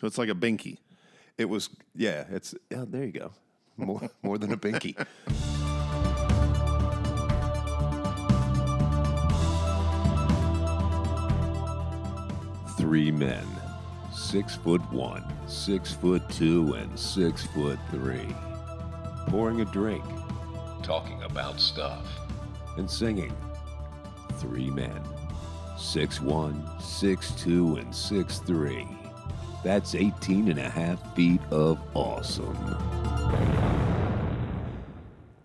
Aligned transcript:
So 0.00 0.06
it's 0.06 0.18
like 0.18 0.28
a 0.28 0.34
binky. 0.34 0.78
It 1.36 1.48
was, 1.48 1.70
yeah, 1.94 2.24
it's, 2.30 2.54
yeah, 2.70 2.84
there 2.86 3.04
you 3.04 3.12
go. 3.12 3.32
More, 3.76 4.08
more 4.22 4.38
than 4.38 4.52
a 4.52 4.56
binky. 4.56 4.94
Three 12.76 13.10
men, 13.10 13.44
six 14.14 14.54
foot 14.54 14.80
one, 14.92 15.24
six 15.48 15.92
foot 15.92 16.22
two, 16.30 16.74
and 16.74 16.98
six 16.98 17.44
foot 17.46 17.78
three, 17.90 18.34
pouring 19.26 19.60
a 19.60 19.64
drink, 19.64 20.04
talking 20.82 21.22
about 21.24 21.60
stuff, 21.60 22.06
and 22.76 22.88
singing. 22.88 23.34
Three 24.34 24.70
men, 24.70 25.02
six 25.76 26.20
one, 26.20 26.64
six 26.80 27.32
two, 27.32 27.76
and 27.76 27.94
six 27.94 28.38
three. 28.38 28.86
That's 29.64 29.94
18 29.94 30.48
and 30.48 30.58
a 30.58 30.68
half 30.70 31.14
feet 31.14 31.40
of 31.50 31.78
awesome. 31.94 32.56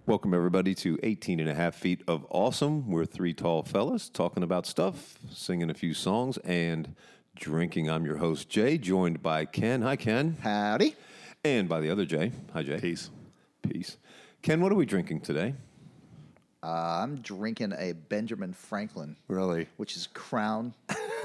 Welcome, 0.06 0.34
everybody, 0.34 0.76
to 0.76 1.00
18 1.02 1.40
and 1.40 1.50
a 1.50 1.56
half 1.56 1.76
feet 1.76 2.04
of 2.08 2.26
awesome. 2.30 2.90
We're 2.90 3.06
three 3.06 3.34
tall 3.34 3.64
fellas 3.64 4.10
talking 4.10 4.44
about 4.44 4.66
stuff, 4.68 5.18
singing 5.32 5.70
a 5.70 5.73
few 5.73 5.94
songs, 5.94 6.38
and 6.40 6.96
drinking. 7.36 7.90
I'm 7.90 8.06
your 8.06 8.18
host, 8.18 8.50
Jay, 8.50 8.78
joined 8.78 9.23
by 9.23 9.46
Ken. 9.46 9.82
Hi, 9.82 9.96
Ken. 9.96 10.38
Howdy. 10.42 10.95
And 11.44 11.68
by 11.68 11.80
the 11.82 11.90
other 11.90 12.06
Jay. 12.06 12.32
Hi, 12.54 12.62
Jay. 12.64 12.80
Peace. 12.80 13.09
Peace. 13.68 13.98
Ken, 14.42 14.62
what 14.62 14.72
are 14.72 14.76
we 14.76 14.86
drinking 14.86 15.22
today? 15.22 15.56
Uh, 16.62 17.02
I'm 17.02 17.18
drinking 17.22 17.73
a 17.78 17.94
Benjamin 17.94 18.54
Franklin, 18.54 19.16
Really? 19.28 19.68
which 19.78 19.98
is 19.98 20.08
crown 20.14 20.73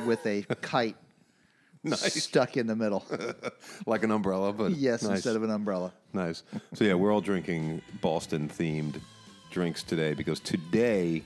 with 0.06 0.24
a 0.26 0.42
kite 0.62 0.96
Nice. 2.02 2.22
stuck 2.22 2.56
in 2.56 2.66
the 2.66 2.76
middle. 2.76 3.04
Like 3.86 4.02
an 4.02 4.10
umbrella, 4.10 4.52
but 4.52 4.72
yes, 4.72 5.02
nice. 5.02 5.16
instead 5.16 5.36
of 5.36 5.42
an 5.42 5.50
umbrella. 5.50 5.92
Nice. 6.12 6.42
So 6.74 6.84
yeah, 6.84 6.94
we're 6.94 7.12
all 7.12 7.20
drinking 7.20 7.80
Boston 8.02 8.48
themed 8.48 9.00
drinks 9.50 9.82
today 9.82 10.14
because 10.14 10.40
today 10.40 11.22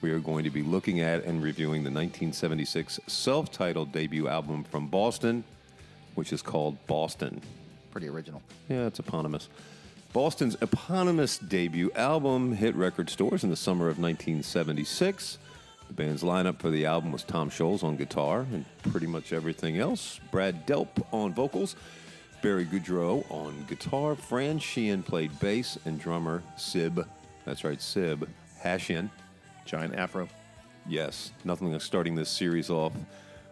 we 0.00 0.10
are 0.10 0.18
going 0.18 0.44
to 0.44 0.50
be 0.50 0.62
looking 0.62 1.00
at 1.00 1.24
and 1.24 1.42
reviewing 1.42 1.82
the 1.82 1.90
1976 1.90 3.00
self-titled 3.06 3.92
debut 3.92 4.28
album 4.28 4.64
from 4.64 4.86
Boston, 4.88 5.44
which 6.14 6.32
is 6.32 6.42
called 6.42 6.78
Boston. 6.86 7.40
Pretty 7.90 8.08
original. 8.08 8.40
Yeah, 8.68 8.86
it's 8.86 8.98
eponymous. 8.98 9.48
Boston's 10.12 10.56
eponymous 10.62 11.38
debut 11.38 11.90
album 11.94 12.54
hit 12.54 12.74
record 12.74 13.10
stores 13.10 13.44
in 13.44 13.50
the 13.50 13.56
summer 13.56 13.88
of 13.88 13.98
1976. 13.98 15.38
The 15.88 15.94
band's 15.94 16.22
lineup 16.22 16.60
for 16.60 16.70
the 16.70 16.86
album 16.86 17.12
was 17.12 17.22
Tom 17.22 17.50
Scholz 17.50 17.84
on 17.84 17.96
guitar 17.96 18.46
and 18.52 18.64
pretty 18.90 19.06
much 19.06 19.32
everything 19.32 19.78
else. 19.78 20.20
Brad 20.30 20.66
Delp 20.66 20.88
on 21.12 21.32
vocals, 21.32 21.76
Barry 22.42 22.66
Goudreau 22.66 23.24
on 23.30 23.64
guitar, 23.68 24.14
Fran 24.14 24.58
Sheehan 24.58 25.02
played 25.02 25.38
bass, 25.40 25.78
and 25.84 26.00
drummer 26.00 26.42
Sib, 26.56 27.06
that's 27.46 27.62
right, 27.62 27.80
Sib, 27.80 28.28
Hashian. 28.62 29.08
Giant 29.64 29.94
afro. 29.94 30.28
Yes, 30.88 31.32
nothing 31.44 31.72
like 31.72 31.80
starting 31.80 32.16
this 32.16 32.28
series 32.28 32.70
off 32.70 32.92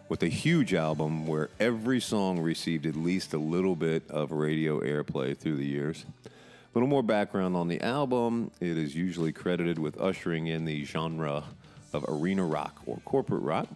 with 0.09 0.21
a 0.23 0.27
huge 0.27 0.73
album 0.73 1.25
where 1.25 1.49
every 1.59 1.99
song 1.99 2.39
received 2.39 2.85
at 2.85 2.95
least 2.95 3.33
a 3.33 3.37
little 3.37 3.75
bit 3.75 4.03
of 4.09 4.31
radio 4.31 4.81
airplay 4.81 5.35
through 5.35 5.55
the 5.55 5.65
years. 5.65 6.05
A 6.25 6.29
little 6.73 6.89
more 6.89 7.03
background 7.03 7.55
on 7.55 7.69
the 7.69 7.81
album. 7.81 8.51
It 8.59 8.77
is 8.77 8.95
usually 8.95 9.31
credited 9.31 9.79
with 9.79 9.99
ushering 9.99 10.47
in 10.47 10.65
the 10.65 10.83
genre 10.83 11.45
of 11.93 12.05
arena 12.07 12.45
rock 12.45 12.81
or 12.85 12.97
corporate 13.05 13.43
rock. 13.43 13.67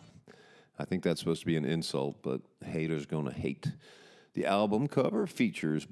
I 0.78 0.86
think 0.86 1.04
that's 1.04 1.20
supposed 1.20 1.42
to 1.42 1.46
be 1.46 1.58
an 1.58 1.66
insult, 1.66 2.22
but 2.22 2.42
haters 2.66 3.06
gonna 3.06 3.34
hate. 3.34 3.68
The 4.34 4.46
album 4.46 4.88
cover 4.88 5.28
features 5.28 5.88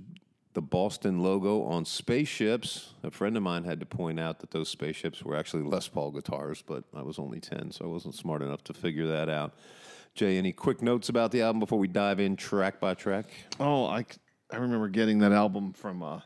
the 0.53 0.61
Boston 0.61 1.21
logo 1.21 1.61
on 1.61 1.85
spaceships. 1.85 2.93
A 3.03 3.11
friend 3.11 3.37
of 3.37 3.43
mine 3.43 3.63
had 3.63 3.79
to 3.79 3.85
point 3.85 4.19
out 4.19 4.39
that 4.39 4.49
those 4.49 4.69
spaceships 4.69 5.21
were 5.21 5.35
actually 5.35 5.61
Les 5.61 5.87
Paul 5.87 6.09
guitars, 6.09 6.63
but 6.65 6.83
I 6.95 7.03
was 7.03 7.19
only 7.19 7.39
10, 7.39 7.71
so 7.71 7.85
I 7.85 7.87
wasn't 7.87 8.15
smart 8.15 8.41
enough 8.41 8.63
to 8.63 8.73
figure 8.73 9.05
that 9.05 9.29
out. 9.29 9.53
Jay, 10.15 10.35
any 10.35 10.51
quick 10.51 10.81
notes 10.81 11.09
about 11.09 11.31
the 11.31 11.43
album 11.43 11.59
before 11.59 11.77
we 11.77 11.87
dive 11.87 12.19
in 12.19 12.35
track 12.35 12.79
by 12.79 12.95
track? 12.95 13.25
Oh, 13.59 13.85
I, 13.85 14.03
I 14.51 14.57
remember 14.57 14.87
getting 14.87 15.19
that 15.19 15.31
album 15.31 15.73
from 15.73 16.01
uh, 16.01 16.21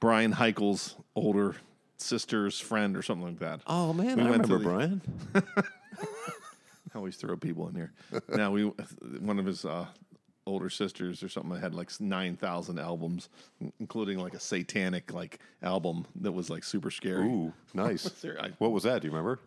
Brian 0.00 0.32
Heichel's 0.32 0.96
older 1.16 1.56
sister's 2.02 2.58
friend 2.60 2.96
or 2.96 3.02
something 3.02 3.26
like 3.26 3.38
that. 3.40 3.60
Oh, 3.66 3.92
man, 3.92 4.16
We 4.16 4.22
I 4.22 4.26
remember 4.26 4.58
the- 4.58 4.64
Brian. 4.64 5.00
I 6.94 6.98
always 6.98 7.16
throw 7.16 7.36
people 7.36 7.68
in 7.68 7.74
here. 7.74 7.92
now 8.28 8.50
we 8.50 8.64
one 9.20 9.38
of 9.38 9.46
his 9.46 9.64
uh, 9.64 9.86
older 10.46 10.68
sisters 10.68 11.22
or 11.22 11.28
something 11.28 11.58
had 11.58 11.74
like 11.74 11.90
nine 12.00 12.36
thousand 12.36 12.78
albums, 12.78 13.28
including 13.80 14.18
like 14.18 14.34
a 14.34 14.40
satanic 14.40 15.12
like 15.12 15.38
album 15.62 16.04
that 16.16 16.32
was 16.32 16.50
like 16.50 16.64
super 16.64 16.90
scary. 16.90 17.24
Ooh, 17.26 17.52
nice. 17.72 18.08
What 18.58 18.72
was 18.72 18.82
that? 18.82 19.00
Do 19.02 19.08
you 19.08 19.12
remember? 19.12 19.38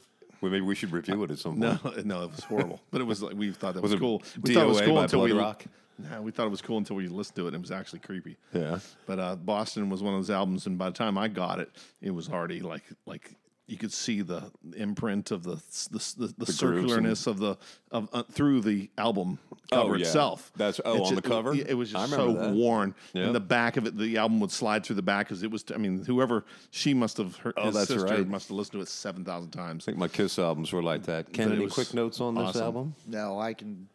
Well, 0.46 0.52
maybe 0.52 0.66
we 0.66 0.76
should 0.76 0.92
review 0.92 1.24
it 1.24 1.32
at 1.32 1.40
some 1.40 1.60
point. 1.60 1.84
no, 1.84 2.04
no, 2.20 2.24
it 2.26 2.30
was 2.32 2.44
horrible. 2.44 2.80
But 2.92 3.02
it 3.02 3.06
was 3.06 3.24
like 3.24 3.34
we 3.36 3.52
thought 3.52 3.74
that 3.74 3.82
Was 3.82 3.94
was, 3.94 4.00
cool. 4.00 4.22
We 4.44 4.54
thought 4.54 4.66
it 4.66 4.70
was 4.70 4.82
cool 4.82 5.00
until 5.00 5.22
we 5.22 5.32
Rock? 5.32 5.66
No, 5.98 6.22
we 6.22 6.30
thought 6.30 6.46
it 6.46 6.52
was 6.52 6.62
cool 6.62 6.78
until 6.78 6.98
we 6.98 7.08
listened 7.08 7.36
to 7.38 7.46
it. 7.46 7.48
and 7.48 7.56
It 7.56 7.62
was 7.62 7.72
actually 7.72 8.00
creepy. 8.00 8.38
Yeah. 8.54 8.78
But 9.08 9.20
uh, 9.20 9.38
Boston 9.38 9.90
was 9.90 10.04
one 10.04 10.14
of 10.14 10.20
those 10.20 10.30
albums, 10.30 10.68
and 10.68 10.78
by 10.78 10.90
the 10.92 10.96
time 10.96 11.18
I 11.18 11.30
got 11.30 11.60
it, 11.60 11.72
it 12.00 12.12
was 12.12 12.30
already 12.30 12.60
like 12.60 12.84
like 13.08 13.34
you 13.68 13.78
could 13.78 13.92
see 13.92 14.22
the 14.22 14.52
imprint 14.78 15.32
of 15.32 15.42
the 15.44 15.56
the, 15.92 16.14
the, 16.18 16.28
the, 16.38 16.46
grooves 16.46 16.62
and- 16.94 17.06
circularness 17.06 17.26
of 17.26 17.40
the 17.40 17.58
of 17.92 18.10
uh, 18.14 18.22
through 18.32 18.62
the 18.62 18.90
album 18.98 19.40
cover 19.72 19.94
Oh, 19.94 19.98
yeah. 19.98 20.06
itself. 20.06 20.52
That's- 20.56 20.80
oh, 20.86 20.98
It's 21.02 21.10
on 21.10 21.16
the 21.16 21.22
cover? 21.24 21.54
It, 21.56 21.70
it 21.70 21.74
was 21.74 21.92
just 21.92 22.12
remember 22.12 22.40
so 22.40 22.46
that. 22.46 22.54
worn. 22.54 22.94
Yeah. 23.14 23.24
And 23.24 23.34
the 23.36 23.40
back 23.40 23.78
of 23.78 23.88
it, 23.88 23.98
the 23.98 24.18
album 24.18 24.40
would 24.42 24.52
slide 24.52 24.86
through 24.86 24.98
the 24.98 25.02
back 25.02 25.28
because 25.28 25.42
it 25.42 25.50
was. 25.50 25.66
I 25.74 25.78
mean, 25.78 26.04
whoever 26.06 26.46
she 26.70 26.94
must 26.94 27.18
have. 27.18 27.36
Her, 27.38 27.54
Oh, 27.58 27.72
that's 27.72 27.88
sister 27.88 28.06
right. 28.06 28.28
must 28.28 28.50
have 28.50 28.58
listened 28.58 28.74
to 28.74 28.82
it 28.82 28.88
seven 28.88 29.26
thousand 29.26 29.50
times. 29.52 29.84
I 29.84 29.86
think 29.88 29.98
my 29.98 30.08
Kiss 30.10 30.38
albums 30.38 30.72
were 30.72 30.84
like 30.84 31.04
that. 31.04 31.34
Ken, 31.34 31.52
any 31.52 31.68
quick 31.68 31.94
notes 31.96 32.22
on 32.22 32.36
this 32.36 32.44
awesome. 32.50 32.62
album? 32.62 32.96
No, 33.08 33.40
I 33.40 33.54
can. 33.56 33.88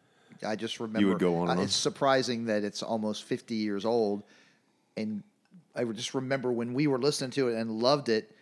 I 0.45 0.57
just 0.57 0.79
remember. 0.81 0.99
You 0.99 1.07
would 1.09 1.19
go 1.19 1.37
on 1.37 1.49
uh. 1.49 1.61
It's 1.61 1.75
surprising 1.75 2.45
that 2.45 2.63
it's 2.65 2.83
almost 2.83 3.23
50 3.23 3.55
years 3.55 3.85
old, 3.85 4.23
and 4.97 5.23
I 5.75 5.85
would 5.85 5.95
just 5.95 6.13
remember 6.13 6.51
when 6.51 6.73
we 6.73 6.87
were 6.87 6.99
listening 6.99 7.31
to 7.31 7.47
it 7.47 7.55
and 7.57 7.71
loved 7.71 8.09
it. 8.09 8.35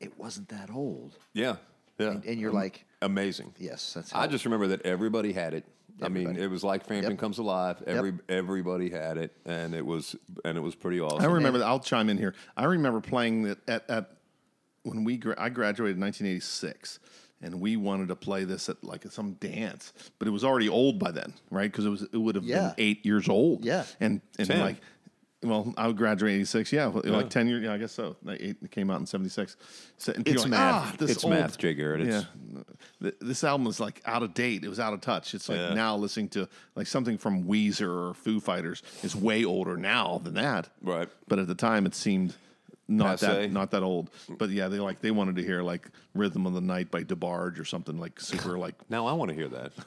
It 0.00 0.18
wasn't 0.18 0.48
that 0.50 0.70
old, 0.72 1.16
Yeah. 1.32 1.56
Yeah. 1.98 2.10
and, 2.10 2.24
and 2.26 2.40
you're 2.40 2.52
like, 2.52 2.84
Amazing. 3.00 3.54
yes, 3.58 3.94
that's. 3.94 4.12
I 4.12 4.20
how- 4.20 4.26
just 4.26 4.44
remember 4.44 4.66
that 4.68 4.82
everybody 4.84 5.32
had 5.32 5.54
it. 5.54 5.64
I 6.02 6.10
mean, 6.10 6.36
it 6.36 6.48
was 6.50 6.62
like 6.62 6.86
Frampton 6.86 7.12
Yep. 7.12 7.18
Comes 7.20 7.38
Alive. 7.38 7.82
Every 7.86 8.12
everybody 8.28 8.90
had 8.90 9.16
it, 9.16 9.34
and 9.46 9.74
it 9.74 9.84
was 9.86 10.14
and 10.44 10.58
it 10.58 10.60
was 10.60 10.74
pretty 10.74 11.00
awesome. 11.00 11.22
I 11.22 11.24
remember. 11.32 11.64
I'll 11.64 11.80
chime 11.80 12.10
in 12.10 12.18
here. 12.18 12.34
I 12.54 12.64
remember 12.64 13.00
playing 13.00 13.44
that 13.44 13.58
at, 13.66 13.88
at 13.88 14.10
when 14.82 15.04
we 15.04 15.16
gra- 15.16 15.36
I 15.38 15.48
graduated 15.48 15.96
in 15.96 16.02
1986, 16.02 16.98
and 17.40 17.62
we 17.62 17.78
wanted 17.78 18.08
to 18.08 18.14
play 18.16 18.44
this 18.44 18.68
at 18.68 18.84
like 18.84 19.10
some 19.10 19.32
dance, 19.40 19.94
but 20.18 20.28
it 20.28 20.32
was 20.32 20.44
already 20.44 20.68
old 20.68 20.98
by 20.98 21.12
then, 21.12 21.32
right? 21.50 21.72
Because 21.72 21.86
it 21.86 21.90
was 21.90 22.02
it 22.02 22.18
would 22.18 22.34
have 22.34 22.44
Yeah. 22.44 22.58
been 22.60 22.74
eight 22.76 23.06
years 23.06 23.26
old. 23.30 23.64
Yeah. 23.64 23.84
and 23.98 24.20
and 24.38 24.48
Ten. 24.48 24.60
like. 24.60 24.76
Well, 25.42 25.74
I 25.76 25.86
would 25.86 25.96
graduate 25.98 26.32
in 26.32 26.40
'86. 26.40 26.72
Yeah, 26.72 26.86
well, 26.86 27.02
like 27.04 27.28
ten 27.28 27.46
years. 27.46 27.62
Yeah, 27.62 27.74
I 27.74 27.78
guess 27.78 27.92
so. 27.92 28.16
Like 28.24 28.40
eight, 28.40 28.56
it 28.62 28.70
came 28.70 28.90
out 28.90 29.00
in 29.00 29.06
'76. 29.06 29.56
So, 29.98 30.12
and 30.14 30.26
It's 30.26 30.42
like, 30.42 30.50
math. 30.50 30.74
Ah, 30.74 30.94
this 30.98 31.10
it's 31.10 31.24
old- 31.24 31.34
math, 31.34 31.58
Jay 31.58 31.74
Garrett. 31.74 32.00
It's, 32.00 32.26
yeah, 33.00 33.10
this 33.20 33.44
album 33.44 33.66
is 33.66 33.78
like 33.78 34.00
out 34.06 34.22
of 34.22 34.32
date. 34.32 34.64
It 34.64 34.68
was 34.68 34.80
out 34.80 34.94
of 34.94 35.02
touch. 35.02 35.34
It's 35.34 35.48
like 35.48 35.58
Yeah. 35.58 35.74
now 35.74 35.94
listening 35.96 36.30
to 36.30 36.48
like 36.74 36.86
something 36.86 37.18
from 37.18 37.44
Weezer 37.44 38.10
or 38.10 38.14
Foo 38.14 38.40
Fighters 38.40 38.82
is 39.02 39.14
way 39.14 39.44
older 39.44 39.76
now 39.76 40.20
than 40.24 40.34
that. 40.34 40.70
Right. 40.80 41.08
But 41.28 41.38
at 41.38 41.48
the 41.48 41.54
time, 41.54 41.84
it 41.84 41.94
seemed 41.94 42.34
not 42.88 43.20
Passe. 43.20 43.26
that 43.26 43.52
not 43.52 43.70
that 43.72 43.82
old. 43.82 44.10
But 44.38 44.50
yeah, 44.50 44.68
they 44.68 44.78
like 44.78 45.00
they 45.00 45.10
wanted 45.10 45.36
to 45.36 45.42
hear 45.42 45.62
like 45.62 45.90
"Rhythm 46.14 46.46
of 46.46 46.54
the 46.54 46.60
Night" 46.60 46.90
by 46.90 47.02
DeBarge 47.02 47.58
or 47.58 47.64
something 47.64 47.98
like 47.98 48.20
super 48.20 48.58
like. 48.64 48.74
Now 48.88 49.06
I 49.06 49.12
want 49.12 49.30
to 49.30 49.34
hear 49.34 49.48
that. 49.48 49.72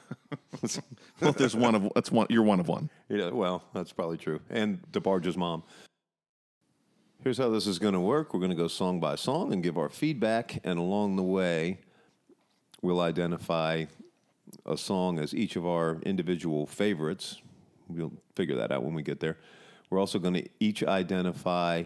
Well, 1.20 1.32
there's 1.32 1.56
one 1.56 1.74
of 1.74 1.90
that's 1.94 2.10
one. 2.12 2.26
You're 2.30 2.42
one 2.44 2.60
of 2.60 2.68
one. 2.68 2.88
yeah, 3.08 3.30
well, 3.30 3.64
that's 3.74 3.92
probably 3.92 4.16
true. 4.16 4.40
And 4.48 4.80
DeBarge's 4.92 5.36
mom. 5.36 5.62
Here's 7.22 7.36
how 7.38 7.50
this 7.50 7.66
is 7.66 7.78
going 7.78 7.94
to 7.94 8.00
work. 8.00 8.32
We're 8.32 8.40
going 8.40 8.50
to 8.50 8.56
go 8.56 8.68
song 8.68 9.00
by 9.00 9.16
song 9.16 9.52
and 9.52 9.62
give 9.62 9.76
our 9.76 9.88
feedback, 9.88 10.60
and 10.64 10.78
along 10.78 11.16
the 11.16 11.22
way, 11.22 11.78
we'll 12.80 13.00
identify 13.00 13.86
a 14.64 14.76
song 14.76 15.18
as 15.18 15.34
each 15.34 15.56
of 15.56 15.66
our 15.66 15.98
individual 16.02 16.66
favorites. 16.66 17.40
We'll 17.88 18.12
figure 18.36 18.56
that 18.56 18.70
out 18.72 18.82
when 18.84 18.94
we 18.94 19.02
get 19.02 19.20
there. 19.20 19.36
We're 19.90 19.98
also 19.98 20.18
going 20.18 20.34
to 20.34 20.48
each 20.60 20.82
identify 20.84 21.84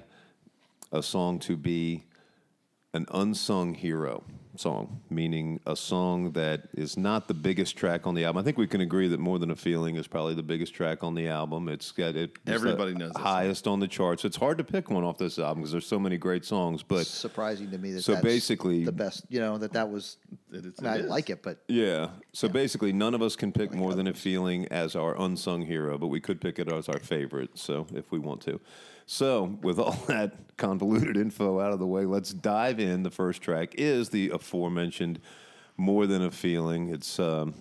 a 0.94 1.02
song 1.02 1.40
to 1.40 1.56
be 1.56 2.04
an 2.92 3.04
unsung 3.10 3.74
hero. 3.74 4.22
Song, 4.56 5.00
meaning 5.10 5.60
a 5.66 5.74
song 5.76 6.32
that 6.32 6.68
is 6.74 6.96
not 6.96 7.28
the 7.28 7.34
biggest 7.34 7.76
track 7.76 8.06
on 8.06 8.14
the 8.14 8.24
album. 8.24 8.40
I 8.40 8.44
think 8.44 8.56
we 8.58 8.66
can 8.66 8.80
agree 8.80 9.08
that 9.08 9.18
More 9.20 9.38
Than 9.38 9.50
a 9.50 9.56
Feeling 9.56 9.96
is 9.96 10.06
probably 10.06 10.34
the 10.34 10.42
biggest 10.42 10.74
track 10.74 11.02
on 11.02 11.14
the 11.14 11.28
album. 11.28 11.68
It's 11.68 11.90
got 11.92 12.16
it. 12.16 12.30
it's 12.30 12.40
Everybody 12.46 12.92
the 12.92 12.98
knows 13.00 13.08
that 13.12 13.16
song. 13.18 13.22
highest 13.24 13.66
on 13.66 13.80
the 13.80 13.88
charts. 13.88 14.24
It's 14.24 14.36
hard 14.36 14.58
to 14.58 14.64
pick 14.64 14.90
one 14.90 15.04
off 15.04 15.18
this 15.18 15.38
album 15.38 15.58
because 15.62 15.72
there's 15.72 15.86
so 15.86 15.98
many 15.98 16.16
great 16.16 16.44
songs. 16.44 16.82
But 16.82 17.06
surprising 17.06 17.70
to 17.72 17.78
me 17.78 17.92
that 17.92 18.02
So 18.02 18.12
that's 18.12 18.24
basically- 18.24 18.84
the 18.84 18.92
best. 18.92 19.24
You 19.28 19.40
know 19.40 19.58
that 19.58 19.72
that 19.72 19.90
was. 19.90 20.18
It 20.52 20.64
is- 20.66 20.74
I, 20.78 20.82
mean, 20.82 20.90
I 20.92 20.94
it 20.96 21.00
is. 21.02 21.10
like 21.10 21.30
it, 21.30 21.42
but 21.42 21.58
Yeah. 21.68 22.10
So 22.32 22.48
basically, 22.48 22.92
none 22.92 23.14
of 23.14 23.22
us 23.22 23.34
can 23.36 23.52
pick 23.52 23.74
more 23.74 23.94
than 23.94 24.06
a 24.06 24.14
feeling 24.14 24.66
as 24.68 24.94
our 24.94 25.20
unsung 25.20 25.62
hero, 25.62 25.98
but 25.98 26.06
we 26.08 26.20
could 26.20 26.40
pick 26.40 26.58
it 26.58 26.72
as 26.72 26.88
our 26.88 26.98
favorite. 27.00 27.50
So 27.58 27.86
if 27.94 28.10
we 28.12 28.18
want 28.18 28.40
to. 28.42 28.60
So 29.06 29.58
with 29.62 29.78
all 29.78 29.92
that 30.08 30.56
convoluted 30.56 31.16
info 31.18 31.60
out 31.60 31.72
of 31.72 31.78
the 31.78 31.86
way, 31.86 32.06
let's 32.06 32.32
dive 32.32 32.80
in. 32.80 33.02
The 33.02 33.10
first 33.10 33.42
track 33.42 33.74
is 33.76 34.08
the 34.08 34.30
aforementioned 34.44 35.20
"More 35.76 36.06
Than 36.06 36.22
a 36.22 36.30
Feeling." 36.30 36.90
It's 36.90 37.18
um, 37.18 37.54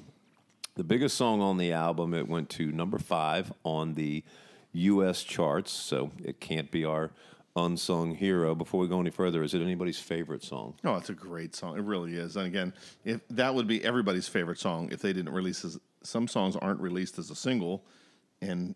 the 0.75 0.83
biggest 0.83 1.17
song 1.17 1.41
on 1.41 1.57
the 1.57 1.71
album. 1.71 2.13
It 2.13 2.27
went 2.27 2.49
to 2.51 2.71
number 2.71 2.99
five 2.99 3.51
on 3.63 3.93
the 3.93 4.23
U.S. 4.73 5.23
charts, 5.23 5.71
so 5.71 6.11
it 6.23 6.39
can't 6.39 6.69
be 6.71 6.83
our 6.83 7.11
unsung 7.55 8.15
hero. 8.15 8.55
Before 8.55 8.81
we 8.81 8.87
go 8.87 8.99
any 8.99 9.11
further, 9.11 9.43
is 9.43 9.53
it 9.53 9.61
anybody's 9.61 9.99
favorite 9.99 10.43
song? 10.43 10.75
Oh, 10.83 10.95
it's 10.95 11.09
a 11.09 11.13
great 11.13 11.55
song. 11.55 11.77
It 11.77 11.83
really 11.83 12.15
is. 12.15 12.35
And 12.35 12.47
again, 12.47 12.73
if 13.05 13.21
that 13.29 13.53
would 13.53 13.67
be 13.67 13.83
everybody's 13.83 14.27
favorite 14.27 14.59
song 14.59 14.89
if 14.91 15.01
they 15.01 15.13
didn't 15.13 15.33
release 15.33 15.63
as 15.63 15.79
some 16.03 16.27
songs 16.27 16.55
aren't 16.55 16.81
released 16.81 17.17
as 17.17 17.29
a 17.29 17.35
single 17.35 17.85
and 18.41 18.75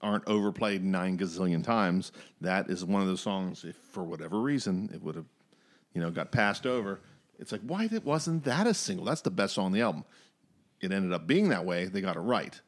aren't 0.00 0.26
overplayed 0.26 0.82
nine 0.82 1.16
gazillion 1.18 1.62
times. 1.62 2.12
That 2.40 2.70
is 2.70 2.84
one 2.84 3.02
of 3.02 3.08
those 3.08 3.20
songs. 3.20 3.64
If 3.64 3.76
for 3.76 4.02
whatever 4.02 4.40
reason 4.40 4.90
it 4.92 5.02
would 5.02 5.14
have, 5.14 5.26
you 5.94 6.00
know, 6.00 6.10
got 6.10 6.32
passed 6.32 6.66
over, 6.66 7.00
it's 7.42 7.52
like 7.52 7.60
why 7.62 7.88
did, 7.88 8.04
wasn't 8.04 8.44
that 8.44 8.66
a 8.66 8.72
single? 8.72 9.04
That's 9.04 9.20
the 9.20 9.30
best 9.30 9.54
song 9.54 9.66
on 9.66 9.72
the 9.72 9.82
album. 9.82 10.04
It 10.80 10.92
ended 10.92 11.12
up 11.12 11.26
being 11.26 11.50
that 11.50 11.64
way. 11.64 11.86
They 11.86 12.00
got 12.00 12.16
it 12.16 12.20
right. 12.20 12.58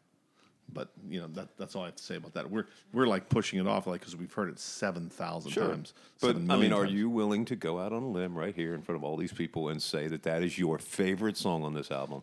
But 0.73 0.89
you 1.09 1.21
know 1.21 1.29
that, 1.29 1.57
that's 1.57 1.77
all 1.77 1.83
I 1.83 1.87
have 1.87 1.97
to 1.97 2.03
say 2.03 2.17
about 2.17 2.35
that. 2.35 2.51
We're 2.51 2.67
we're 2.93 3.07
like 3.07 3.29
pushing 3.29 3.61
it 3.61 3.67
off 3.67 3.87
like 3.87 4.01
because 4.01 4.17
we've 4.17 4.33
heard 4.33 4.49
it 4.49 4.59
seven 4.59 5.09
thousand 5.09 5.53
times. 5.53 5.95
But 6.21 6.37
7 6.37 6.51
I 6.51 6.57
mean, 6.57 6.73
are 6.73 6.85
times. 6.85 6.95
you 6.95 7.09
willing 7.11 7.45
to 7.47 7.57
go 7.57 7.79
out 7.79 7.93
on 7.93 8.03
a 8.03 8.09
limb 8.09 8.37
right 8.37 8.55
here 8.55 8.75
in 8.75 8.83
front 8.83 8.97
of 8.97 9.05
all 9.05 9.17
these 9.17 9.33
people 9.33 9.69
and 9.69 9.81
say 9.81 10.09
that 10.09 10.23
that 10.25 10.43
is 10.43 10.59
your 10.59 10.79
favorite 10.79 11.37
song 11.37 11.65
on 11.65 11.75
this 11.75 11.91
album? 11.91 12.23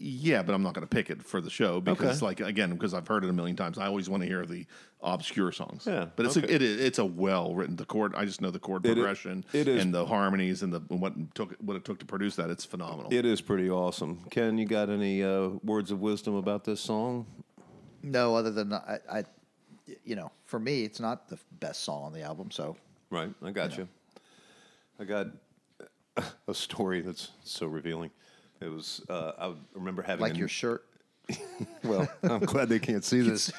Yeah, 0.00 0.42
but 0.44 0.54
I'm 0.54 0.62
not 0.62 0.74
going 0.74 0.86
to 0.86 0.94
pick 0.94 1.10
it 1.10 1.24
for 1.24 1.40
the 1.40 1.50
show 1.50 1.80
because, 1.80 2.18
Okay. 2.18 2.26
like, 2.26 2.40
again, 2.40 2.70
because 2.70 2.94
I've 2.94 3.08
heard 3.08 3.24
it 3.24 3.30
a 3.30 3.32
million 3.32 3.56
times. 3.56 3.78
I 3.78 3.86
always 3.86 4.08
want 4.08 4.22
to 4.22 4.28
hear 4.28 4.46
the 4.46 4.64
obscure 5.02 5.50
songs. 5.50 5.86
Yeah, 5.88 6.06
but 6.14 6.24
it's 6.26 6.36
okay. 6.36 6.46
a, 6.46 6.54
it 6.54 6.62
is 6.62 6.80
it's 6.80 6.98
a 7.00 7.04
well 7.04 7.52
written. 7.52 7.74
The 7.74 7.84
chord, 7.84 8.14
I 8.14 8.24
just 8.24 8.40
know 8.40 8.52
the 8.52 8.60
chord 8.60 8.86
It 8.86 8.94
progression 8.94 9.44
it 9.52 9.66
is- 9.66 9.82
and 9.82 9.92
the 9.92 10.06
harmonies 10.06 10.62
and 10.62 10.72
the 10.72 10.78
what 10.88 11.34
took 11.34 11.56
what 11.60 11.76
it 11.76 11.84
took 11.84 11.98
to 11.98 12.04
produce 12.06 12.36
that. 12.36 12.48
It's 12.48 12.64
phenomenal. 12.64 13.12
It 13.12 13.26
is 13.26 13.40
pretty 13.40 13.68
awesome. 13.68 14.20
Ken, 14.30 14.56
you 14.56 14.66
got 14.66 14.88
any 14.88 15.24
uh, 15.24 15.48
words 15.64 15.90
of 15.90 16.00
wisdom 16.00 16.36
about 16.36 16.62
this 16.64 16.80
song? 16.80 17.26
no. 18.02 18.36
Other 18.36 18.52
than 18.52 18.72
I, 18.72 18.98
I, 19.10 19.24
you 20.04 20.14
know, 20.14 20.30
for 20.44 20.60
me, 20.60 20.84
it's 20.84 21.00
not 21.00 21.28
the 21.28 21.38
best 21.58 21.82
song 21.82 22.04
on 22.04 22.12
the 22.12 22.22
album. 22.22 22.52
So 22.52 22.76
Right, 23.10 23.30
I 23.42 23.50
got 23.50 23.76
you. 23.76 23.88
I 25.00 25.04
got 25.04 25.26
a 26.46 26.54
story 26.54 27.00
that's 27.00 27.30
so 27.42 27.66
revealing. 27.66 28.10
It 28.60 28.68
was 28.68 29.00
uh, 29.08 29.32
I 29.38 29.52
remember 29.74 30.02
having 30.02 30.22
like 30.22 30.34
a- 30.34 30.38
your 30.38 30.48
shirt. 30.48 30.84
well. 31.84 32.08
I'm 32.22 32.40
glad 32.40 32.68
they 32.68 32.78
can't 32.78 33.04
see 33.04 33.20
this. 33.20 33.52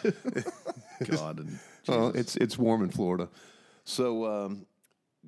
God, 1.06 1.40
and 1.40 1.60
Well, 1.88 2.10
it's 2.10 2.36
it's 2.36 2.57
warm 2.57 2.84
in 2.84 2.90
Florida. 2.90 3.30
So, 3.84 4.25
um, 4.25 4.66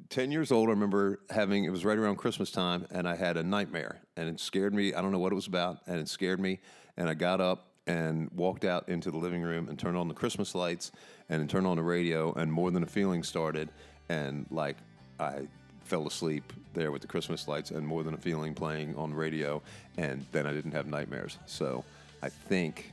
ten 0.09 0.31
years 0.31 0.51
old, 0.51 0.69
I 0.69 0.71
remember 0.71 1.19
having. 1.29 1.65
It 1.65 1.69
was 1.69 1.85
right 1.85 1.97
around 1.97 2.17
Christmas 2.17 2.51
time, 2.51 2.87
and 2.91 3.07
I 3.07 3.15
had 3.15 3.37
a 3.37 3.43
nightmare, 3.43 4.01
and 4.17 4.27
it 4.27 4.39
scared 4.39 4.73
me. 4.73 4.93
I 4.93 5.01
don't 5.01 5.11
know 5.11 5.19
what 5.19 5.31
it 5.31 5.35
was 5.35 5.47
about, 5.47 5.79
and 5.87 5.99
it 5.99 6.09
scared 6.09 6.39
me. 6.39 6.59
And 6.97 7.07
I 7.07 7.13
got 7.13 7.39
up 7.39 7.67
and 7.87 8.29
walked 8.31 8.65
out 8.65 8.89
into 8.89 9.11
the 9.11 9.17
living 9.17 9.41
room 9.41 9.69
and 9.69 9.77
turned 9.79 9.97
on 9.97 10.07
the 10.07 10.13
Christmas 10.13 10.53
lights 10.53 10.91
and 11.29 11.49
turned 11.49 11.65
on 11.67 11.77
the 11.77 11.83
radio, 11.83 12.33
and 12.33 12.51
more 12.51 12.71
than 12.71 12.83
a 12.83 12.87
feeling 12.87 13.23
started, 13.23 13.69
and 14.09 14.45
like 14.49 14.77
I 15.19 15.47
fell 15.91 16.07
asleep 16.07 16.53
there 16.73 16.89
with 16.91 17.01
the 17.01 17.07
Christmas 17.07 17.47
lights 17.49 17.69
and 17.71 17.85
more 17.85 18.01
than 18.03 18.13
a 18.13 18.17
feeling 18.17 18.53
playing 18.53 18.95
on 18.95 19.13
radio, 19.13 19.61
and 19.97 20.25
then 20.31 20.47
I 20.47 20.53
didn't 20.53 20.71
have 20.71 20.87
nightmares. 20.87 21.37
So, 21.45 21.83
I 22.23 22.29
think. 22.29 22.91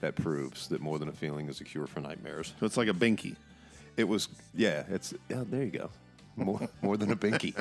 That 0.00 0.16
proves 0.16 0.66
that 0.70 0.80
more 0.80 0.98
than 0.98 1.08
a 1.08 1.12
feeling 1.12 1.48
is 1.48 1.60
a 1.60 1.64
cure 1.64 1.86
for 1.86 2.00
nightmares. 2.00 2.54
so 2.58 2.66
it's 2.66 2.76
like 2.76 2.88
a 2.88 2.92
binky. 2.92 3.36
It 3.96 4.02
was, 4.02 4.28
yeah. 4.52 4.82
It's 4.90 5.14
yeah. 5.30 5.44
There 5.48 5.62
you 5.62 5.70
go. 5.70 5.90
More 6.34 6.68
more 6.82 6.96
than 6.96 7.12
a 7.12 7.16
binky. 7.16 7.54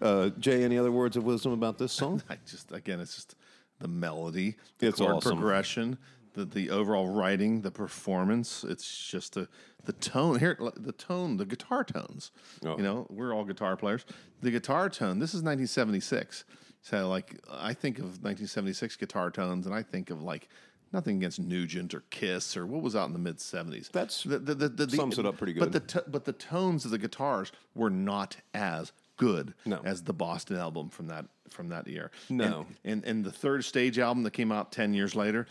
Uh, 0.00 0.30
Jay, 0.40 0.64
any 0.64 0.78
other 0.78 0.90
words 0.90 1.18
of 1.18 1.24
wisdom 1.24 1.52
about 1.52 1.76
this 1.76 1.92
song? 1.92 2.22
I 2.30 2.38
just 2.46 2.72
again, 2.72 2.98
it's 2.98 3.14
just 3.16 3.34
the 3.78 3.88
melody, 3.88 4.56
the 4.78 4.86
It's 4.86 4.98
chord 5.00 5.16
awesome. 5.16 5.36
progression, 5.36 5.98
the 6.36 6.44
the 6.44 6.70
overall 6.70 7.08
writing, 7.08 7.62
the 7.62 7.70
performance. 7.72 8.62
It's 8.62 9.08
just 9.08 9.34
the 9.34 9.48
the 9.84 9.92
tone 9.94 10.38
here, 10.38 10.58
the 10.76 10.92
tone, 10.92 11.36
the 11.38 11.46
guitar 11.46 11.82
tones. 11.82 12.30
Oh. 12.64 12.76
You 12.76 12.82
know, 12.82 13.06
we're 13.10 13.34
all 13.34 13.44
guitar 13.44 13.76
players. 13.76 14.04
The 14.42 14.50
guitar 14.50 14.88
tone. 14.90 15.18
This 15.18 15.30
is 15.30 15.42
1976. 15.42 16.44
So 16.82 17.08
like, 17.08 17.40
I 17.50 17.72
think 17.72 17.98
of 17.98 18.04
1976 18.04 18.96
guitar 18.96 19.30
tones, 19.30 19.66
and 19.66 19.74
I 19.74 19.82
think 19.82 20.10
of 20.10 20.22
like. 20.22 20.48
Nothing 20.92 21.16
against 21.16 21.40
Nugent 21.40 21.92
or 21.94 22.04
Kiss 22.10 22.56
or 22.56 22.64
what 22.64 22.80
was 22.80 22.94
out 22.94 23.08
in 23.08 23.12
the 23.12 23.18
mid 23.18 23.38
'70s. 23.38 23.90
That's- 23.90 24.22
the, 24.22 24.38
the, 24.38 24.54
the, 24.54 24.68
the, 24.68 24.90
sums 24.96 25.18
it 25.18 25.26
up 25.26 25.36
pretty 25.36 25.52
good. 25.52 25.58
But 25.60 25.72
the 25.72 25.80
t- 25.80 26.06
but 26.08 26.24
the 26.24 26.32
tones 26.32 26.84
of 26.84 26.92
the 26.92 26.96
guitars 26.96 27.50
were 27.74 27.90
not 27.90 28.36
as 28.54 28.92
good 29.16 29.52
No. 29.66 29.80
as 29.84 30.04
the 30.04 30.12
Boston 30.12 30.56
album 30.56 30.88
from 30.90 31.08
that 31.08 31.26
from 31.50 31.70
that 31.70 31.88
year. 31.88 32.12
No. 32.30 32.66
and, 32.84 33.02
and 33.02 33.04
and 33.04 33.24
the 33.24 33.32
third 33.32 33.64
stage 33.64 33.98
album 33.98 34.22
that 34.22 34.30
came 34.30 34.52
out 34.52 34.70
ten 34.70 34.94
years 34.94 35.16
later 35.16 35.48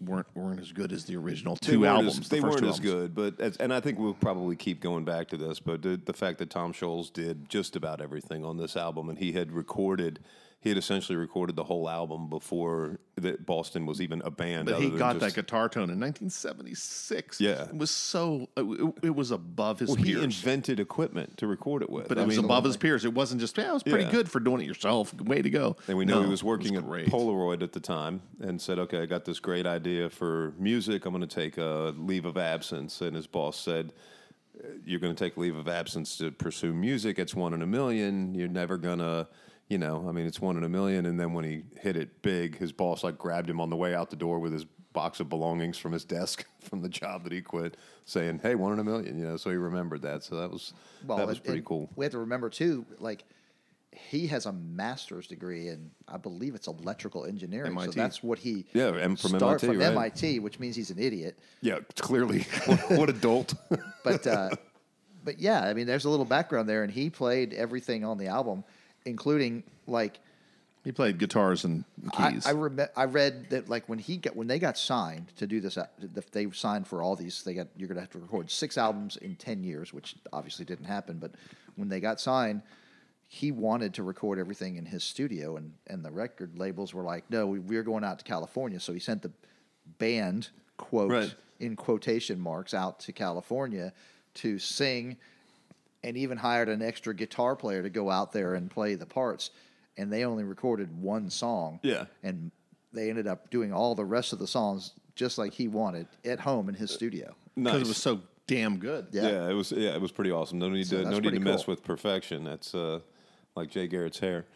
weren't 0.00 0.26
weren't 0.34 0.60
as 0.60 0.72
good 0.72 0.92
as 0.92 1.04
the 1.04 1.16
original 1.16 1.56
two 1.56 1.86
albums. 1.86 2.18
As, 2.18 2.28
the 2.28 2.36
they 2.36 2.40
weren't 2.40 2.58
two 2.58 2.68
as 2.68 2.78
albums. 2.78 2.80
good, 2.80 3.14
but 3.14 3.40
as, 3.40 3.56
and 3.56 3.72
I 3.72 3.80
think 3.80 3.98
we'll 3.98 4.14
probably 4.14 4.56
keep 4.56 4.80
going 4.80 5.04
back 5.04 5.28
to 5.28 5.36
this. 5.36 5.60
But 5.60 5.82
the, 5.82 6.00
the 6.02 6.12
fact 6.12 6.38
that 6.38 6.50
Tom 6.50 6.72
Scholz 6.72 7.12
did 7.12 7.48
just 7.48 7.76
about 7.76 8.00
everything 8.00 8.44
on 8.44 8.56
this 8.56 8.76
album, 8.76 9.08
and 9.08 9.18
he 9.18 9.32
had 9.32 9.52
recorded, 9.52 10.20
he 10.60 10.70
had 10.70 10.76
essentially 10.78 11.14
recorded 11.16 11.54
the 11.54 11.62
whole 11.62 11.88
album 11.88 12.28
before 12.28 12.98
that 13.16 13.46
Boston 13.46 13.86
was 13.86 14.00
even 14.00 14.20
a 14.24 14.30
band. 14.30 14.66
But 14.66 14.80
he 14.80 14.90
got 14.90 15.14
just- 15.18 15.20
that 15.20 15.34
guitar 15.40 15.68
tone 15.68 15.88
in 15.90 16.00
1976. 16.00 17.40
Yeah. 17.40 17.64
it 17.64 17.76
was 17.76 17.90
so 17.90 18.48
it, 18.56 18.94
it 19.04 19.14
was 19.14 19.30
above 19.30 19.78
his 19.78 19.88
Well, 19.88 19.96
he 19.96 20.20
invented 20.20 20.80
equipment 20.80 21.36
to 21.38 21.46
record 21.46 21.82
it 21.82 21.90
with. 21.90 22.08
but 22.08 22.18
I 22.18 22.22
it 22.22 22.26
was 22.26 22.36
mean, 22.36 22.44
above 22.44 22.64
his 22.64 22.76
peers. 22.76 23.04
It 23.04 23.14
wasn't 23.14 23.40
just 23.40 23.56
yeah, 23.56 23.70
it 23.70 23.74
was 23.74 23.82
pretty 23.82 24.04
Yeah. 24.04 24.10
good 24.10 24.30
for 24.30 24.40
doing 24.40 24.60
it 24.60 24.66
yourself. 24.66 25.14
Way 25.20 25.42
to 25.42 25.50
go! 25.50 25.76
And 25.86 25.96
we 25.96 26.04
know 26.04 26.16
No, 26.16 26.22
he 26.24 26.30
was 26.30 26.42
working 26.42 26.76
at 26.76 26.84
great. 26.84 27.08
Polaroid 27.08 27.62
at 27.62 27.72
the 27.72 27.80
time 27.80 28.22
and 28.40 28.60
said, 28.60 28.78
okay, 28.80 29.00
I 29.02 29.06
got 29.06 29.24
this 29.24 29.38
great 29.40 29.66
idea 29.66 30.10
for 30.10 30.54
music. 30.58 31.06
I'm 31.06 31.12
going 31.14 31.26
to 31.26 31.32
take 31.34 31.56
a 31.58 31.94
leave 31.96 32.24
of 32.24 32.36
absence. 32.36 33.00
And 33.00 33.14
his 33.14 33.26
boss 33.26 33.56
said, 33.58 33.92
you're 34.84 34.98
going 35.00 35.14
to 35.14 35.24
take 35.24 35.36
leave 35.36 35.56
of 35.56 35.68
absence 35.68 36.16
to 36.18 36.30
pursue 36.32 36.72
music. 36.74 37.18
It's 37.20 37.34
one 37.34 37.54
in 37.54 37.62
a 37.62 37.66
million. 37.66 38.34
You're 38.34 38.48
never 38.48 38.76
going 38.76 38.98
to, 38.98 39.28
you 39.68 39.78
know, 39.78 40.06
I 40.08 40.12
mean, 40.12 40.26
it's 40.26 40.40
one 40.40 40.56
in 40.56 40.64
a 40.64 40.68
million. 40.68 41.06
And 41.06 41.20
then 41.20 41.32
when 41.32 41.44
he 41.44 41.62
hit 41.80 41.96
it 41.96 42.22
big, 42.22 42.58
his 42.58 42.72
boss 42.72 43.04
like 43.04 43.18
grabbed 43.18 43.48
him 43.50 43.60
on 43.60 43.70
the 43.70 43.76
way 43.76 43.94
out 43.94 44.10
the 44.10 44.16
door 44.16 44.38
with 44.38 44.52
his 44.52 44.64
box 44.92 45.20
of 45.20 45.28
belongings 45.28 45.76
from 45.78 45.92
his 45.92 46.04
desk 46.04 46.46
from 46.60 46.80
the 46.82 46.88
job 46.88 47.24
that 47.24 47.32
he 47.32 47.42
quit 47.42 47.76
saying, 48.04 48.40
hey, 48.42 48.54
one 48.54 48.72
in 48.72 48.78
a 48.78 48.84
million, 48.84 49.18
you 49.18 49.26
know, 49.26 49.36
so 49.36 49.50
he 49.50 49.56
remembered 49.56 50.02
that. 50.02 50.24
So 50.24 50.36
that 50.36 50.50
was, 50.50 50.72
that 51.06 51.26
was 51.26 51.38
pretty 51.38 51.62
cool. 51.64 51.90
We 51.96 52.04
have 52.04 52.12
to 52.12 52.18
remember 52.18 52.48
too, 52.48 52.86
like 52.98 53.24
he 53.92 54.26
has 54.28 54.46
a 54.46 54.52
master's 54.52 55.26
degree 55.26 55.68
in, 55.68 55.90
I 56.06 56.16
believe 56.16 56.54
it's 56.54 56.66
electrical 56.66 57.24
engineering. 57.24 57.72
MIT. 57.72 57.92
So 57.92 58.00
that's 58.00 58.22
what 58.22 58.38
he 58.38 58.64
Yeah, 58.72 58.94
and 58.94 59.18
from 59.18 59.30
start 59.30 59.62
MIT, 59.62 59.66
from 59.66 59.78
right? 59.78 59.92
MIT, 59.92 60.38
which 60.40 60.58
means 60.58 60.76
he's 60.76 60.90
an 60.90 60.98
idiot. 60.98 61.38
Yeah, 61.60 61.80
clearly. 61.96 62.46
what, 62.66 62.90
what 62.92 63.10
adult? 63.10 63.54
But 64.04 64.26
uh, 64.26 64.50
but 65.22 65.38
yeah, 65.38 65.60
I 65.60 65.74
mean, 65.74 65.86
there's 65.86 66.06
a 66.06 66.08
little 66.08 66.24
background 66.24 66.66
there, 66.66 66.82
and 66.82 66.90
he 66.90 67.10
played 67.10 67.52
everything 67.52 68.04
on 68.04 68.16
the 68.16 68.28
album, 68.28 68.64
including 69.08 69.62
like 69.86 70.18
He 70.84 70.92
played 70.92 71.18
guitars 71.18 71.64
and 71.64 71.84
I, 72.16 72.32
keys. 72.32 72.46
I, 72.46 72.52
rem- 72.52 72.88
I 72.96 73.04
read 73.04 73.50
that 73.50 73.68
like 73.68 73.88
when 73.88 73.98
he 73.98 74.16
got 74.18 74.36
when 74.36 74.46
they 74.46 74.58
got 74.58 74.78
signed 74.78 75.32
to 75.36 75.46
do 75.46 75.60
this, 75.60 75.76
uh, 75.76 75.86
if 76.16 76.30
they 76.30 76.50
signed 76.52 76.86
for 76.86 77.02
all 77.02 77.16
these, 77.16 77.42
they 77.42 77.54
got 77.54 77.66
you're 77.76 77.88
gonna 77.88 78.00
have 78.00 78.10
to 78.10 78.18
record 78.18 78.50
six 78.50 78.78
albums 78.78 79.16
in 79.16 79.34
ten 79.36 79.64
years, 79.64 79.92
which 79.92 80.14
obviously 80.32 80.64
didn't 80.64 80.86
happen. 80.86 81.18
But 81.18 81.32
when 81.76 81.88
they 81.88 82.00
got 82.00 82.20
signed, 82.20 82.62
he 83.26 83.52
wanted 83.52 83.94
to 83.94 84.02
record 84.02 84.38
everything 84.38 84.76
in 84.76 84.86
his 84.86 85.02
studio, 85.04 85.56
and 85.56 85.72
and 85.88 86.04
the 86.04 86.10
record 86.10 86.56
labels 86.58 86.94
were 86.94 87.02
like, 87.02 87.24
no, 87.30 87.46
we, 87.46 87.58
we're 87.58 87.82
going 87.82 88.04
out 88.04 88.18
to 88.20 88.24
California. 88.24 88.78
So 88.80 88.92
he 88.92 89.00
sent 89.00 89.22
the 89.22 89.32
band 89.98 90.50
quote 90.76 91.10
Right. 91.10 91.34
in 91.60 91.76
quotation 91.76 92.38
marks 92.40 92.72
out 92.74 93.00
to 93.00 93.12
California 93.12 93.92
to 94.34 94.58
sing 94.58 95.16
and 96.04 96.16
even 96.16 96.38
hired 96.38 96.68
an 96.68 96.82
extra 96.82 97.14
guitar 97.14 97.56
player 97.56 97.82
to 97.82 97.90
go 97.90 98.10
out 98.10 98.32
there 98.32 98.54
and 98.54 98.70
play 98.70 98.94
the 98.94 99.06
parts. 99.06 99.50
And 99.96 100.12
they 100.12 100.24
only 100.24 100.44
recorded 100.44 101.00
one 101.00 101.28
song. 101.30 101.80
Yeah. 101.82 102.04
And 102.22 102.52
they 102.92 103.10
ended 103.10 103.26
up 103.26 103.50
doing 103.50 103.72
all 103.72 103.94
the 103.94 104.04
rest 104.04 104.32
of 104.32 104.38
the 104.38 104.46
songs 104.46 104.92
just 105.16 105.38
like 105.38 105.52
he 105.52 105.66
wanted 105.68 106.06
at 106.24 106.38
home 106.40 106.68
in 106.68 106.74
his 106.76 106.90
studio. 106.92 107.34
because 107.56 107.72
Nice. 107.74 107.82
it 107.82 107.88
was 107.88 107.96
so 107.96 108.20
damn 108.46 108.78
good. 108.78 109.08
Yeah. 109.10 109.28
Yeah. 109.28 109.48
it 109.50 109.54
was. 109.54 109.72
Yeah, 109.72 109.90
it 109.90 110.00
was 110.00 110.12
pretty 110.12 110.30
awesome. 110.30 110.58
No 110.60 110.68
need 110.68 110.86
So 110.86 110.98
to 110.98 111.02
no 111.02 111.10
need 111.10 111.16
to 111.16 111.22
pretty 111.22 111.38
mess 111.40 111.66
with 111.66 111.82
perfection. 111.82 112.44
That's 112.44 112.74
uh, 112.74 113.00
like 113.56 113.70
Jay 113.70 113.88
Garrett's 113.88 114.20
hair. 114.20 114.46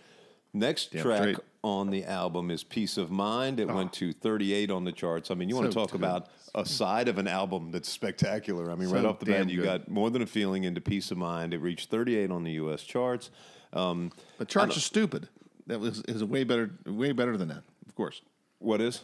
Next 0.54 0.92
Damn 0.92 1.02
track 1.02 1.18
straight. 1.22 1.38
On 1.62 1.90
the 1.90 2.04
album 2.04 2.50
is 2.50 2.64
Peace 2.64 2.96
of 2.96 3.10
Mind. 3.10 3.60
It 3.60 3.68
went 3.68 3.92
to 3.94 4.12
38 4.12 4.70
on 4.70 4.84
the 4.84 4.92
charts. 4.92 5.30
I 5.30 5.34
mean, 5.34 5.48
you 5.48 5.54
want 5.54 5.68
to 5.68 5.74
talk 5.74 5.92
good. 5.92 6.00
about 6.00 6.28
a 6.54 6.66
side 6.66 7.08
of 7.08 7.18
an 7.18 7.28
album 7.28 7.70
that's 7.70 7.88
spectacular. 7.88 8.70
I 8.70 8.74
mean, 8.74 8.90
right 8.90 9.04
off 9.04 9.20
the 9.20 9.26
bat, 9.26 9.48
you 9.48 9.62
got 9.62 9.88
More 9.88 10.10
Than 10.10 10.22
a 10.22 10.26
Feeling 10.26 10.64
into 10.64 10.80
Peace 10.80 11.10
of 11.10 11.18
Mind. 11.18 11.54
It 11.54 11.58
reached 11.58 11.90
38 11.90 12.30
on 12.30 12.44
the 12.44 12.52
U.S. 12.52 12.82
charts. 12.82 13.30
Um, 13.72 14.10
But 14.38 14.48
charts 14.48 14.76
are 14.76 14.80
stupid. 14.80 15.28
That 15.68 15.78
was 15.78 16.02
is 16.02 16.24
way 16.24 16.42
better, 16.42 16.72
way 16.84 17.12
better 17.12 17.36
than 17.36 17.48
that. 17.48 17.62
Of 17.86 17.94
course, 17.94 18.20
what 18.58 18.80
is? 18.80 19.02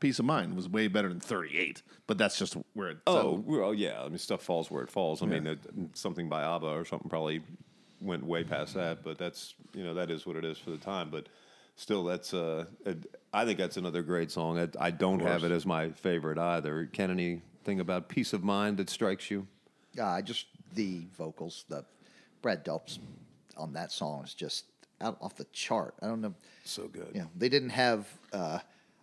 Peace 0.00 0.18
of 0.18 0.24
Mind 0.24 0.56
was 0.56 0.68
way 0.68 0.88
better 0.88 1.08
than 1.08 1.20
38. 1.20 1.82
But 2.08 2.18
that's 2.18 2.36
just 2.36 2.56
where 2.74 2.90
it. 2.90 2.98
Oh, 3.06 3.42
well, 3.46 3.72
yeah. 3.72 4.02
I 4.02 4.08
mean, 4.08 4.18
stuff 4.18 4.42
falls 4.42 4.68
where 4.68 4.82
it 4.82 4.90
falls. 4.90 5.22
I 5.22 5.26
mean, 5.26 5.46
it, 5.46 5.60
something 5.94 6.28
by 6.28 6.42
ABBA 6.42 6.66
or 6.66 6.84
something 6.84 7.08
probably 7.08 7.42
went 8.00 8.24
way 8.24 8.42
past 8.42 8.74
that, 8.74 9.04
but 9.04 9.16
that's 9.16 9.54
you 9.72 9.84
know 9.84 9.94
that 9.94 10.10
is 10.10 10.26
what 10.26 10.36
it 10.36 10.44
is 10.44 10.58
for 10.58 10.70
the 10.70 10.76
time. 10.76 11.08
But 11.08 11.28
still, 11.76 12.04
that's 12.04 12.34
uh, 12.34 12.66
I 13.32 13.44
think 13.44 13.58
that's 13.58 13.76
another 13.76 14.02
great 14.02 14.30
song. 14.30 14.58
I, 14.58 14.68
I 14.78 14.90
don't 14.90 15.20
have 15.20 15.44
it 15.44 15.50
as 15.50 15.66
my 15.66 15.90
favorite 15.90 16.38
either. 16.38 16.88
Ken, 16.92 17.10
anything 17.10 17.80
about 17.80 18.08
Peace 18.08 18.32
of 18.32 18.42
Mind 18.44 18.76
that 18.78 18.90
strikes 18.90 19.30
you? 19.30 19.46
Uh, 20.00 20.20
just 20.22 20.46
the 20.74 21.02
vocals, 21.16 21.64
the 21.68 21.84
Brad 22.40 22.64
Delp's 22.64 22.98
on 23.56 23.72
that 23.74 23.92
song 23.92 24.24
is 24.24 24.34
just 24.34 24.64
out 25.00 25.18
off 25.20 25.36
the 25.36 25.46
chart. 25.52 25.94
I 26.02 26.06
don't 26.06 26.20
know. 26.20 26.34
So 26.64 26.88
good. 26.88 27.10
Yeah, 27.14 27.24
they 27.36 27.48
didn't 27.48 27.70
have 27.70 28.06
uh, 28.32 28.58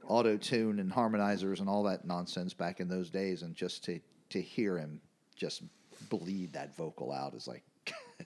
auto 0.08 0.38
tune 0.38 0.80
and 0.80 0.92
harmonizers 0.92 1.60
and 1.60 1.70
all 1.70 1.84
that 1.84 2.06
nonsense 2.06 2.54
back 2.54 2.80
in 2.80 2.88
those 2.88 3.10
days, 3.10 3.42
and 3.44 3.56
just 3.56 3.84
to 3.86 4.00
to 4.30 4.42
hear 4.42 4.78
him 4.78 5.02
just 5.36 5.64
bleed 6.10 6.54
that 6.54 6.76
vocal 6.76 7.12
out 7.12 7.34
is 7.34 7.48
like 7.48 7.64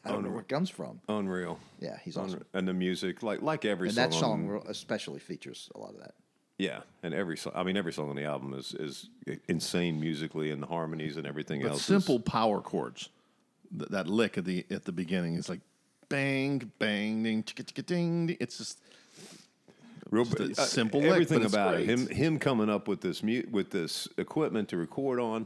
I 0.06 0.12
don't 0.12 0.24
know 0.24 0.30
where 0.32 0.42
it 0.42 0.50
comes 0.50 0.70
from. 0.70 1.00
Unreal. 1.08 1.60
Yeah, 1.80 1.98
he's 2.04 2.18
Unreal. 2.18 2.36
awesome. 2.36 2.46
And 2.54 2.68
the 2.68 2.74
music, 2.74 3.24
like 3.24 3.42
like 3.42 3.64
every 3.66 3.88
And 3.90 3.96
song, 3.96 4.10
that 4.10 4.14
song 4.18 4.48
ro- 4.48 4.64
especially 4.68 5.20
features 5.20 5.70
a 5.76 5.80
lot 5.80 5.94
of 5.94 6.00
that. 6.02 6.16
yeah, 6.58 6.82
and 7.04 7.14
every 7.14 7.38
song. 7.38 7.54
I 7.56 7.64
mean, 7.64 7.78
every 7.78 7.94
song 7.94 8.10
on 8.10 8.16
the 8.16 8.26
album 8.26 8.54
is 8.54 8.74
is 8.74 9.10
insane 9.48 10.00
musically, 10.00 10.52
and 10.52 10.62
the 10.62 10.68
harmonies 10.68 11.16
and 11.18 11.26
everything 11.26 11.62
But 11.62 11.72
else. 11.72 11.80
is- 11.80 11.86
simple 11.86 12.20
power 12.20 12.60
chords. 12.62 13.10
Th- 13.78 13.90
that 13.92 14.08
lick 14.08 14.38
at 14.38 14.46
the 14.46 14.66
at 14.70 14.84
the 14.86 14.92
beginning 14.92 15.36
is 15.36 15.48
like 15.50 15.62
bang, 16.10 16.72
bang, 16.80 17.24
ding, 17.24 17.44
chicka, 17.44 17.64
chicka, 17.64 17.86
ding. 17.86 18.28
ding. 18.28 18.38
It's 18.40 18.58
just 18.58 18.80
Real 20.12 20.26
Just 20.26 20.60
a 20.60 20.62
uh, 20.62 20.66
simple 20.66 21.00
lick, 21.00 21.12
everything 21.12 21.40
but 21.40 21.46
it's 21.46 21.54
about 21.54 21.76
it. 21.80 21.90
Him 21.90 22.08
him 22.08 22.38
coming 22.40 22.70
up 22.70 22.88
with 22.88 23.02
this 23.02 23.24
mu- 23.24 23.48
with 23.50 23.72
this 23.72 24.08
equipment 24.18 24.70
to 24.70 24.78
record 24.78 25.20
on, 25.20 25.46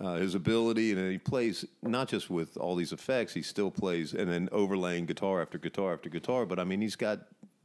uh, 0.00 0.14
his 0.16 0.34
ability, 0.34 0.92
and 0.92 1.10
he 1.12 1.18
plays 1.18 1.64
not 1.82 2.08
just 2.08 2.28
with 2.30 2.56
all 2.56 2.74
these 2.76 2.92
effects. 2.92 3.34
He 3.34 3.42
still 3.42 3.70
plays 3.70 4.12
and 4.12 4.30
then 4.30 4.48
overlaying 4.52 5.06
guitar 5.06 5.40
after 5.42 5.58
guitar 5.58 5.92
after 5.94 6.08
guitar. 6.08 6.44
But 6.46 6.58
I 6.58 6.64
mean, 6.64 6.80
he's 6.80 6.96
got 6.96 7.20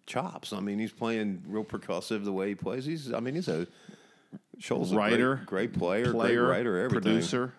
chops. 0.05 0.53
I 0.53 0.59
mean, 0.59 0.79
he's 0.79 0.91
playing 0.91 1.43
real 1.47 1.63
percussive 1.65 2.23
the 2.23 2.31
way 2.33 2.49
he 2.49 2.55
plays. 2.55 2.85
He's 2.85 3.11
I 3.13 3.19
mean, 3.19 3.35
he's 3.35 3.47
a 3.47 3.67
Scholz 4.59 4.87
a 4.91 4.95
great- 4.95 5.11
writer, 5.11 5.41
great, 5.45 5.73
player, 5.73 6.11
player, 6.11 6.45
great 6.45 6.57
writer, 6.57 6.77
everything. 6.79 7.01
producer, 7.13 7.53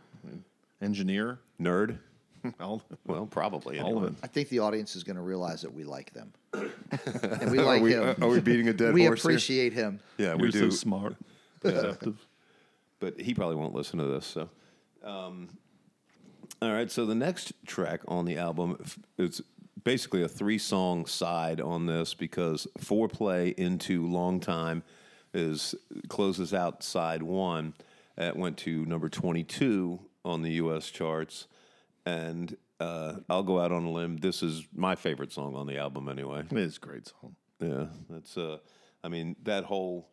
engineer. 0.81 1.39
nerd. 1.61 1.99
All, 2.61 2.83
Well, 3.07 3.27
probably 3.27 3.79
all 3.81 3.89
of 3.91 3.97
anyway. 3.97 4.07
it. 4.13 4.15
I 4.23 4.27
think 4.27 4.49
the 4.49 4.61
audience 4.61 4.97
is 4.97 5.05
going 5.05 5.17
to 5.17 5.23
realize 5.23 5.61
that 5.61 5.75
we 5.75 5.85
like 5.85 6.11
them, 6.15 6.33
and 6.55 7.51
we 7.51 7.59
Are 7.59 7.65
like 7.65 7.83
we, 7.83 7.93
him. 7.93 8.17
are 8.23 8.29
we 8.29 8.41
beating 8.41 8.69
a 8.69 8.73
dead 8.73 8.95
we 8.95 9.05
horse? 9.05 9.23
We 9.25 9.33
appreciate 9.35 9.75
him. 9.75 10.01
Yeah, 10.17 10.35
we 10.37 10.45
You're 10.45 10.53
do. 10.53 10.71
so 10.71 10.77
smart. 10.77 11.17
Perceptive. 11.61 12.17
But 13.01 13.21
he 13.21 13.35
probably 13.35 13.57
won't 13.57 13.75
listen 13.75 13.99
to 13.99 14.07
this. 14.07 14.27
So, 14.27 14.49
um, 15.03 15.49
all 16.63 16.73
right. 16.73 16.91
So 16.91 17.07
the 17.07 17.15
next 17.15 17.53
track 17.67 18.01
on 18.07 18.25
the 18.25 18.39
album, 18.39 18.79
it's 19.19 19.41
basically 19.83 20.23
a 20.23 20.29
three-song 20.29 21.07
side 21.07 21.61
on 21.61 21.87
this 21.87 22.15
because 22.15 22.67
"Foreplay 22.79 23.55
into 23.55 24.07
Long 24.07 24.39
Time" 24.39 24.83
is 25.35 25.75
closes 26.09 26.55
out 26.55 26.83
side 26.83 27.23
one. 27.23 27.75
That 28.17 28.37
went 28.37 28.59
to 28.59 28.85
number 28.85 29.09
twenty-two 29.09 29.99
on 30.25 30.43
the 30.43 30.53
U.S. 30.53 30.91
charts, 30.91 31.47
and 32.05 32.55
uh, 32.79 33.17
I'll 33.29 33.43
go 33.43 33.59
out 33.59 33.73
on 33.73 33.85
a 33.85 33.91
limb. 33.91 34.19
This 34.19 34.43
is 34.43 34.67
my 34.75 34.95
favorite 34.95 35.33
song 35.33 35.57
on 35.57 35.67
the 35.67 35.79
album, 35.79 36.09
anyway. 36.09 36.43
It 36.51 36.59
is 36.59 36.77
a 36.77 36.81
great 36.81 37.09
song. 37.09 37.37
Yeah, 37.61 37.87
that's 38.09 38.37
uh 38.37 38.59
I 39.03 39.09
mean, 39.09 39.37
that 39.45 39.65
whole 39.65 40.11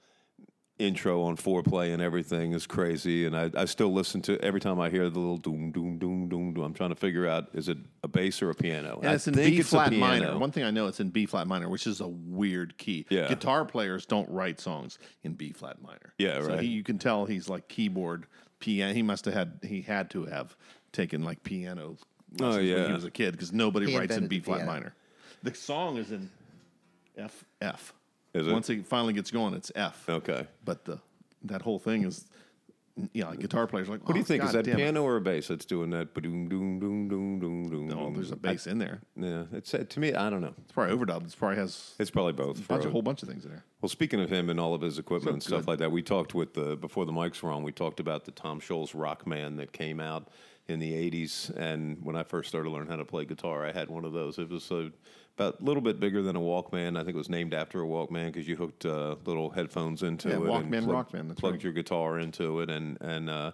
intro 0.79 1.23
on 1.23 1.35
foreplay 1.35 1.91
and 1.91 2.01
everything 2.01 2.53
is 2.53 2.67
crazy 2.67 3.25
and 3.25 3.35
I, 3.35 3.49
I 3.55 3.65
still 3.65 3.91
listen 3.91 4.21
to 4.23 4.39
every 4.43 4.59
time 4.59 4.79
I 4.79 4.89
hear 4.89 5.09
the 5.09 5.17
little 5.17 5.37
doom 5.37 5.71
doom 5.71 5.97
doom 5.97 6.29
doom 6.29 6.53
doom 6.53 6.63
I'm 6.63 6.73
trying 6.73 6.91
to 6.91 6.95
figure 6.95 7.27
out 7.27 7.47
is 7.53 7.67
it 7.67 7.79
a 8.03 8.07
bass 8.07 8.41
or 8.43 8.51
a 8.51 8.55
piano? 8.55 8.99
And 9.01 9.09
I 9.09 9.13
it's 9.15 9.27
in 9.27 9.33
B 9.33 9.49
B 9.49 9.59
a 9.59 9.63
flat 9.63 9.91
minor. 9.91 10.37
One 10.37 10.51
thing 10.51 10.63
I 10.63 10.71
know, 10.71 10.85
it's 10.87 10.99
in 10.99 11.09
B 11.09 11.25
flat 11.25 11.47
minor, 11.47 11.67
which 11.67 11.87
is 11.87 11.99
a 11.99 12.07
weird 12.07 12.77
key. 12.77 13.07
Yeah. 13.09 13.27
Guitar 13.27 13.65
players 13.65 14.05
don't 14.05 14.29
write 14.29 14.59
songs 14.59 14.99
in 15.23 15.33
B 15.33 15.51
flat 15.51 15.81
minor. 15.81 16.13
Yeah, 16.19 16.41
so 16.41 16.49
right. 16.49 16.59
He, 16.59 16.67
you 16.67 16.83
can 16.83 16.99
tell 16.99 17.25
he's 17.25 17.49
like 17.49 17.67
keyboard 17.67 18.27
piano. 18.59 18.93
He 18.93 19.01
must 19.01 19.25
have 19.25 19.33
had 19.33 19.59
he 19.63 19.81
had 19.81 20.11
to 20.11 20.25
have 20.25 20.55
taken 20.91 21.23
like 21.23 21.43
piano. 21.43 21.97
lessons 22.39 22.69
when 22.69 22.87
he 22.87 22.93
was 22.93 23.03
a 23.03 23.11
kid 23.11 23.31
because 23.31 23.51
nobody 23.51 23.91
He 23.91 23.97
writes 23.97 24.15
in 24.15 24.27
B 24.27 24.39
flat 24.39 24.65
minor. 24.65 24.93
The 25.43 25.53
song 25.53 25.97
is 25.97 26.11
in 26.11 26.29
F 27.17 27.43
F. 27.61 27.93
Is 28.37 28.47
it? 28.47 28.51
Once 28.53 28.69
it 28.69 28.85
finally 28.85 29.13
gets 29.13 29.31
going, 29.31 29.53
it's 29.53 29.71
F. 29.75 30.07
Okay. 30.09 30.47
But 30.65 30.85
the 30.85 30.99
that 31.43 31.61
whole 31.61 31.79
thing 31.79 32.03
is, 32.03 32.25
yeah, 33.13 33.29
like 33.29 33.39
guitar 33.39 33.67
players 33.67 33.87
are 33.87 33.91
like. 33.91 34.07
What 34.07 34.13
do 34.13 34.19
you 34.19 34.23
"Oh, 34.23 34.27
think? 34.27 34.43
is 34.43 34.53
that 34.53 34.65
damn 34.65 34.73
it." 34.73 34.77
piano 34.77 35.03
or 35.03 35.17
a 35.17 35.21
bass 35.21 35.47
that's 35.49 35.65
doing 35.65 35.91
that? 35.91 36.13
Doom 36.15 36.49
doom 36.49 36.79
doom 36.79 37.07
doom 37.09 37.39
doom 37.39 37.69
doom. 37.69 37.87
No, 37.87 38.11
there's 38.11 38.31
a 38.31 38.35
bass 38.35 38.65
in 38.65 38.79
there. 38.79 39.01
Yeah, 39.15 39.43
it's 39.53 39.73
uh, 39.73 39.85
to 39.87 39.99
me. 39.99 40.13
I 40.15 40.29
don't 40.31 40.41
know. 40.41 40.55
It's 40.63 40.71
probably 40.71 40.97
overdubbed. 40.97 41.25
It's 41.25 41.35
probably 41.35 41.57
has 41.57 41.93
It's 41.99 42.09
probably 42.09 42.33
both. 42.33 42.59
a 42.59 42.63
bunch, 42.63 42.85
a 42.85 42.89
whole 42.89 43.03
bunch 43.03 43.21
of 43.21 43.29
things 43.29 43.45
in 43.45 43.51
there. 43.51 43.63
Well, 43.81 43.89
speaking 43.89 44.19
of 44.19 44.31
him 44.31 44.49
and 44.49 44.59
all 44.59 44.73
of 44.73 44.81
his 44.81 44.97
equipment 44.97 45.33
and 45.33 45.43
stuff 45.43 45.67
like 45.67 45.77
that, 45.79 45.91
we 45.91 46.01
talked 46.01 46.33
with 46.33 46.55
the 46.55 46.75
before 46.75 47.05
the 47.05 47.11
mics 47.11 47.43
were 47.43 47.51
on. 47.51 47.61
We 47.61 47.71
talked 47.71 47.99
about 47.99 48.25
the 48.25 48.31
Tom 48.31 48.59
Scholz 48.59 48.95
Rockman 48.95 49.57
that 49.57 49.71
came 49.73 49.99
out 49.99 50.29
in 50.67 50.79
the 50.79 50.91
'80s, 50.93 51.55
and 51.55 52.03
when 52.03 52.15
I 52.15 52.23
first 52.23 52.49
started 52.49 52.69
learning 52.71 52.89
how 52.89 52.95
to 52.97 53.05
play 53.05 53.25
guitar, 53.25 53.63
I 53.63 53.71
had 53.71 53.89
one 53.89 54.05
of 54.05 54.13
those. 54.13 54.39
It 54.39 54.49
was 54.49 54.71
uh, 54.71 54.89
about 55.37 55.61
a 55.61 55.63
little 55.63 55.81
bit 55.81 55.99
bigger 55.99 56.23
than 56.23 56.35
a 56.35 56.39
Walkman. 56.39 56.97
I 56.97 57.03
think 57.03 57.13
it 57.13 57.17
was 57.17 57.29
named 57.29 57.53
after 57.53 57.83
a 57.83 57.85
Walkman 57.85 58.27
because 58.27 58.47
you 58.47 58.55
hooked 58.55 58.85
uh, 58.85 59.15
little 59.25 59.51
headphones 59.51 60.01
into 60.01 60.29
Yeah, 60.29 60.35
it 60.35 60.41
Walkman, 60.41 60.77
and 60.79 60.87
Rockman, 60.87 61.27
that's 61.27 61.39
plugged 61.39 61.57
right. 61.57 61.63
your 61.65 61.73
guitar 61.73 62.17
into 62.19 62.61
it, 62.61 62.69
and 62.71 62.97
and 63.01 63.29
uh, 63.29 63.51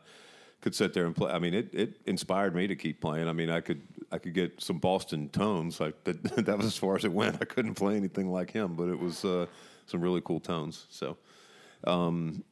could 0.61 0.73
sit 0.73 0.93
there 0.93 1.05
and 1.05 1.13
play. 1.15 1.29
I 1.31 1.39
mean, 1.39 1.53
it, 1.53 1.69
it 1.73 1.97
inspired 2.05 2.55
me 2.55 2.67
to 2.67 2.75
keep 2.75 3.01
playing. 3.01 3.27
I 3.27 3.33
mean, 3.33 3.49
I 3.49 3.59
could 3.59 3.81
I 4.13 4.17
could 4.17 4.33
get 4.33 4.61
some 4.61 4.77
Boston 4.79 5.27
tones. 5.29 5.79
Like 5.81 6.01
that, 6.05 6.23
that 6.45 6.55
was 6.57 6.67
as 6.67 6.77
far 6.77 6.95
as 6.95 7.03
it 7.03 7.11
went. 7.11 7.37
I 7.41 7.45
couldn't 7.45 7.75
play 7.75 7.97
anything 7.97 8.31
like 8.31 8.51
him, 8.51 8.75
but 8.75 8.87
it 8.87 8.97
was 8.97 9.25
uh, 9.25 9.47
some 9.85 9.99
really 9.99 10.21
cool 10.21 10.39
tones. 10.39 10.85
So, 10.89 11.17
um, 11.83 12.45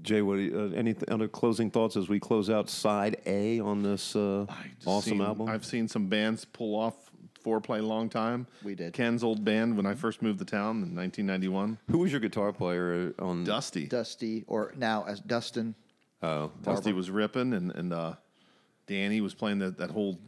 Jay, 0.00 0.22
what 0.22 0.38
you, 0.38 0.58
uh, 0.72 0.74
any 0.76 0.94
th- 0.94 1.04
other 1.10 1.28
closing 1.28 1.70
thoughts 1.70 1.96
as 1.96 2.08
we 2.08 2.18
close 2.18 2.48
out 2.48 2.70
side 2.70 3.18
A 3.26 3.60
on 3.60 3.82
this 3.82 4.16
uh, 4.16 4.46
awesome 4.86 5.18
seen- 5.18 5.20
album? 5.20 5.48
I've 5.50 5.66
seen 5.66 5.86
some 5.86 6.06
bands 6.06 6.46
pull 6.46 6.74
off 6.80 7.03
foreplay 7.44 7.82
long 7.82 8.08
time. 8.08 8.46
We 8.62 8.74
did. 8.74 8.92
Ken's 8.92 9.22
old 9.22 9.44
band 9.44 9.76
when 9.76 9.86
I 9.86 9.94
first 9.94 10.22
moved 10.22 10.38
to 10.40 10.44
town 10.44 10.82
in 10.82 10.94
1991. 10.96 11.78
Who 11.90 11.98
was 11.98 12.10
your 12.10 12.20
guitar 12.20 12.52
player 12.52 13.12
on? 13.18 13.44
Dusty. 13.44 13.86
Dusty, 13.86 14.44
or 14.46 14.72
now 14.76 15.04
as 15.06 15.20
Dustin. 15.20 15.74
Oh, 16.22 16.50
Dusty 16.62 16.92
was 16.92 17.10
ripping, 17.10 17.52
and 17.52 17.70
and 17.72 17.92
uh, 17.92 18.14
Danny 18.86 19.20
was 19.20 19.34
playing 19.34 19.58
that 19.58 19.76
that 19.78 19.90
whole 19.90 20.18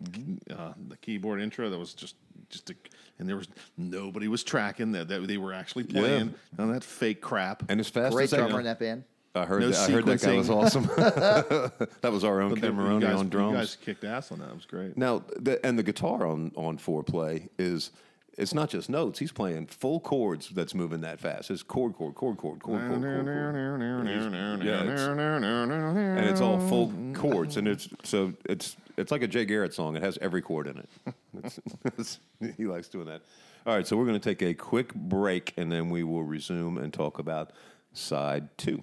uh, 0.51 0.73
the 0.89 0.97
keyboard 0.99 1.41
intro. 1.41 1.71
That 1.71 1.79
was 1.79 1.95
just 1.95 2.17
just 2.51 2.71
a, 2.71 2.75
and 3.19 3.29
there 3.29 3.37
was 3.37 3.49
nobody 3.77 4.29
was 4.29 4.45
tracking 4.45 4.93
that 4.93 5.09
that 5.09 5.27
they 5.27 5.39
were 5.39 5.53
actually 5.53 5.85
playing 5.85 6.35
on 6.59 6.73
that 6.73 6.85
fake 6.85 7.21
crap. 7.21 7.63
and 7.71 7.81
as 7.81 7.89
fast 7.89 8.15
Great 8.15 8.25
as 8.25 8.35
I, 8.35 8.39
drummer 8.39 8.59
in 8.59 8.67
that 8.67 8.79
band. 8.79 9.05
I 9.37 9.45
heard, 9.45 9.61
No 9.61 9.71
that, 9.71 9.89
I 9.89 9.93
heard 9.93 10.07
that 10.07 10.21
guy 10.23 10.35
was 10.37 10.51
awesome. 10.51 10.83
that 10.97 12.13
was 12.13 12.25
our 12.25 12.41
own 12.41 12.51
But 12.51 12.63
you 12.63 13.01
guys, 13.01 13.17
on 13.17 13.25
You 13.27 13.31
drums. 13.31 13.57
guys 13.57 13.77
kicked 13.77 14.05
ass 14.05 14.33
on 14.33 14.39
that. 14.39 14.49
It 14.49 14.55
was 14.55 14.65
great. 14.67 14.97
Now, 14.97 15.23
the, 15.37 15.65
and 15.65 15.79
the 15.79 15.83
guitar 15.83 16.27
on 16.27 16.53
on 16.57 16.79
foreplay 16.79 17.49
is 17.59 17.91
it's 18.39 18.53
not 18.53 18.69
just 18.71 18.91
notes. 18.91 19.19
He's 19.19 19.33
playing 19.33 19.67
full 19.67 19.99
chords 20.01 20.51
that's 20.51 20.75
moving 20.75 21.01
that 21.03 21.21
fast. 21.21 21.51
It's 21.51 21.63
chord, 21.63 21.95
chord, 21.95 22.15
chord, 22.15 22.37
chord, 22.37 22.61
chord, 22.63 22.81
chord, 22.81 23.03
chord, 23.03 23.03
chord. 23.03 24.07
Yeah, 24.63 24.83
it's- 24.83 25.01
and 25.09 26.25
it's 26.27 26.41
all 26.41 26.59
full 26.69 26.93
chords, 27.15 27.57
and 27.57 27.67
it's 27.69 27.89
so 28.05 28.33
it's 28.45 28.77
it's 28.97 29.11
like 29.11 29.23
a 29.23 29.27
Jay 29.27 29.45
Garrett 29.45 29.75
song. 29.75 29.97
It 29.97 30.03
has 30.03 30.19
every 30.21 30.43
chord 30.43 30.67
in 30.67 30.79
it. 30.79 30.89
It's, 31.45 31.61
it's, 31.99 32.19
he 32.57 32.65
likes 32.65 32.89
doing 32.89 33.07
that. 33.09 33.21
All 33.67 33.75
right, 33.75 33.87
so 33.87 33.95
we're 33.99 34.07
going 34.07 34.19
to 34.19 34.27
take 34.35 34.41
a 34.41 34.55
quick 34.55 34.95
break, 34.95 35.53
and 35.59 35.71
then 35.71 35.91
we 35.91 36.03
will 36.03 36.23
resume 36.25 36.79
and 36.79 36.91
talk 36.95 37.19
about 37.19 37.51
side 37.93 38.49
two. 38.57 38.83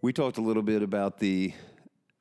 We 0.00 0.12
talked 0.12 0.38
a 0.38 0.42
little 0.42 0.62
bit 0.62 0.82
about 0.82 1.18
the 1.18 1.52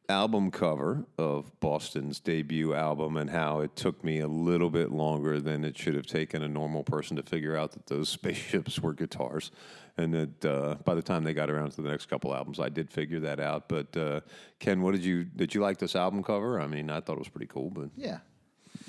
album 0.10 0.50
cover 0.50 1.06
of 1.18 1.60
Boston's 1.60 2.20
debut 2.20 2.74
album 2.74 3.18
and 3.18 3.30
how 3.30 3.60
it 3.60 3.76
took 3.76 4.04
me 4.04 4.20
a 4.20 4.28
little 4.28 4.70
bit 4.70 4.92
longer 4.92 5.40
than 5.40 5.64
it 5.64 5.78
should 5.78 5.94
have 5.94 6.08
taken 6.08 6.42
a 6.42 6.48
normal 6.48 6.84
person 6.84 7.18
to 7.18 7.24
figure 7.24 7.56
out 7.56 7.74
that 7.74 7.86
those 7.86 8.10
spaceships 8.18 8.80
were 8.80 8.94
guitars. 8.94 9.52
And 9.96 10.14
that 10.14 10.46
uh, 10.46 10.76
by 10.86 10.96
the 10.96 11.02
time 11.02 11.24
they 11.24 11.34
got 11.34 11.50
around 11.52 11.72
to 11.72 11.82
the 11.82 11.90
next 11.90 12.08
couple 12.08 12.34
albums, 12.34 12.60
I 12.60 12.70
did 12.70 12.90
figure 12.90 13.20
that 13.22 13.40
out. 13.40 13.68
But 13.68 13.96
uh, 13.96 14.22
Ken, 14.60 14.82
what 14.82 14.94
did 14.94 15.04
you 15.04 15.24
did 15.24 15.54
you 15.54 15.62
like 15.62 15.78
this 15.78 15.96
album 15.96 16.24
cover? 16.24 16.60
I 16.60 16.68
mean, 16.68 16.90
I 16.90 17.00
thought 17.00 17.14
it 17.14 17.20
was 17.20 17.30
pretty 17.30 17.48
cool, 17.48 17.70
but 17.70 17.90
Yeah, 17.96 18.20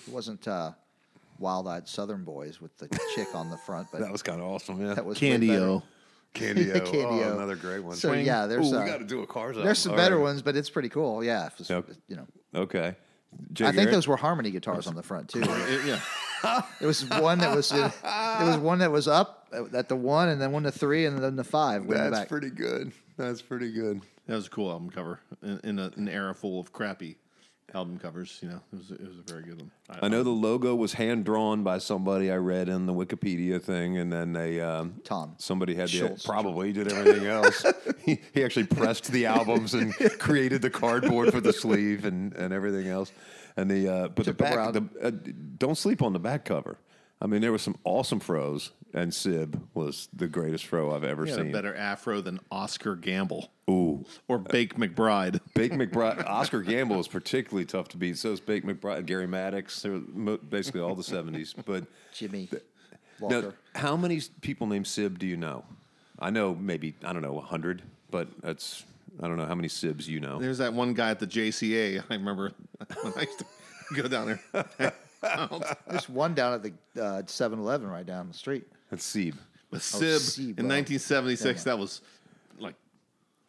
it 0.07 0.13
wasn't 0.13 0.47
uh, 0.47 0.73
wild-eyed 1.39 1.89
Southern 1.89 2.25
boys 2.25 2.61
with 2.61 2.77
the 2.77 2.89
chick 3.15 3.35
on 3.35 3.49
the 3.51 3.57
front, 3.57 3.89
but 3.91 4.01
that 4.03 4.13
was 4.13 4.23
kind 4.23 4.41
of 4.41 4.47
awesome. 4.47 4.81
Yeah, 4.81 4.95
that 4.95 5.05
was 5.05 5.21
way. 5.21 5.31
Candy-O. 5.31 5.83
Candy-O. 6.35 6.81
Candy-O. 6.81 7.23
Oh, 7.31 7.37
another 7.37 7.57
great 7.57 7.81
one. 7.83 7.97
So 7.97 8.13
yeah, 8.13 8.47
there's 8.47 8.73
Ooh, 8.73 8.77
uh, 8.77 8.83
we 8.85 8.87
got 8.91 8.99
to 8.99 9.05
do 9.05 9.23
a 9.23 9.27
Cars 9.27 9.57
album. 9.57 9.65
there's 9.65 9.79
some 9.79 9.93
All 9.93 9.99
better 9.99 10.17
right. 10.17 10.23
ones, 10.23 10.43
but 10.43 10.57
it's 10.57 10.71
pretty 10.71 10.89
cool. 10.89 11.25
Yeah, 11.25 11.47
if 11.47 11.61
it's- 11.61 11.71
Yep. 11.71 11.97
you 12.09 12.17
know, 12.17 12.27
Okay. 12.55 12.95
Jay 13.53 13.67
I 13.67 13.73
think 13.73 13.91
those 13.91 14.09
were 14.09 14.17
harmony 14.17 14.51
guitars 14.51 14.87
on 14.87 14.95
the 14.95 15.03
front 15.03 15.29
too. 15.29 15.41
It- 15.47 15.85
yeah. 15.87 16.63
It 16.81 16.87
was 16.87 17.05
one 17.11 17.39
that 17.41 17.55
was 17.55 17.73
it 17.73 17.93
was 18.03 18.57
one 18.59 18.79
that 18.79 18.93
was 18.93 19.09
up 19.09 19.49
at 19.75 19.89
the 19.89 19.97
one, 19.97 20.29
and 20.29 20.41
then 20.41 20.53
one 20.53 20.63
to 20.63 20.71
three, 20.71 21.05
and 21.07 21.19
then 21.19 21.35
the 21.35 21.43
five. 21.45 21.85
way 21.85 21.97
the 21.97 22.03
That's 22.05 22.19
back. 22.21 22.29
pretty 22.29 22.51
good. 22.51 22.93
That's 23.17 23.43
pretty 23.43 23.73
good. 23.73 24.03
That 24.29 24.37
was 24.37 24.47
a 24.47 24.51
cool 24.51 24.71
album 24.71 24.91
cover 24.91 25.19
in, 25.43 25.59
in 25.65 25.79
a, 25.81 25.91
an 25.97 26.09
era 26.09 26.35
full 26.35 26.61
of 26.61 26.73
crappy 26.73 27.17
album 27.75 27.99
covers. 27.99 28.39
You 28.43 28.49
know, 28.51 28.61
it 28.73 28.77
was 28.77 28.91
it 28.91 29.07
was 29.07 29.19
a 29.19 29.33
very 29.33 29.43
good 29.43 29.61
one. 29.61 29.71
I 29.89 30.09
know 30.09 30.23
the 30.23 30.31
logo 30.31 30.75
was 30.75 30.95
hand 30.95 31.25
drawn 31.25 31.63
by 31.63 31.79
somebody 31.79 32.31
I 32.31 32.37
read 32.37 32.69
in 32.69 32.87
the 32.87 32.95
Wikipedia 32.95 33.63
thing, 33.63 33.99
and 33.99 34.13
then 34.13 34.33
they 34.33 34.61
um, 34.61 35.01
Tom 35.05 35.35
Somebody 35.39 35.75
had 35.75 35.89
the 35.89 35.99
Schultz. 35.99 36.27
probably 36.27 36.73
did 36.73 36.93
everything 36.93 37.27
else. 37.27 37.65
he, 38.05 38.21
he 38.33 38.45
actually 38.45 38.67
pressed 38.67 39.11
the 39.11 39.27
albums 39.27 39.75
and 39.75 39.95
created 40.19 40.63
the 40.63 40.71
cardboard 40.71 41.33
for 41.33 41.41
the 41.41 41.53
sleeve 41.53 42.05
and, 42.05 42.33
and 42.35 42.53
everything 42.53 42.89
else. 42.89 43.13
And 43.57 43.71
the 43.71 43.89
uh, 43.89 44.09
but 44.09 44.27
the 44.27 44.33
back 44.33 44.57
around. 44.57 44.75
the, 44.75 45.07
uh, 45.07 45.11
don't 45.59 45.77
sleep 45.77 46.03
on 46.03 46.13
the 46.13 46.21
back 46.21 46.45
cover. 46.45 46.79
I 47.21 47.27
mean, 47.27 47.41
there 47.41 47.51
was 47.53 47.63
some 47.63 47.77
awesome 47.85 48.21
froze, 48.21 48.71
and 48.95 49.13
Sib 49.13 49.61
was 49.75 50.09
the 50.15 50.29
greatest 50.29 50.67
fro 50.67 50.95
I've 50.95 51.03
ever 51.05 51.25
He 51.25 51.31
had 51.33 51.41
a 51.41 51.43
seen. 51.45 51.53
better 51.53 51.75
afro 51.75 52.21
than 52.21 52.39
Oscar 52.51 52.95
Gamble 52.95 53.51
Ooh, 53.69 54.05
or 54.29 54.37
uh, 54.37 54.39
Bake 54.39 54.77
McBride. 54.77 55.41
Bake 55.55 55.73
McBride, 55.83 56.25
Oscar 56.25 56.63
Gamble 56.63 57.01
is 57.01 57.09
particularly 57.09 57.65
tough 57.65 57.89
to 57.89 57.97
beat. 57.97 58.19
So 58.19 58.31
is 58.31 58.41
Bake 58.41 58.65
McBride, 58.65 59.05
Garry 59.07 59.27
Maddox. 59.27 59.83
They're 59.83 59.93
mo- 60.13 60.37
basically 60.39 60.81
all 60.81 60.95
the 60.95 61.03
seventies. 61.03 61.55
But 61.67 61.85
Jimmy 62.15 62.49
now, 62.53 62.59
Walker. 63.21 63.55
how 63.75 63.97
many 63.97 64.21
people 64.41 64.67
named 64.69 64.87
Sib 64.87 65.19
do 65.19 65.27
you 65.27 65.37
know? 65.37 65.65
I 66.21 66.31
know 66.31 66.55
maybe 66.55 66.95
I 67.05 67.13
don't 67.13 67.23
know 67.23 67.41
hundred, 67.41 67.83
but 68.13 68.29
that's 68.43 68.85
I 69.21 69.27
don't 69.27 69.37
know 69.37 69.47
how 69.47 69.57
many 69.57 69.67
Sibs 69.69 70.07
you 70.07 70.21
know. 70.21 70.39
There's 70.39 70.59
that 70.59 70.73
one 70.73 70.95
guy 70.95 71.11
at 71.11 71.19
the 71.19 71.27
JCA. 71.27 72.05
I 72.09 72.15
remember 72.15 72.53
when 73.03 73.13
I 73.17 73.23
used 73.23 73.41
to 73.41 73.45
go 74.03 74.07
down 74.09 74.39
there. 74.79 74.95
There's 75.89 76.09
one 76.09 76.35
down 76.35 76.55
at 76.55 76.63
the 76.63 76.73
uh, 77.03 77.23
7-Eleven 77.23 77.89
right 77.89 78.07
down 78.07 78.29
the 78.29 78.35
street. 78.35 78.65
That's 78.91 79.05
Sib. 79.05 79.35
But 79.71 79.83
Sib 79.83 80.21
Sib, 80.21 80.59
in 80.59 80.67
oh. 80.67 80.75
1976, 80.75 81.65
that 81.65 81.79
was 81.79 82.01
like 82.59 82.75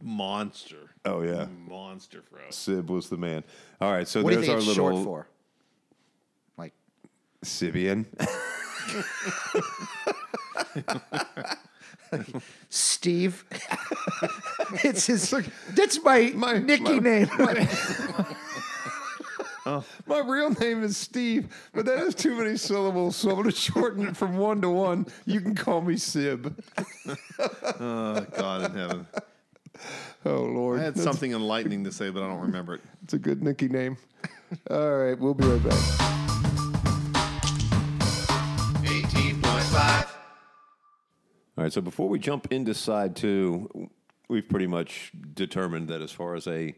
monster. 0.01 0.89
Oh 1.05 1.21
yeah, 1.21 1.47
monster 1.67 2.21
fro. 2.21 2.41
Sib 2.49 2.89
was 2.89 3.09
the 3.09 3.17
man. 3.17 3.43
All 3.79 3.91
right, 3.91 4.07
so 4.07 4.21
What 4.21 4.31
do 4.31 4.39
you 4.39 4.45
there's 4.45 4.47
think 4.47 4.53
our 4.53 4.57
it's 4.59 4.67
little 4.77 5.03
short 5.03 5.05
for? 5.05 5.27
Like 6.57 6.73
Sibian. 7.45 8.05
Steve. 12.69 13.45
it's 14.83 15.05
his. 15.07 15.33
That's 15.73 16.03
my, 16.03 16.31
My- 16.35 16.57
Nicky 16.59 16.99
my- 16.99 16.99
name. 16.99 17.29
My 20.09 20.21
real 20.21 20.49
name 20.49 20.83
is 20.83 20.97
Steve, 20.97 21.55
but 21.71 21.85
that 21.85 21.99
has 21.99 22.15
too 22.15 22.33
many 22.33 22.57
syllables, 22.57 23.15
so 23.15 23.29
I'm 23.29 23.35
going 23.35 23.51
to 23.51 23.55
shorten 23.55 24.07
it 24.07 24.17
from 24.17 24.37
one 24.37 24.59
to 24.61 24.69
one. 24.71 25.05
You 25.27 25.39
can 25.39 25.53
call 25.53 25.81
me 25.81 25.97
Sib. 25.97 26.59
Oh, 27.81 28.25
God 28.35 28.71
in 28.71 28.77
heaven. 28.77 29.07
Oh 30.25 30.41
Lord, 30.41 30.79
I 30.79 30.83
had 30.83 30.97
something 30.97 31.31
enlightening 31.31 31.83
to 31.85 31.91
say, 31.91 32.09
but 32.09 32.23
I 32.23 32.27
don't 32.27 32.41
remember 32.41 32.73
it. 32.73 32.81
It's 33.03 33.13
a 33.13 33.19
good 33.19 33.41
Nicky 33.41 33.69
name. 33.69 33.97
All 34.69 34.97
right, 34.97 35.17
we'll 35.17 35.35
be 35.35 35.45
right 35.45 35.63
back. 35.63 35.79
18.5. 38.83 40.07
All 41.57 41.63
right, 41.63 41.71
so 41.71 41.81
before 41.81 42.09
we 42.09 42.19
jump 42.19 42.51
into 42.51 42.73
side 42.73 43.15
two, 43.15 43.89
we've 44.27 44.49
pretty 44.49 44.67
much 44.67 45.11
determined 45.35 45.87
that 45.87 46.01
as 46.01 46.11
far 46.11 46.35
as 46.35 46.47
a, 46.47 46.75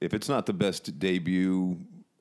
if 0.00 0.14
it's 0.14 0.28
not 0.28 0.46
the 0.46 0.54
best 0.54 0.98
debut 0.98 1.78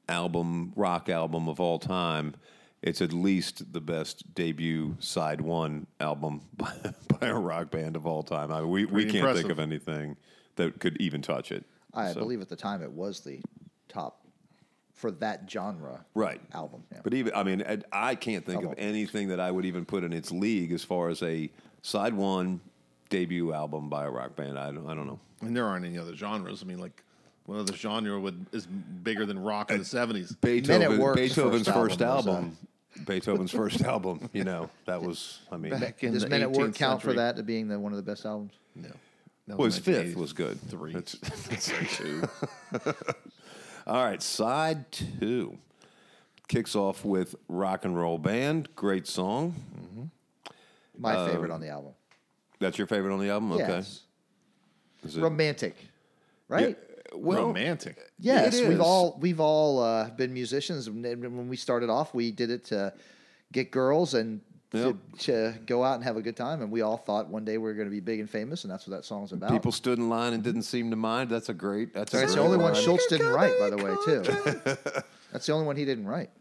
album, 0.09 0.73
rock 0.75 1.09
album 1.09 1.47
of 1.47 1.59
all 1.59 1.79
time, 1.79 2.35
it's 2.81 3.01
at 3.01 3.11
least 3.11 3.73
the 3.73 3.81
best 3.81 4.33
debut 4.35 4.95
side 4.99 5.41
one 5.41 5.87
album 5.99 6.41
by, 6.55 6.71
by 7.19 7.27
a 7.27 7.35
rock 7.35 7.71
band 7.71 7.95
of 7.95 8.05
all 8.05 8.23
time. 8.23 8.51
I 8.51 8.61
mean, 8.61 8.69
we, 8.69 8.85
we 8.85 9.05
can't 9.05 9.35
think 9.35 9.49
of 9.49 9.59
anything 9.59 10.15
that 10.55 10.79
could 10.79 10.97
even 11.01 11.21
touch 11.21 11.51
it. 11.51 11.65
I 11.93 12.13
So- 12.13 12.19
believe 12.19 12.41
at 12.41 12.49
the 12.49 12.55
time 12.55 12.81
it 12.81 12.91
was 12.91 13.21
the 13.21 13.41
top 13.87 14.23
for 14.93 15.11
that 15.11 15.49
genre 15.49 16.03
right 16.15 16.41
album. 16.53 16.83
Yeah. 16.91 17.01
But 17.03 17.13
even 17.13 17.33
I 17.35 17.43
mean, 17.43 17.63
I- 17.67 18.09
I 18.09 18.15
can't 18.15 18.45
think 18.45 18.63
of 18.63 18.73
anything 18.77 19.27
that 19.29 19.39
I 19.39 19.51
would 19.51 19.65
even 19.65 19.85
put 19.85 20.03
in 20.03 20.11
its 20.13 20.31
league 20.31 20.71
as 20.71 20.83
far 20.83 21.09
as 21.09 21.21
a 21.21 21.51
side 21.83 22.13
one 22.13 22.61
debut 23.09 23.53
album 23.53 23.89
by 23.89 24.05
a 24.05 24.09
rock 24.09 24.35
band. 24.35 24.57
I 24.57 24.71
don't, 24.71 24.87
I 24.87 24.93
don't 24.95 25.05
know. 25.07 25.19
And 25.41 25.55
there 25.55 25.65
aren't 25.65 25.85
any 25.85 25.97
other 25.99 26.15
genres. 26.15 26.63
I 26.63 26.65
mean, 26.65 26.79
like, 26.79 27.03
what 27.47 27.57
other 27.59 27.73
genre 27.73 28.19
would 28.19 28.45
is 28.51 28.67
bigger 28.67 29.25
than 29.25 29.39
rock 29.39 29.71
in 29.71 29.79
the 29.79 29.83
70s? 29.83 30.39
Beethoven, 30.41 30.99
Work's 30.99 31.19
Beethoven's 31.21 31.65
first 31.67 31.75
first 31.75 32.01
album 32.01 32.35
album. 32.35 32.57
Beethoven's 33.07 33.51
first 33.51 33.81
album. 33.81 34.29
You 34.33 34.43
know, 34.43 34.69
that 34.85 35.01
was. 35.01 35.39
I 35.51 35.57
mean, 35.57 35.71
Back 35.79 36.03
in 36.03 36.13
Does 36.13 36.23
the 36.23 36.29
Men 36.29 36.41
at 36.43 36.51
Work 36.51 36.71
18th 36.71 36.75
count 36.75 37.01
for 37.01 37.13
that 37.13 37.37
to 37.37 37.43
being 37.43 37.67
the 37.69 37.79
one 37.79 37.91
of 37.93 37.97
the 37.97 38.03
best 38.03 38.25
albums? 38.25 38.53
No. 38.75 38.89
That 39.47 39.57
well, 39.57 39.65
his 39.65 39.79
fifth 39.79 40.15
was 40.17 40.33
good. 40.33 40.59
Three. 40.69 40.91
That's- 40.93 41.15
two. 41.97 42.21
All 43.87 44.03
right, 44.03 44.21
side 44.21 44.91
two 44.91 45.57
kicks 46.49 46.75
off 46.75 47.05
with 47.05 47.33
"Rock 47.47 47.85
and 47.85 47.97
Roll 47.97 48.17
Band." 48.17 48.67
Great 48.75 49.07
song. 49.07 50.11
My 50.97 51.15
Um, 51.15 51.29
favorite 51.29 51.51
on 51.51 51.61
the 51.61 51.69
album. 51.69 51.93
That's 52.59 52.77
your 52.77 52.87
favorite 52.87 53.13
on 53.13 53.19
the 53.19 53.29
album. 53.29 53.53
Okay. 53.53 53.67
Yes. 53.67 54.01
Is 55.05 55.15
it- 55.15 55.21
Romantic, 55.21 55.77
right? 56.49 56.77
Well, 57.19 57.47
Romantic. 57.47 57.97
Yes, 58.19 58.55
It 58.59 58.67
we've 58.69 58.81
all 58.81 59.17
we've 59.19 59.39
all 59.39 59.79
uh, 59.79 60.09
been 60.11 60.33
musicians. 60.33 60.87
and 60.87 61.03
When 61.03 61.47
we 61.49 61.57
started 61.57 61.89
off, 61.89 62.13
we 62.13 62.31
did 62.31 62.49
it 62.51 62.65
to 62.65 62.93
get 63.51 63.71
girls 63.71 64.13
and 64.13 64.41
Yep. 64.73 64.95
to, 65.19 65.53
to 65.53 65.59
go 65.65 65.81
out 65.81 65.95
and 65.95 66.03
have 66.03 66.17
a 66.17 66.21
good 66.21 66.35
time. 66.35 66.61
And 66.61 66.69
we 66.69 66.81
all 66.81 66.97
thought 66.97 67.29
one 67.29 67.45
day 67.45 67.57
we 67.57 67.63
were 67.63 67.73
going 67.73 67.87
to 67.87 67.91
be 67.91 68.01
big 68.01 68.19
and 68.19 68.29
famous, 68.29 68.65
and 68.65 68.71
that's 68.71 68.85
what 68.85 68.97
that 68.97 69.05
song's 69.05 69.31
about. 69.31 69.49
People 69.49 69.71
stood 69.71 69.97
in 69.97 70.09
line 70.09 70.33
and 70.33 70.43
didn't 70.43 70.63
seem 70.63 70.89
to 70.89 70.97
mind. 70.97 71.29
That's 71.29 71.47
a 71.47 71.53
great. 71.53 71.93
That's, 71.93 72.13
a 72.13 72.17
that's 72.17 72.33
the 72.33 72.39
great 72.39 72.45
only 72.45 72.57
one 72.57 72.73
line. 72.73 72.83
Schultz 72.83 73.07
didn't 73.07 73.29
write, 73.29 73.57
by 73.59 73.69
the 73.69 73.77
way, 73.77 73.95
too. 74.03 75.01
that's 75.31 75.45
the 75.45 75.53
only 75.53 75.65
one 75.65 75.77
he 75.77 75.85
didn't 75.85 76.05
write. 76.05 76.31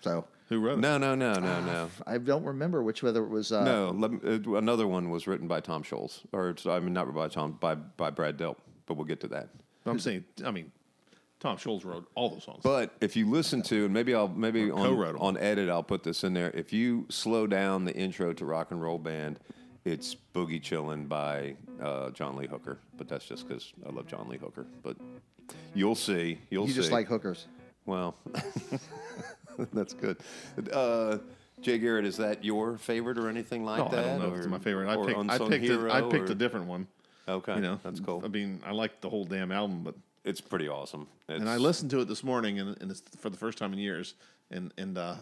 So 0.00 0.24
Who 0.48 0.58
wrote 0.58 0.78
it? 0.78 0.80
No, 0.80 0.98
no, 0.98 1.14
no, 1.14 1.34
no, 1.34 1.60
no. 1.60 1.88
I 2.04 2.18
don't 2.18 2.44
remember 2.44 2.82
which 2.82 3.04
whether 3.04 3.22
it 3.22 3.28
was. 3.28 3.52
Uh, 3.52 3.62
No, 3.64 3.90
let 3.96 4.10
me, 4.10 4.18
uh, 4.24 4.56
another 4.56 4.88
one 4.88 5.10
was 5.10 5.28
written 5.28 5.46
by 5.46 5.60
Tom 5.60 5.84
Scholz, 5.84 6.22
or 6.32 6.56
I 6.66 6.80
mean 6.80 6.92
not 6.92 7.14
by 7.14 7.28
Tom, 7.28 7.58
by 7.60 7.76
by 7.76 8.10
Brad 8.10 8.36
Delp. 8.38 8.56
But 8.86 8.94
we'll 8.96 9.06
get 9.06 9.20
to 9.20 9.28
that. 9.28 9.50
I'm 9.88 9.98
saying, 9.98 10.24
I 10.44 10.50
mean, 10.50 10.72
Tom 11.40 11.56
Scholz 11.56 11.84
wrote 11.84 12.08
all 12.14 12.30
those 12.30 12.44
songs. 12.44 12.60
But 12.62 12.94
if 13.00 13.16
you 13.16 13.28
listen 13.30 13.62
to, 13.62 13.84
and 13.84 13.94
maybe 13.94 14.14
I'll 14.14 14.28
maybe 14.28 14.70
on, 14.70 14.78
co-wrote 14.78 15.14
'em. 15.14 15.20
on 15.20 15.36
edit 15.36 15.68
I'll 15.68 15.82
put 15.82 16.02
this 16.02 16.24
in 16.24 16.34
there. 16.34 16.50
If 16.50 16.72
you 16.72 17.06
slow 17.08 17.46
down 17.46 17.84
the 17.84 17.94
intro 17.94 18.32
to 18.32 18.44
Rock 18.44 18.70
and 18.70 18.82
Roll 18.82 18.98
Band, 18.98 19.38
it's 19.84 20.16
Boogie 20.34 20.60
Chillin' 20.60 21.08
by 21.08 21.54
uh, 21.80 22.10
John 22.10 22.36
Lee 22.36 22.48
Hooker. 22.48 22.78
But 22.96 23.08
that's 23.08 23.24
just 23.24 23.46
because 23.46 23.72
I 23.86 23.90
love 23.90 24.06
John 24.06 24.28
Lee 24.28 24.38
Hooker. 24.38 24.66
But 24.82 24.96
you'll 25.74 25.94
see, 25.94 26.38
you'll 26.50 26.64
see. 26.64 26.68
you 26.68 26.74
see. 26.74 26.80
just 26.80 26.92
like 26.92 27.06
hookers. 27.06 27.46
well, 27.86 28.16
that's 29.72 29.94
good. 29.94 30.18
Uh, 30.72 31.18
Jay 31.60 31.78
Garrett, 31.78 32.04
is 32.04 32.16
that 32.18 32.44
your 32.44 32.76
favorite 32.78 33.18
or 33.18 33.28
anything 33.28 33.64
like 33.64 33.78
no, 33.78 33.88
that? 33.88 34.04
I 34.04 34.08
don't 34.08 34.18
know 34.20 34.26
if 34.26 34.32
or- 34.32 34.38
it's 34.38 34.46
my 34.46 34.58
favorite. 34.58 34.88
I 34.88 34.96
or 34.96 35.06
picked, 35.06 35.18
I 35.18 35.20
Unsung 35.20 35.48
picked, 35.50 35.64
a, 35.64 35.68
Hero, 35.68 35.92
I 35.92 36.00
picked 36.02 36.28
or- 36.28 36.32
a 36.32 36.34
different 36.34 36.66
one. 36.66 36.86
Okay, 37.28 37.54
You 37.56 37.60
know, 37.60 37.80
that's 37.82 38.00
cool. 38.00 38.22
I 38.24 38.28
mean, 38.28 38.60
I 38.64 38.72
like 38.72 39.00
the 39.00 39.08
whole 39.10 39.24
damn 39.24 39.52
album, 39.52 39.82
but 39.84 39.94
It's 40.24 40.40
pretty 40.40 40.68
awesome. 40.68 41.06
It's, 41.28 41.40
and 41.40 41.48
I 41.48 41.56
listened 41.56 41.90
to 41.92 42.00
it 42.00 42.08
this 42.08 42.24
morning, 42.24 42.58
and, 42.58 42.76
and 42.80 42.90
it's 42.90 43.02
for 43.18 43.30
the 43.30 43.36
first 43.36 43.58
time 43.58 43.72
in 43.72 43.78
years, 43.78 44.14
and 44.50 44.72
and 44.78 44.96
uh, 44.98 45.14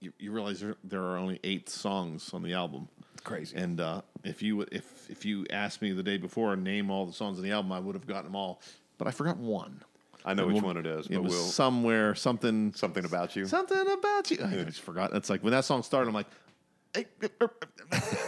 you, 0.00 0.12
you 0.18 0.32
realize 0.32 0.60
there, 0.60 0.76
there 0.84 1.02
are 1.02 1.16
only 1.16 1.38
eight 1.44 1.68
songs 1.68 2.30
on 2.34 2.42
the 2.42 2.52
album. 2.54 2.88
Crazy. 3.24 3.56
And 3.56 3.80
uh, 3.80 4.02
if 4.24 4.42
you 4.42 4.56
would- 4.56 4.72
if 4.72 5.08
if 5.10 5.24
you 5.24 5.46
asked 5.50 5.80
me 5.82 5.92
the 5.92 6.02
day 6.02 6.16
before 6.18 6.52
and 6.54 6.64
name 6.64 6.90
all 6.90 7.06
the 7.06 7.12
songs 7.12 7.38
on 7.38 7.44
the 7.44 7.52
album, 7.52 7.70
I 7.72 7.78
would 7.78 7.94
have 7.94 8.06
gotten 8.06 8.24
them 8.24 8.36
all, 8.36 8.60
but 8.98 9.06
I 9.06 9.12
forgot 9.12 9.36
one. 9.36 9.80
I 10.24 10.34
know 10.34 10.44
And 10.44 10.52
which 10.54 10.62
we'll- 10.62 10.74
one 10.74 10.76
it 10.76 10.86
is, 10.86 11.06
It 11.06 11.14
but 11.14 11.22
was 11.24 11.32
we'll 11.32 11.42
somewhere 11.44 12.14
something 12.14 12.72
something 12.74 13.04
about 13.04 13.34
you. 13.36 13.46
something 13.46 13.86
about 13.98 14.30
you. 14.30 14.38
I 14.44 14.64
just 14.64 14.80
forgot. 14.80 15.12
It's 15.14 15.30
like 15.30 15.42
when 15.42 15.52
that 15.52 15.64
song 15.64 15.82
started, 15.82 16.08
I'm 16.08 16.14
like, 16.14 16.28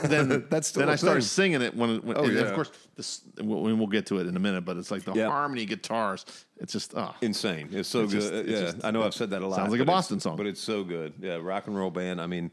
then 0.04 0.46
That's 0.50 0.68
still 0.68 0.80
then 0.80 0.88
I 0.88 0.96
started 0.96 1.22
singing 1.22 1.62
it 1.62 1.74
when, 1.76 1.98
when 2.02 2.16
Oh, 2.16 2.24
yeah. 2.24 2.40
of 2.42 2.54
course 2.54 2.70
this 2.96 3.22
we'll, 3.38 3.62
we'll 3.62 3.86
get 3.86 4.06
to 4.06 4.18
it 4.18 4.26
in 4.26 4.36
a 4.36 4.40
minute, 4.40 4.64
but 4.64 4.76
it's 4.76 4.90
like 4.90 5.04
the 5.04 5.12
Yeah. 5.14 5.28
harmony 5.28 5.64
guitars. 5.64 6.24
It's 6.58 6.72
just 6.72 6.94
ah. 6.96 7.14
insane. 7.20 7.68
It's 7.72 7.88
so 7.88 8.04
It's 8.04 8.12
good. 8.12 8.20
just- 8.20 8.32
it's 8.32 8.50
yeah, 8.50 8.60
just- 8.72 8.84
I 8.84 8.90
know 8.90 9.02
I've 9.02 9.14
said 9.14 9.30
that 9.30 9.42
a 9.42 9.46
lot. 9.46 9.56
Sounds 9.56 9.72
like 9.72 9.80
a 9.80 9.84
Boston 9.84 10.20
song. 10.20 10.36
but 10.36 10.46
it's 10.46 10.60
so 10.60 10.84
good. 10.84 11.14
Yeah, 11.20 11.38
rock 11.40 11.66
and 11.66 11.76
roll 11.76 11.90
band. 11.90 12.20
I 12.20 12.26
mean, 12.26 12.50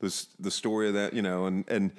this 0.00 0.26
the 0.38 0.50
story 0.50 0.88
of 0.88 0.94
that, 0.94 1.12
you 1.14 1.22
know, 1.22 1.46
and 1.46 1.64
and 1.68 1.92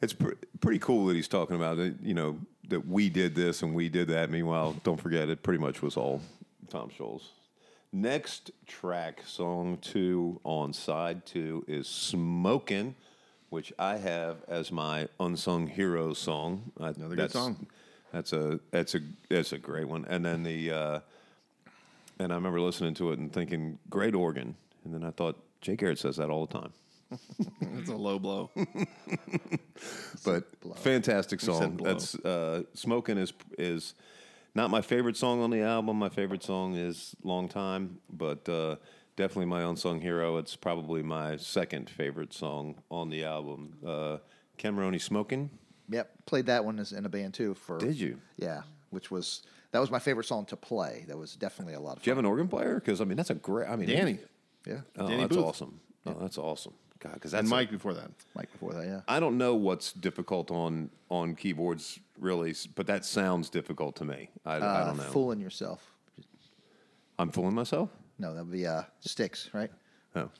it's 0.00 0.12
pr- 0.12 0.32
pretty 0.60 0.78
cool 0.78 1.06
that 1.06 1.14
he's 1.16 1.28
talking 1.28 1.56
about 1.56 1.78
it. 1.78 1.94
You 2.02 2.14
know, 2.14 2.38
that 2.68 2.86
we 2.86 3.08
did 3.08 3.34
this 3.34 3.62
and 3.62 3.74
we 3.74 3.88
did 3.88 4.08
that. 4.08 4.30
Meanwhile, 4.30 4.76
don't 4.84 5.00
forget, 5.00 5.28
it 5.28 5.42
pretty 5.42 5.58
much 5.60 5.82
was 5.82 5.96
all 5.96 6.20
Tom 6.68 6.90
Scholz. 6.96 7.22
Next 7.92 8.52
track, 8.66 9.20
song 9.26 9.76
two 9.82 10.40
on 10.44 10.72
side 10.72 11.26
two 11.26 11.62
is 11.68 11.86
"Smokin'," 11.86 12.94
which 13.50 13.70
I 13.78 13.98
have 13.98 14.38
as 14.48 14.72
my 14.72 15.08
unsung 15.20 15.66
hero 15.66 16.14
song. 16.14 16.72
I, 16.80 16.88
Another 16.88 17.16
good 17.16 17.30
song. 17.30 17.66
That's 18.10 18.32
a 18.32 18.60
that's 18.70 18.94
a 18.94 19.00
that's 19.28 19.52
a 19.52 19.58
great 19.58 19.88
one. 19.88 20.06
And 20.08 20.24
then 20.24 20.42
the 20.42 20.70
uh, 20.70 21.00
and 22.18 22.32
I 22.32 22.34
remember 22.34 22.60
listening 22.60 22.94
to 22.94 23.12
it 23.12 23.18
and 23.18 23.30
thinking, 23.30 23.78
great 23.90 24.14
organ. 24.14 24.54
And 24.84 24.94
then 24.94 25.04
I 25.04 25.10
thought, 25.10 25.38
Jay 25.60 25.76
Garrett 25.76 25.98
says 25.98 26.16
that 26.16 26.30
all 26.30 26.46
the 26.46 26.58
time. 26.58 26.72
It's 27.78 27.90
a 27.90 27.96
low 27.96 28.18
blow. 28.18 28.50
But 30.24 30.44
fantastic 30.76 31.40
song. 31.40 31.78
That's 31.82 32.14
uh, 32.14 32.62
"Smoking" 32.74 33.18
is 33.18 33.32
is 33.58 33.94
not 34.54 34.70
my 34.70 34.80
favorite 34.82 35.16
song 35.16 35.40
on 35.42 35.50
the 35.50 35.60
album. 35.62 35.98
My 35.98 36.08
favorite 36.08 36.42
song 36.42 36.74
is 36.74 37.14
"Long 37.22 37.48
Time," 37.48 37.98
but 38.10 38.48
uh, 38.48 38.76
definitely 39.16 39.46
my 39.46 39.62
unsung 39.62 40.00
hero. 40.00 40.36
It's 40.38 40.56
probably 40.56 41.02
my 41.02 41.36
second 41.36 41.88
favorite 41.90 42.32
song 42.32 42.82
on 42.90 43.08
the 43.10 43.24
album. 43.24 43.74
Uh, 43.86 44.18
Ken 44.58 44.74
Maroney 44.74 44.98
"Smoking." 44.98 45.50
Yep, 45.88 46.10
played 46.26 46.46
that 46.46 46.64
one 46.64 46.78
as 46.78 46.92
in 46.92 47.04
a 47.04 47.08
band 47.08 47.34
too. 47.34 47.54
For 47.54 47.78
Did 47.78 47.96
you? 47.98 48.18
Yeah, 48.36 48.62
which 48.90 49.10
was 49.10 49.42
that 49.72 49.78
was 49.80 49.90
my 49.90 49.98
favorite 49.98 50.24
song 50.26 50.44
to 50.46 50.56
play. 50.56 51.04
That 51.08 51.18
was 51.18 51.34
definitely 51.34 51.74
a 51.74 51.80
lot 51.80 51.92
of 51.92 51.98
fun. 51.98 52.04
Do 52.04 52.10
you 52.10 52.12
have 52.12 52.18
an 52.18 52.26
organ 52.26 52.48
player? 52.48 52.74
Because 52.76 53.00
I 53.00 53.04
mean, 53.04 53.16
that's 53.16 53.30
a 53.30 53.34
great. 53.34 53.68
I 53.68 53.76
mean, 53.76 53.88
Danny 53.88 54.18
yeah, 54.66 54.80
Oh, 54.96 55.08
Danny 55.08 55.22
that's 55.22 55.34
Booth. 55.36 55.44
awesome. 55.44 55.80
Oh, 56.06 56.16
that's 56.20 56.38
awesome. 56.38 56.74
God, 57.02 57.14
because 57.14 57.32
that's 57.32 57.40
and 57.40 57.48
a- 57.48 57.50
Mike 57.50 57.70
before 57.70 57.94
that. 57.94 58.10
Mike 58.36 58.50
before 58.52 58.74
that. 58.74 58.86
Yeah, 58.86 59.00
I 59.08 59.18
don't 59.18 59.36
know 59.36 59.54
what's 59.56 59.92
difficult 59.92 60.50
on 60.52 60.88
on 61.08 61.34
keyboards 61.34 61.98
really, 62.18 62.54
but 62.76 62.86
that 62.86 63.04
sounds 63.04 63.50
difficult 63.50 63.96
to 63.96 64.04
me. 64.04 64.28
I, 64.46 64.54
I 64.54 64.58
uh, 64.58 64.84
don't 64.86 64.96
know. 64.98 65.02
fooling 65.04 65.40
yourself. 65.40 65.84
I'm 67.18 67.30
fooling 67.30 67.54
myself. 67.54 67.90
No, 68.18 68.34
that 68.34 68.44
would 68.44 68.52
be 68.52 68.66
uh, 68.66 68.82
sticks, 69.00 69.50
right? 69.52 69.70
Oh, 70.14 70.30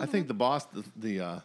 I 0.00 0.06
think 0.06 0.28
the 0.28 0.34
boss 0.34 0.66
the 0.66 0.84
the, 0.96 1.20
uh, 1.20 1.40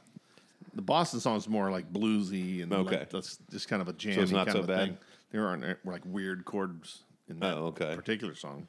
the 0.73 0.81
Boston 0.81 1.19
song 1.21 1.37
is 1.37 1.47
more 1.47 1.71
like 1.71 1.91
bluesy 1.91 2.63
and 2.63 2.73
Okay. 2.73 2.99
like, 2.99 3.09
that's 3.09 3.39
just 3.49 3.67
kind 3.69 3.81
of 3.81 3.87
a 3.87 3.93
jammy 3.93 4.21
it's 4.23 4.31
not 4.31 4.47
kind 4.47 4.57
so 4.57 4.61
of 4.61 4.67
bad? 4.67 4.77
thing. 4.89 4.97
There 5.31 5.47
aren't 5.47 5.63
uh, 5.63 5.73
like 5.85 6.01
weird 6.05 6.43
chords 6.45 7.03
in 7.29 7.39
that 7.39 7.53
Oh, 7.57 7.67
okay. 7.67 7.95
particular 7.95 8.35
song. 8.35 8.67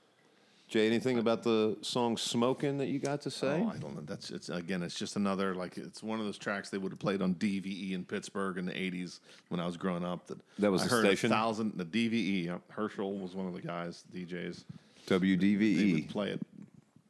Jay, 0.69 0.87
anything 0.87 1.19
about 1.19 1.45
the 1.45 1.77
song 1.83 2.17
"Smoking" 2.17 2.79
that 2.79 2.87
you 2.87 2.99
got 2.99 3.21
to 3.23 3.31
say? 3.31 3.63
Oh, 3.65 3.71
I 3.73 3.79
don't 3.79 3.95
know. 3.95 4.03
That's 4.05 4.31
it's 4.31 4.49
again. 4.49 4.83
It's 4.83 4.99
just 4.99 5.15
another 5.15 5.55
like 5.55 5.79
it's 5.79 6.03
one 6.03 6.19
of 6.19 6.27
those 6.27 6.39
tracks 6.39 6.71
they 6.71 6.79
would 6.79 6.91
have 6.91 6.99
played 6.99 7.23
on 7.23 7.35
DVE 7.37 7.93
in 7.93 8.05
Pittsburgh 8.05 8.59
in 8.59 8.67
the 8.67 8.73
'80s 8.73 9.21
when 9.49 9.61
I 9.61 9.67
was 9.67 9.77
growing 9.77 10.05
up. 10.05 10.27
That 10.27 10.39
That 10.59 10.73
was 10.73 10.83
I 10.83 10.87
heard 10.89 11.05
station? 11.07 11.31
A 11.31 11.35
thousand 11.37 11.75
the 11.77 11.85
DVE. 11.85 12.61
Herschel 12.71 13.17
was 13.19 13.35
one 13.35 13.47
of 13.47 13.55
the 13.55 13.61
guys 13.61 14.05
DJs. 14.13 14.65
They 15.07 15.15
WDVE. 15.19 15.95
would 15.95 16.09
play 16.09 16.31
it, 16.31 16.41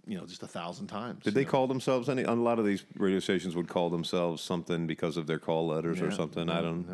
you 0.07 0.19
know, 0.19 0.27
just 0.27 0.43
a 0.43 0.47
thousand 0.47 0.89
times. 0.89 1.25
Did 1.25 1.33
they 1.33 1.45
know. 1.45 1.51
call 1.51 1.67
themselves 1.67 2.11
any? 2.11 2.25
A 2.25 2.35
lot 2.35 2.59
of 2.59 2.67
these 2.67 2.85
radio 2.99 3.21
stations 3.21 3.57
would 3.57 3.69
call 3.69 3.89
themselves 3.89 4.43
something 4.43 4.87
because 4.87 5.17
of 5.17 5.27
their 5.27 5.39
call 5.39 5.67
letters 5.69 6.03
or 6.03 6.09
Yeah, 6.11 6.17
something. 6.17 6.51
I 6.51 6.61
don't 6.61 6.87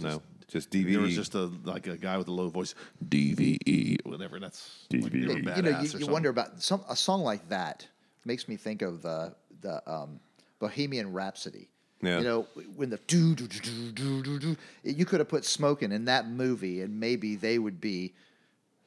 know. 0.00 0.20
Just 0.48 0.70
DVE. 0.70 0.92
There 0.92 1.00
was 1.00 1.14
just 1.14 1.34
a 1.34 1.50
like 1.64 1.86
a 1.86 1.96
guy 1.96 2.16
with 2.16 2.26
a 2.28 2.32
low 2.32 2.48
voice, 2.48 2.74
DVE, 3.06 4.04
whatever. 4.06 4.40
That's 4.40 4.86
like, 4.90 5.02
DVE. 5.02 5.10
they 5.12 5.34
were 5.34 5.38
you 5.38 5.42
know, 5.42 5.52
badass 5.52 5.62
you, 5.62 5.68
or 5.68 5.80
you 5.82 5.86
something. 5.88 6.10
wonder 6.10 6.28
about 6.30 6.62
some 6.62 6.82
a 6.88 6.96
song 6.96 7.22
like 7.22 7.48
that 7.50 7.86
makes 8.24 8.48
me 8.48 8.56
think 8.56 8.82
of 8.82 9.02
the 9.02 9.34
the 9.60 9.82
um, 9.90 10.20
Bohemian 10.58 11.12
Rhapsody. 11.12 11.68
Yeah. 12.00 12.18
You 12.18 12.24
know, 12.24 12.46
when 12.76 12.90
the 12.90 12.98
do 13.08 13.34
do 13.34 13.46
do 13.46 13.58
do 13.60 13.92
do 13.92 14.22
do 14.22 14.38
do, 14.38 14.56
you 14.84 15.04
could 15.04 15.20
have 15.20 15.28
put 15.28 15.44
"Smoking" 15.44 15.92
in 15.92 16.06
that 16.06 16.28
movie, 16.28 16.80
and 16.82 16.98
maybe 16.98 17.36
they 17.36 17.58
would 17.58 17.80
be 17.80 18.14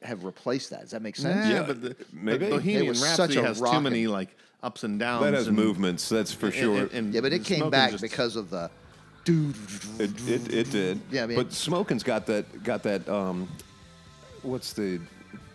have 0.02 0.24
replaced 0.24 0.70
that. 0.70 0.80
Does 0.80 0.90
that 0.90 1.02
make 1.02 1.14
sense? 1.14 1.46
Yeah, 1.46 1.60
Yeah, 1.60 1.62
but 1.62 1.80
the, 1.82 1.96
maybe. 2.12 2.38
but 2.38 2.50
Bohemian 2.50 2.86
It 2.86 2.88
was 2.88 3.02
Rhapsody 3.02 3.34
such 3.34 3.42
a 3.44 3.46
has 3.46 3.58
too 3.58 3.64
rockin'- 3.64 3.82
many 3.84 4.06
like 4.08 4.36
ups 4.64 4.82
and 4.82 4.98
downs. 4.98 5.22
that 5.24 5.34
has 5.34 5.46
and, 5.46 5.56
movements. 5.56 6.08
That's 6.08 6.32
for 6.32 6.46
and- 6.46 6.54
sure. 6.54 6.78
and- 6.78 6.90
and 6.92 7.14
Yeah, 7.14 7.20
but 7.20 7.32
it 7.32 7.44
came 7.44 7.58
Smoking 7.58 7.70
back 7.70 7.90
just- 7.92 8.02
because 8.02 8.34
of 8.34 8.50
the 8.50 8.68
It, 9.26 10.28
it, 10.28 10.52
it 10.52 10.70
did. 10.70 11.00
Yeah, 11.10 11.24
I 11.24 11.26
mean- 11.26 11.36
but 11.36 11.52
smoking's 11.52 12.02
got 12.02 12.26
that 12.26 12.62
got 12.62 12.82
that. 12.82 13.08
Um, 13.08 13.48
what's 14.42 14.72
the? 14.72 15.00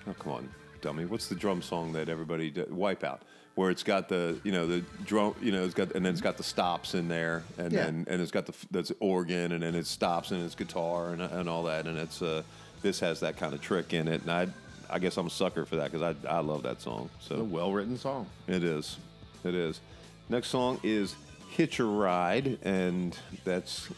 Oh, 0.07 0.13
come 0.19 0.31
on, 0.33 0.49
dummy. 0.81 1.05
What's 1.05 1.27
the 1.27 1.35
drum 1.35 1.61
song 1.61 1.91
that 1.93 2.07
everybody 2.09 2.49
do, 2.49 2.63
Wipeout, 2.65 3.19
where 3.55 3.69
it's 3.69 3.83
got 3.83 4.07
the 4.07 4.39
you 4.43 4.51
know 4.51 4.65
the 4.67 4.81
drum 5.05 5.35
you 5.41 5.51
know 5.51 5.65
it's 5.65 5.73
got 5.73 5.91
and 5.93 6.05
then 6.05 6.13
it's 6.13 6.21
got 6.21 6.37
the 6.37 6.43
stops 6.43 6.93
in 6.95 7.07
there 7.07 7.43
and 7.57 7.71
Yeah. 7.73 7.85
then 7.85 8.05
and 8.09 8.21
it's 8.21 8.31
got 8.31 8.45
the 8.45 8.53
f- 8.53 8.65
that's 8.71 8.91
organ 8.99 9.51
and 9.51 9.63
then 9.63 9.75
it 9.75 9.85
stops 9.85 10.31
and 10.31 10.43
it's 10.43 10.55
guitar 10.55 11.09
and 11.09 11.21
and 11.21 11.49
all 11.49 11.63
that 11.63 11.87
and 11.87 11.97
it's 11.97 12.21
uh 12.21 12.43
this 12.81 12.99
has 13.01 13.19
that 13.21 13.35
kind 13.37 13.53
of 13.53 13.61
trick 13.61 13.93
in 13.93 14.07
it 14.07 14.21
and 14.21 14.31
I 14.31 14.47
I 14.89 14.99
guess 14.99 15.17
I'm 15.17 15.27
a 15.27 15.29
sucker 15.29 15.65
for 15.65 15.75
that 15.77 15.91
because 15.91 16.15
I 16.25 16.29
I 16.29 16.39
love 16.39 16.63
that 16.63 16.81
song 16.81 17.09
a 17.19 17.23
so 17.23 17.43
well 17.43 17.73
written 17.73 17.97
song. 17.97 18.27
it 18.47 18.63
is. 18.63 18.97
It 19.43 19.55
is. 19.55 19.81
Next 20.29 20.47
song 20.49 20.79
is 20.83 21.15
Hitch 21.57 21.79
a 21.79 21.85
Ride, 21.85 22.59
and 22.61 23.17
that's, 23.43 23.89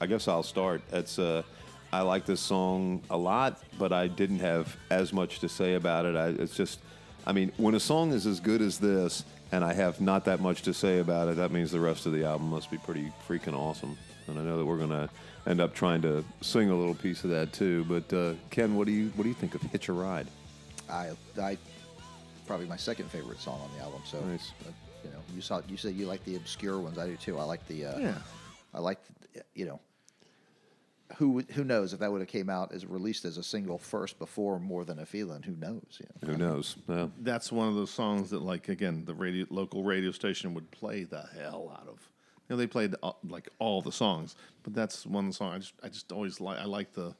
I 0.00 0.06
guess 0.06 0.26
I'll 0.26 0.42
start. 0.42 0.82
It's, 0.90 1.20
uh, 1.20 1.44
I 1.92 2.00
like 2.00 2.26
this 2.26 2.40
song 2.40 3.00
a 3.10 3.16
lot, 3.16 3.62
but 3.78 3.92
I 3.92 4.08
didn't 4.08 4.40
have 4.40 4.76
as 4.90 5.12
much 5.12 5.38
to 5.38 5.48
say 5.48 5.74
about 5.74 6.04
it. 6.04 6.16
I, 6.16 6.30
it's 6.30 6.56
just, 6.56 6.80
I 7.24 7.32
mean, 7.32 7.52
when 7.58 7.76
a 7.76 7.80
song 7.80 8.10
is 8.10 8.26
as 8.26 8.40
good 8.40 8.60
as 8.60 8.78
this, 8.80 9.24
and 9.52 9.62
I 9.62 9.72
have 9.72 10.00
not 10.00 10.24
that 10.24 10.40
much 10.40 10.62
to 10.62 10.74
say 10.74 10.98
about 10.98 11.28
it, 11.28 11.36
that 11.36 11.52
means 11.52 11.70
the 11.70 11.78
rest 11.78 12.06
of 12.06 12.12
the 12.12 12.24
album 12.24 12.50
must 12.50 12.72
be 12.72 12.78
pretty 12.78 13.12
freaking 13.28 13.54
awesome. 13.54 13.96
And 14.26 14.36
I 14.36 14.42
know 14.42 14.58
that 14.58 14.64
we're 14.64 14.76
gonna 14.76 15.08
end 15.46 15.60
up 15.60 15.76
trying 15.76 16.02
to 16.02 16.24
sing 16.40 16.70
a 16.70 16.76
little 16.76 16.96
piece 16.96 17.22
of 17.22 17.30
that 17.30 17.52
too. 17.52 17.84
But 17.84 18.12
uh, 18.12 18.34
Ken, 18.50 18.74
what 18.74 18.88
do 18.88 18.92
you 18.92 19.12
what 19.14 19.22
do 19.22 19.28
you 19.28 19.36
think 19.36 19.54
of 19.54 19.62
Hitch 19.62 19.88
a 19.88 19.92
Ride? 19.92 20.26
I, 20.90 21.12
I, 21.40 21.56
probably 22.48 22.66
my 22.66 22.76
second 22.76 23.12
favorite 23.12 23.38
song 23.38 23.60
on 23.60 23.70
the 23.78 23.84
album. 23.84 24.02
So, 24.04 24.18
Nice. 24.24 24.50
You 25.06 25.12
know, 25.12 25.22
you 25.34 25.40
saw 25.40 25.60
you 25.68 25.76
said 25.76 25.94
you 25.94 26.06
like 26.06 26.24
the 26.24 26.36
obscure 26.36 26.78
ones. 26.78 26.98
I 26.98 27.06
do 27.06 27.16
too. 27.16 27.38
I 27.38 27.44
like 27.44 27.66
the. 27.68 27.86
Uh, 27.86 27.98
Yeah. 27.98 28.14
I 28.74 28.80
like, 28.80 28.98
the, 29.32 29.42
you 29.54 29.66
know. 29.66 29.80
Who 31.18 31.40
who 31.52 31.62
knows 31.62 31.92
if 31.92 32.00
that 32.00 32.10
would 32.10 32.20
have 32.20 32.28
came 32.28 32.50
out 32.50 32.72
as 32.72 32.84
released 32.84 33.24
as 33.24 33.36
a 33.38 33.42
single 33.42 33.78
first 33.78 34.18
before 34.18 34.58
more 34.58 34.84
than 34.84 34.98
a 34.98 35.06
feeling? 35.06 35.42
Who 35.44 35.54
knows? 35.54 36.00
You 36.00 36.06
know? 36.20 36.32
Who 36.32 36.36
knows? 36.36 36.76
Yeah. 36.88 37.06
That's 37.20 37.52
one 37.52 37.68
of 37.68 37.76
those 37.76 37.92
songs 37.92 38.30
that, 38.30 38.42
like, 38.42 38.68
again, 38.68 39.04
the 39.04 39.14
radio 39.14 39.46
local 39.48 39.84
radio 39.84 40.10
station 40.10 40.52
would 40.54 40.68
play 40.72 41.04
the 41.04 41.22
hell 41.38 41.70
out 41.80 41.86
of. 41.88 42.00
You 42.48 42.50
know, 42.50 42.56
they 42.56 42.66
played 42.66 42.94
uh, 43.04 43.12
like 43.28 43.48
all 43.60 43.80
the 43.82 43.92
songs, 43.92 44.34
but 44.64 44.74
that's 44.74 45.06
one 45.06 45.32
song 45.32 45.54
I 45.54 45.58
just 45.58 45.74
I 45.84 45.88
just 45.88 46.10
always 46.10 46.40
like. 46.40 46.58
I 46.58 46.64
like 46.64 46.92
the. 46.92 47.14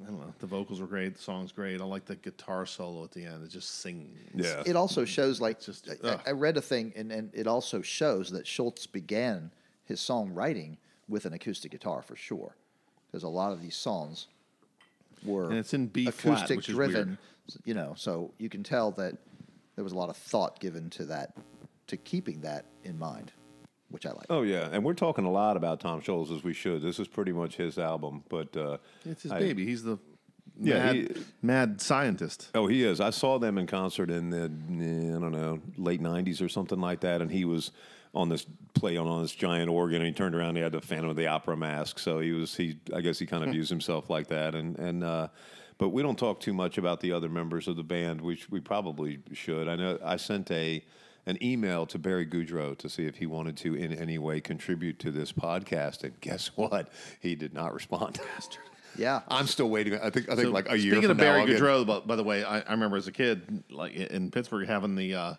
I 0.00 0.06
don't 0.06 0.20
know. 0.20 0.32
The 0.38 0.46
vocals 0.46 0.80
were 0.80 0.86
great. 0.86 1.14
The 1.14 1.22
song's 1.22 1.52
great. 1.52 1.80
I 1.80 1.84
like 1.84 2.04
the 2.06 2.16
guitar 2.16 2.66
solo 2.66 3.04
at 3.04 3.12
the 3.12 3.24
end. 3.24 3.44
It 3.44 3.50
just 3.50 3.80
sings. 3.80 4.18
Yeah. 4.34 4.62
It 4.66 4.74
also 4.74 5.04
shows 5.04 5.40
like 5.40 5.60
just, 5.60 5.88
I- 6.04 6.18
I, 6.26 6.30
read 6.32 6.56
a 6.56 6.62
thing, 6.62 6.92
and, 6.96 7.12
and 7.12 7.30
it 7.34 7.46
also 7.46 7.82
shows 7.82 8.30
that 8.30 8.46
Schultz 8.46 8.86
began 8.86 9.50
his 9.84 10.00
songwriting 10.00 10.76
with 11.08 11.24
an 11.26 11.32
acoustic 11.34 11.70
guitar 11.70 12.02
for 12.02 12.16
sure, 12.16 12.56
because 13.06 13.22
a 13.22 13.28
lot 13.28 13.52
of 13.52 13.60
these 13.62 13.76
songs 13.76 14.28
were 15.24 15.44
And 15.44 15.58
it's 15.58 15.74
in 15.74 15.86
B 15.86 16.06
flat, 16.06 16.14
acoustic 16.36 16.56
which 16.56 16.68
is 16.68 16.74
driven. 16.74 17.18
You 17.64 17.74
know, 17.74 17.94
so 17.96 18.32
you 18.38 18.48
can 18.48 18.62
tell 18.62 18.92
that 18.92 19.16
there 19.74 19.84
was 19.84 19.92
a 19.92 19.96
lot 19.96 20.08
of 20.08 20.16
thought 20.16 20.58
given 20.60 20.88
to 20.90 21.04
that, 21.06 21.36
to 21.88 21.96
keeping 21.96 22.40
that 22.42 22.64
in 22.84 22.98
mind, 22.98 23.32
which 23.92 24.06
I 24.06 24.10
like. 24.10 24.26
Oh 24.30 24.42
yeah, 24.42 24.68
and 24.72 24.82
we're 24.84 24.94
talking 24.94 25.24
a 25.24 25.30
lot 25.30 25.56
about 25.56 25.80
Tom 25.80 26.00
Scholz 26.00 26.34
as 26.36 26.42
we 26.42 26.52
should. 26.52 26.82
This 26.82 26.98
is 26.98 27.06
pretty 27.08 27.32
much 27.32 27.56
his 27.56 27.78
album, 27.78 28.24
but 28.28 28.56
uh, 28.56 28.78
It's 29.04 29.22
his 29.22 29.32
I- 29.32 29.38
baby. 29.38 29.64
He's 29.66 29.82
the 29.84 29.98
Yeah, 30.58 30.78
mad, 30.86 30.94
he- 30.96 31.08
mad 31.42 31.80
scientist. 31.80 32.48
Oh, 32.54 32.66
he 32.66 32.82
is. 32.84 33.00
I 33.00 33.10
saw 33.10 33.38
them 33.38 33.58
in 33.58 33.66
concert 33.66 34.10
in 34.10 34.30
the 34.30 34.44
I 34.44 35.20
don't 35.20 35.32
know 35.32 35.60
late 35.76 36.00
'90s 36.02 36.40
or 36.42 36.48
something 36.48 36.80
like 36.80 37.00
that, 37.00 37.20
and 37.22 37.30
he 37.30 37.44
was 37.44 37.70
on 38.14 38.28
this 38.28 38.44
playing 38.74 38.98
on 38.98 39.22
this 39.22 39.32
giant 39.34 39.70
organ, 39.70 39.96
and 40.02 40.06
he 40.06 40.12
turned 40.12 40.34
around, 40.34 40.50
and 40.50 40.56
he 40.58 40.62
had 40.62 40.72
the 40.72 40.80
Phantom 40.80 41.08
of 41.10 41.16
the 41.16 41.26
Opera 41.26 41.56
mask, 41.56 41.98
so 41.98 42.18
he 42.20 42.32
was 42.32 42.54
he. 42.56 42.78
I 42.94 43.00
guess 43.00 43.18
he 43.18 43.26
kind 43.26 43.44
of 43.44 43.50
views 43.52 43.68
himself 43.68 44.08
like 44.10 44.28
that, 44.28 44.54
and 44.54 44.78
and. 44.78 45.04
Uh, 45.04 45.28
but 45.78 45.88
we 45.88 46.00
don't 46.02 46.18
talk 46.18 46.38
too 46.38 46.52
much 46.52 46.78
about 46.78 47.00
the 47.00 47.10
other 47.10 47.28
members 47.28 47.66
of 47.66 47.74
the 47.74 47.82
band, 47.82 48.20
which 48.20 48.48
we 48.48 48.60
probably 48.60 49.18
should. 49.32 49.66
I 49.66 49.74
know 49.74 49.98
I 50.04 50.16
sent 50.16 50.48
a 50.52 50.84
an 51.26 51.42
email 51.42 51.86
to 51.86 51.98
Barry 51.98 52.26
Goudreau 52.26 52.76
to 52.78 52.88
see 52.88 53.04
if 53.06 53.16
he 53.16 53.26
wanted 53.26 53.56
to 53.58 53.74
in 53.74 53.92
any 53.92 54.18
way 54.18 54.40
contribute 54.40 54.98
to 55.00 55.10
this 55.10 55.32
podcast, 55.32 56.02
and 56.04 56.20
guess 56.20 56.48
what? 56.56 56.90
He 57.20 57.34
did 57.34 57.54
not 57.54 57.74
respond. 57.74 58.20
Yeah, 58.94 59.22
I'm 59.28 59.46
still 59.46 59.70
waiting. 59.70 59.94
I 59.94 60.10
think 60.10 60.28
I 60.28 60.34
think 60.34 60.48
So, 60.48 60.50
like 60.50 60.70
a 60.70 60.76
year. 60.76 60.92
Speaking 60.92 61.02
from 61.08 61.10
of 61.12 61.16
Barry 61.16 61.36
now, 61.36 61.40
I'll 61.40 61.46
get- 61.46 61.60
Goudreau, 61.62 61.86
by, 61.86 62.00
by 62.00 62.14
the 62.14 62.22
way, 62.22 62.44
I, 62.44 62.60
I 62.60 62.72
remember 62.72 62.98
as 62.98 63.08
a 63.08 63.12
kid, 63.12 63.64
like 63.70 63.94
in 63.94 64.30
Pittsburgh, 64.30 64.68
having 64.68 64.96
the 64.96 65.14
uh, 65.14 65.34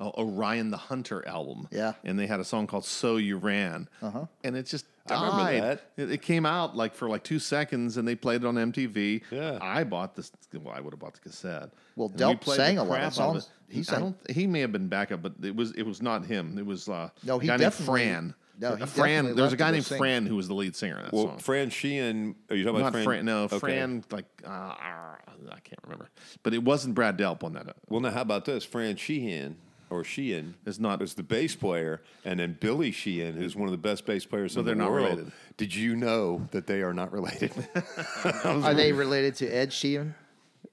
Orion 0.00 0.70
the 0.70 0.76
Hunter 0.76 1.26
album. 1.26 1.68
Yeah. 1.70 1.94
and 2.04 2.18
they 2.18 2.26
had 2.26 2.40
a 2.40 2.44
song 2.44 2.66
called 2.66 2.84
"So 2.84 3.16
You 3.16 3.38
Ran," 3.38 3.88
uh-huh. 4.02 4.26
and 4.44 4.56
it 4.56 4.66
just 4.66 4.86
I 5.08 5.14
remember 5.14 5.36
died. 5.44 5.62
that. 5.62 5.90
It, 5.96 6.10
it 6.12 6.22
came 6.22 6.44
out 6.44 6.76
like 6.76 6.94
for 6.94 7.08
like 7.08 7.22
two 7.22 7.38
seconds, 7.38 7.96
and 7.96 8.06
they 8.06 8.14
played 8.14 8.42
it 8.42 8.46
on 8.46 8.56
MTV. 8.56 9.22
Yeah. 9.30 9.58
I 9.62 9.84
bought 9.84 10.16
this. 10.16 10.32
Well, 10.52 10.74
I 10.74 10.80
would 10.80 10.92
have 10.92 11.00
bought 11.00 11.14
the 11.14 11.20
cassette. 11.20 11.70
Well, 11.94 12.08
And 12.08 12.18
Delp 12.18 12.40
played 12.40 12.56
sang 12.56 12.78
a 12.78 12.82
lot 12.84 12.88
of 12.94 12.96
crap 12.98 13.06
out 13.06 13.12
songs. 13.14 13.44
it. 13.68 13.74
He 13.74 13.80
I 13.80 13.82
sang- 13.84 14.00
don't. 14.00 14.30
He 14.30 14.46
may 14.46 14.60
have 14.60 14.72
been 14.72 14.88
backup, 14.88 15.22
but 15.22 15.34
it 15.42 15.54
was 15.56 15.72
it 15.72 15.82
was 15.84 16.02
not 16.02 16.26
him. 16.26 16.58
It 16.58 16.66
was 16.66 16.88
uh, 16.88 17.08
No, 17.24 17.38
he 17.38 17.46
a 17.48 17.52
guy 17.52 17.54
named 17.54 17.60
definitely- 17.72 18.02
Fran. 18.04 18.34
no, 18.60 18.76
he 18.76 18.82
Uh, 18.82 18.86
Fran. 18.86 19.08
definitely 19.08 19.32
There 19.34 19.44
was 19.44 19.52
a 19.52 19.56
guy 19.56 19.70
named 19.70 19.84
sing. 19.86 19.98
Fran 19.98 20.26
who 20.26 20.36
was 20.36 20.48
the 20.48 20.54
lead 20.54 20.76
singer 20.76 20.98
of 20.98 21.04
that 21.04 21.12
Well, 21.12 21.24
song. 21.28 21.38
Fran 21.38 21.70
Sheehan. 21.70 22.34
Are 22.50 22.56
you 22.56 22.64
talking 22.64 22.80
about 22.80 22.92
Not 22.92 23.02
Fran. 23.04 23.24
No, 23.24 23.44
Okay. 23.44 23.58
Fran. 23.58 24.04
Like 24.10 24.26
uh, 24.44 24.50
I 24.50 25.60
can't 25.64 25.80
remember, 25.84 26.08
but 26.42 26.52
it 26.54 26.62
wasn't 26.64 26.94
Brad 26.94 27.16
Delp 27.18 27.42
on 27.44 27.52
that. 27.54 27.76
Well, 27.88 28.00
now 28.00 28.10
how 28.10 28.22
about 28.22 28.44
this? 28.44 28.64
Fran 28.64 28.96
Sheehan 28.96 29.56
or 29.90 30.02
Sheehan 30.04 30.54
Is 30.64 30.80
not- 30.80 31.00
is 31.02 31.14
the 31.14 31.22
bass 31.22 31.54
player, 31.54 32.02
and 32.24 32.40
then 32.40 32.56
Billy 32.60 32.90
Sheehan, 32.90 33.34
who's 33.36 33.54
one 33.56 33.66
of 33.68 33.72
the 33.72 33.78
best 33.78 34.04
bass 34.06 34.24
players 34.26 34.52
So 34.52 34.60
in 34.60 34.66
they're 34.66 34.74
the 34.74 34.82
not 34.82 34.90
world. 34.90 35.08
related. 35.10 35.32
Did 35.56 35.74
you 35.74 35.96
know 35.96 36.48
that 36.50 36.66
they 36.66 36.82
are 36.82 36.92
not 36.94 37.12
related? 37.12 37.52
Are 38.44 38.74
they 38.74 38.92
related 38.92 39.34
to 39.36 39.46
Ed 39.48 39.70
Sheeran? 39.70 40.14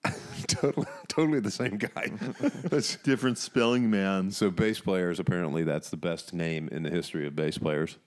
totally, 0.47 0.87
totally 1.07 1.39
the 1.39 1.51
same 1.51 1.77
guy. 1.77 2.07
That's- 2.63 2.97
Different 3.03 3.37
spelling, 3.37 3.89
man. 3.89 4.31
so 4.31 4.49
bass 4.51 4.79
players 4.79 5.19
apparently 5.19 5.63
that's 5.63 5.89
the 5.89 5.97
best 5.97 6.33
name 6.33 6.67
in 6.71 6.83
the 6.83 6.89
history 6.89 7.25
of 7.27 7.35
bass 7.35 7.57
players. 7.57 7.97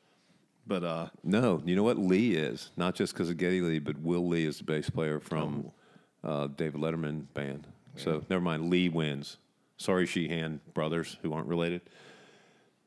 But 0.67 0.83
uh, 0.85 1.09
No, 1.23 1.63
you 1.65 1.77
know 1.77 1.85
what 1.85 1.97
Lee 1.99 2.35
is 2.35 2.71
not 2.77 2.95
just 2.97 3.13
because 3.15 3.31
of 3.31 3.37
Geddy 3.37 3.61
Lee, 3.61 3.79
but 3.79 3.99
Will 4.01 4.27
Lee 4.27 4.45
is 4.45 4.59
the 4.59 4.65
bass 4.65 4.91
player 4.91 5.21
from 5.21 5.71
uh, 6.25 6.49
David 6.49 6.81
Letterman 6.81 7.27
band. 7.35 7.67
So 7.95 8.25
never 8.29 8.43
mind. 8.43 8.69
Lee 8.69 8.89
wins. 8.91 9.37
Sorry, 9.79 10.07
Sheehan 10.07 10.61
brothers 10.75 11.17
who 11.23 11.33
aren't 11.33 11.49
related. 11.49 11.83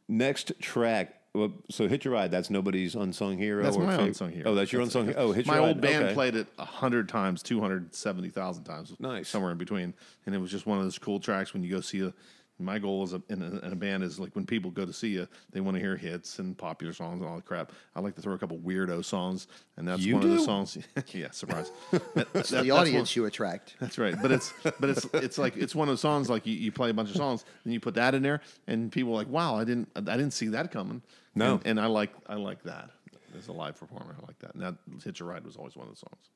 Next 0.07 0.51
track. 0.59 1.15
Well, 1.35 1.53
so 1.69 1.87
hit 1.87 2.03
your 2.03 2.15
ride. 2.15 2.31
That's 2.31 2.49
nobody's 2.49 2.95
unsung 2.95 3.37
hero. 3.37 3.63
That's 3.63 3.77
or 3.77 3.83
my 3.83 3.97
fav- 3.97 4.07
unsung 4.07 4.31
hero. 4.31 4.49
Oh, 4.49 4.55
that's 4.55 4.73
your 4.73 4.81
unsung. 4.81 5.05
hero. 5.05 5.17
Oh, 5.19 5.31
hit 5.31 5.45
my 5.45 5.55
your 5.57 5.67
old 5.67 5.79
band 5.81 6.05
Okay. 6.05 6.13
played 6.15 6.35
it 6.35 6.47
a 6.57 6.65
hundred 6.65 7.07
times, 7.07 7.43
two 7.43 7.59
hundred 7.61 7.93
seventy 7.93 8.29
thousand 8.29 8.63
times. 8.63 8.95
Nice. 8.99 9.29
somewhere 9.29 9.51
in 9.51 9.59
between, 9.59 9.93
and 10.25 10.33
it 10.33 10.39
was 10.39 10.49
just 10.49 10.65
one 10.65 10.79
of 10.79 10.83
those 10.83 10.97
cool 10.97 11.19
tracks 11.19 11.53
when 11.53 11.61
you 11.63 11.69
go 11.69 11.81
see 11.81 12.01
a. 12.01 12.13
My 12.61 12.77
goal 12.77 13.03
as 13.03 13.13
a, 13.13 13.21
in, 13.29 13.41
a, 13.41 13.65
in 13.65 13.71
a 13.71 13.75
band 13.75 14.03
is 14.03 14.19
like 14.19 14.35
when 14.35 14.45
people 14.45 14.69
go 14.69 14.85
to 14.85 14.91
see 14.91 15.09
you, 15.09 15.27
they 15.51 15.61
want 15.61 15.75
to 15.75 15.81
hear 15.81 15.95
hits 15.95 16.39
and 16.39 16.57
popular 16.57 16.91
songs 16.93 17.21
and 17.21 17.29
all 17.29 17.37
the 17.37 17.41
crap. 17.41 17.71
I 17.95 18.01
like 18.01 18.15
to 18.15 18.21
throw 18.21 18.33
a 18.33 18.37
couple 18.37 18.57
weirdo 18.57 19.05
songs, 19.05 19.47
and 19.77 19.87
that's 19.87 20.01
You 20.01 20.15
one 20.15 20.23
of 20.23 20.29
the 20.31 20.39
songs. 20.39 20.77
yeah, 21.13 21.31
surprise. 21.31 21.71
That- 21.91 22.33
that- 22.33 22.45
the 22.47 22.57
one- 22.71 22.71
audience 22.81 23.15
you 23.15 23.25
attract. 23.25 23.75
That's 23.79 23.97
right, 23.97 24.15
but 24.21 24.31
it's 24.31 24.53
but 24.79 24.89
it's 24.89 25.05
it's 25.13 25.37
like 25.37 25.55
it's 25.57 25.73
one 25.73 25.87
of 25.87 25.93
the 25.93 25.99
songs 25.99 26.29
like 26.29 26.45
you, 26.45 26.53
you 26.53 26.71
play 26.71 26.89
a 26.89 26.93
bunch 26.93 27.09
of 27.09 27.15
songs 27.15 27.45
and 27.63 27.73
you 27.73 27.79
put 27.79 27.95
that 27.95 28.13
in 28.13 28.21
there 28.23 28.41
and 28.67 28.91
people 28.91 29.11
are 29.13 29.15
like, 29.15 29.29
wow, 29.29 29.55
I 29.55 29.63
didn't 29.63 29.87
I 29.95 30.01
didn't 30.01 30.31
see 30.31 30.47
that 30.49 30.71
coming. 30.71 31.01
No. 31.35 31.53
and, 31.55 31.65
and 31.67 31.79
I 31.79 31.85
like 31.85 32.11
I 32.27 32.35
like 32.35 32.63
that 32.63 32.89
as 33.37 33.47
a 33.47 33.53
live 33.53 33.79
performer. 33.79 34.15
I 34.21 34.25
like 34.25 34.39
that. 34.39 34.53
And 34.55 34.63
that 34.63 34.75
Hitch 35.03 35.21
a 35.21 35.23
Ride 35.23 35.45
was 35.45 35.55
always 35.55 35.75
one 35.77 35.87
of 35.87 35.93
the 35.93 35.99
songs. 35.99 36.29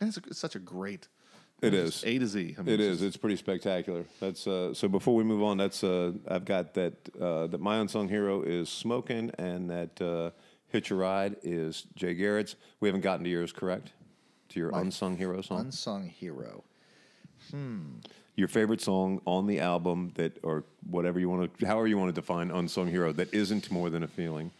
And 0.00 0.08
it's, 0.08 0.18
a, 0.18 0.20
it's 0.28 0.38
such 0.38 0.56
a 0.56 0.58
great. 0.58 1.08
It 1.64 1.74
it's. 1.74 2.04
A 2.04 2.18
to 2.18 2.26
Z. 2.26 2.56
I 2.58 2.62
mean, 2.62 2.80
it's 2.80 3.02
It's 3.02 3.16
pretty 3.16 3.36
spectacular. 3.36 4.04
That's 4.20 4.46
uh, 4.46 4.74
so. 4.74 4.88
Before 4.88 5.14
we 5.14 5.24
move 5.24 5.42
on, 5.42 5.56
that's 5.56 5.82
uh, 5.84 6.12
I've 6.28 6.44
got 6.44 6.74
that 6.74 6.94
uh, 7.20 7.46
that 7.48 7.60
my 7.60 7.78
unsung 7.78 8.08
hero 8.08 8.42
is 8.42 8.68
smoking, 8.68 9.30
and 9.38 9.70
that 9.70 10.00
uh, 10.00 10.30
hitch 10.68 10.90
a 10.90 10.94
ride 10.94 11.36
is 11.42 11.84
Jay 11.94 12.14
Garrett's. 12.14 12.56
We 12.80 12.88
haven't 12.88 13.02
gotten 13.02 13.24
to 13.24 13.30
yours, 13.30 13.52
correct? 13.52 13.92
To 14.50 14.60
your 14.60 14.70
unsung 14.74 15.16
hero 15.16 15.40
song, 15.40 15.60
Unsung 15.60 16.08
hero. 16.08 16.64
Hmm. 17.50 17.98
your 18.36 18.48
favorite 18.48 18.80
song 18.80 19.20
on 19.26 19.46
the 19.46 19.60
album 19.60 20.12
that, 20.14 20.38
or 20.42 20.64
whatever 20.88 21.20
you 21.20 21.28
want 21.28 21.58
to, 21.58 21.66
however 21.66 21.86
you 21.86 21.98
want 21.98 22.14
to 22.14 22.20
define 22.20 22.50
unsung 22.50 22.88
hero 22.88 23.12
that 23.12 23.32
isn't 23.34 23.70
more 23.70 23.90
than 23.90 24.02
a 24.02 24.08
feeling. 24.08 24.50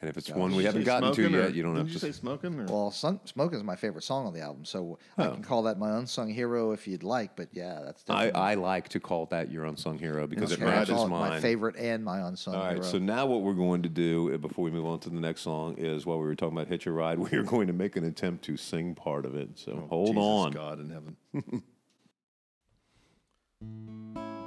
And 0.00 0.08
if 0.08 0.16
it's 0.16 0.30
one 0.30 0.54
we 0.54 0.62
haven't 0.62 0.84
gotten 0.84 1.12
to 1.12 1.22
yet, 1.28 1.54
you 1.54 1.64
don't 1.64 1.74
did 1.74 1.78
have 1.80 1.88
you 1.88 1.94
to. 1.94 1.98
say 1.98 2.12
smoking 2.12 2.60
or 2.60 2.66
Well, 2.66 2.90
Sun- 2.92 3.18
"Smoke" 3.24 3.52
is 3.52 3.64
my 3.64 3.74
favorite 3.74 4.02
song 4.04 4.26
on 4.28 4.32
the 4.32 4.40
album, 4.40 4.64
so 4.64 4.96
I 5.16 5.26
Oh. 5.26 5.32
can 5.32 5.42
call 5.42 5.64
that 5.64 5.76
my 5.76 5.98
unsung 5.98 6.28
hero 6.28 6.70
if 6.70 6.86
you'd 6.86 7.02
like. 7.02 7.34
But 7.34 7.48
yeah, 7.52 7.80
that's 7.84 8.04
I, 8.08 8.26
definitely 8.26 8.40
I 8.40 8.54
like 8.54 8.88
to 8.90 9.00
call 9.00 9.26
that 9.26 9.50
your 9.50 9.64
unsung 9.64 9.98
hero 9.98 10.28
because 10.28 10.52
it 10.52 10.62
Okay, 10.62 10.70
I'll 10.70 10.78
matches 10.78 10.94
call 10.94 11.06
it 11.06 11.08
mine. 11.08 11.30
my 11.30 11.40
favorite 11.40 11.74
and 11.76 12.04
my 12.04 12.20
unsung 12.28 12.54
All 12.54 12.60
right, 12.62 12.74
hero. 12.76 12.82
so 12.84 12.98
now 12.98 13.26
what 13.26 13.42
we're 13.42 13.54
going 13.54 13.82
to 13.82 13.88
do 13.88 14.32
uh, 14.32 14.36
before 14.38 14.64
we 14.64 14.70
move 14.70 14.86
on 14.86 15.00
to 15.00 15.10
the 15.10 15.18
next 15.20 15.40
song 15.40 15.74
is 15.78 16.06
while 16.06 16.18
we 16.20 16.26
were 16.26 16.36
talking 16.36 16.56
about 16.56 16.68
Hitch 16.68 16.86
a 16.86 16.92
Ride, 16.92 17.18
we 17.30 17.36
are 17.36 17.42
going 17.42 17.66
to 17.66 17.72
make 17.72 17.96
an 17.96 18.04
attempt 18.04 18.44
to 18.44 18.56
sing 18.56 18.94
part 18.94 19.26
of 19.26 19.34
it. 19.34 19.58
So 19.58 19.84
hold 19.90 20.10
Jesus 20.14 20.22
on. 20.22 20.52
God 20.52 20.78
in 20.78 20.90
heaven. 20.90 21.16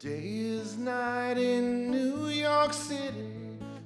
Day 0.00 0.28
is 0.28 0.76
night 0.76 1.38
in 1.38 1.90
New 1.90 2.28
York 2.28 2.72
City. 2.72 3.34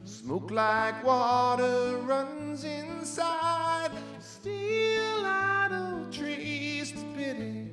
Smoke 0.05 0.51
like 0.51 1.03
water 1.03 1.96
runs 2.05 2.64
inside. 2.64 3.92
Still 4.20 5.25
idle 5.25 6.07
trees 6.12 6.92
to 6.92 7.05
pity 7.16 7.70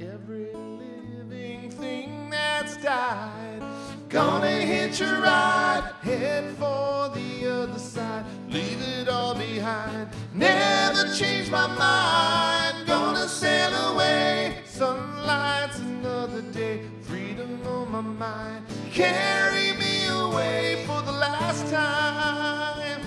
every 0.00 0.52
living 0.52 1.70
thing 1.70 2.28
that's 2.30 2.76
died. 2.78 3.69
Gonna 4.10 4.50
hitch 4.50 5.00
a 5.02 5.20
ride, 5.22 5.88
head 6.02 6.56
for 6.56 7.10
the 7.14 7.48
other 7.48 7.78
side. 7.78 8.24
Leave 8.48 8.82
it 8.82 9.08
all 9.08 9.36
behind. 9.36 10.08
Never 10.34 11.14
change 11.14 11.48
my 11.48 11.68
mind. 11.68 12.88
Gonna 12.88 13.28
sail 13.28 13.72
away. 13.92 14.62
Sunlight's 14.64 15.78
another 15.78 16.42
day. 16.42 16.80
Freedom 17.02 17.64
on 17.64 17.92
my 17.92 18.00
mind. 18.00 18.66
Carry 18.90 19.74
me 19.74 20.08
away 20.08 20.82
for 20.88 21.02
the 21.02 21.12
last 21.12 21.70
time. 21.70 23.02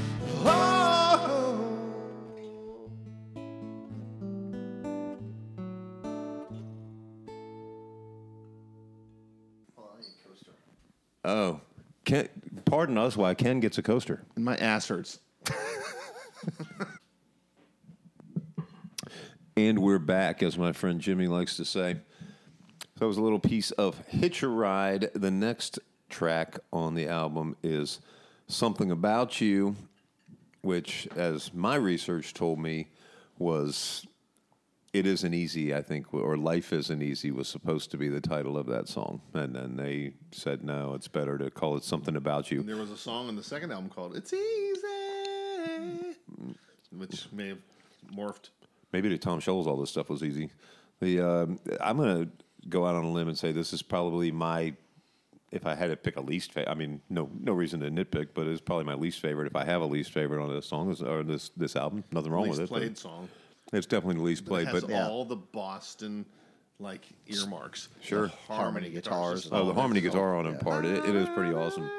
Oh. 0.46 0.84
Oh, 11.26 11.62
Ken, 12.04 12.28
pardon 12.66 12.98
us 12.98 13.16
why 13.16 13.34
Ken 13.34 13.60
gets 13.62 13.78
a 13.78 13.82
coaster. 13.82 14.24
And 14.36 14.44
My 14.44 14.58
ass 14.58 14.90
hurts. 14.90 15.20
And 19.56 19.80
we're 19.80 20.00
back, 20.00 20.42
as 20.42 20.58
my 20.58 20.72
friend 20.72 21.00
Jimmy 21.00 21.28
likes 21.28 21.58
to 21.58 21.66
say. 21.66 21.94
So 21.94 23.00
that 23.00 23.08
was 23.08 23.18
a 23.18 23.22
little 23.22 23.40
piece 23.40 23.70
of 23.72 24.00
Hitch 24.08 24.42
a 24.42 24.48
Ride. 24.48 25.12
The 25.14 25.30
next 25.30 25.78
track 26.10 26.58
on 26.74 26.96
the 26.96 27.08
album 27.08 27.56
is 27.62 28.00
Something 28.48 28.90
About 28.90 29.40
You, 29.40 29.76
which, 30.62 31.08
as 31.16 31.54
my 31.54 31.76
research 31.76 32.34
told 32.34 32.60
me, 32.60 32.88
was 33.38 34.08
It 34.94 35.08
Isn't 35.08 35.34
Easy, 35.34 35.74
I 35.74 35.82
think, 35.82 36.14
or 36.14 36.38
Life 36.38 36.72
Isn't 36.72 37.02
Easy 37.02 37.32
was 37.32 37.48
supposed 37.48 37.90
to 37.92 37.98
be 37.98 38.10
the 38.10 38.22
title 38.22 38.58
of 38.58 38.68
that 38.68 38.88
song. 38.88 39.22
And 39.34 39.56
then 39.56 39.76
they 39.76 40.14
said, 40.32 40.64
no, 40.64 40.94
it's 40.94 41.08
better 41.08 41.40
to 41.40 41.50
call 41.50 41.76
it 41.78 41.84
Something 41.84 42.16
About 42.16 42.52
You. 42.52 42.62
There 42.62 42.78
was 42.78 42.92
a 42.92 42.98
song 42.98 43.28
on 43.28 43.36
the 43.36 43.42
second 43.42 43.72
album 43.72 43.90
called 43.90 44.16
"It's 44.16 44.32
Easy," 44.32 46.16
which 46.96 47.28
may 47.32 47.48
have 47.50 47.58
morphed. 48.16 48.50
Maybe 48.92 49.10
to 49.10 49.18
Tom 49.18 49.40
Scholz, 49.40 49.66
all 49.66 49.78
this 49.78 49.90
stuff 49.90 50.10
was 50.10 50.24
easy. 50.24 50.52
The 51.00 51.20
um, 51.20 51.60
I'm 51.82 51.98
going 51.98 52.26
to 52.26 52.32
go 52.70 52.86
out 52.86 52.96
on 52.96 53.04
a 53.04 53.12
limb 53.12 53.28
and 53.28 53.38
say 53.38 53.52
this 53.52 53.74
is 53.74 53.82
probably 53.82 54.32
my. 54.32 54.76
If 55.52 55.66
I 55.68 55.76
had 55.76 55.92
to 55.92 55.96
pick 55.96 56.18
a 56.18 56.22
least 56.22 56.52
favorite, 56.52 56.72
I 56.72 56.76
mean, 56.76 57.02
no, 57.10 57.30
no 57.40 57.54
reason 57.54 57.80
to 57.82 57.92
nitpick, 57.92 58.30
but 58.34 58.48
it's 58.48 58.62
probably 58.62 58.86
my 58.86 58.96
least 58.96 59.20
favorite. 59.20 59.46
If 59.46 59.56
I 59.56 59.64
have 59.66 59.82
a 59.82 59.86
least 59.86 60.12
favorite 60.12 60.44
on 60.44 60.52
this 60.54 60.66
song 60.68 60.96
or 61.04 61.24
this 61.24 61.50
this 61.58 61.76
album, 61.76 62.04
nothing 62.12 62.32
wrong 62.32 62.46
least 62.46 62.60
with 62.60 62.72
it. 62.72 62.74
played 62.74 62.98
song. 62.98 63.30
It's 63.74 63.88
definitely 63.88 64.16
the 64.16 64.24
least 64.24 64.46
played, 64.46 64.68
it 64.68 64.74
has 64.74 64.82
but 64.84 64.90
Yeah. 64.92 65.08
all 65.08 65.26
the 65.26 65.36
Boston 65.36 66.26
like 66.80 67.02
earmarks. 67.28 67.90
Sure. 68.02 68.28
The 68.28 68.34
Harmony 68.54 68.90
guitars. 68.90 69.50
oh, 69.52 69.66
the 69.66 69.74
harmony 69.74 70.02
guitar 70.02 70.36
on 70.36 70.46
it 70.46 70.52
yeah. 70.54 70.58
part, 70.60 70.86
it, 70.86 71.04
it 71.06 71.16
is 71.16 71.28
pretty 71.30 71.54
awesome. 71.54 71.90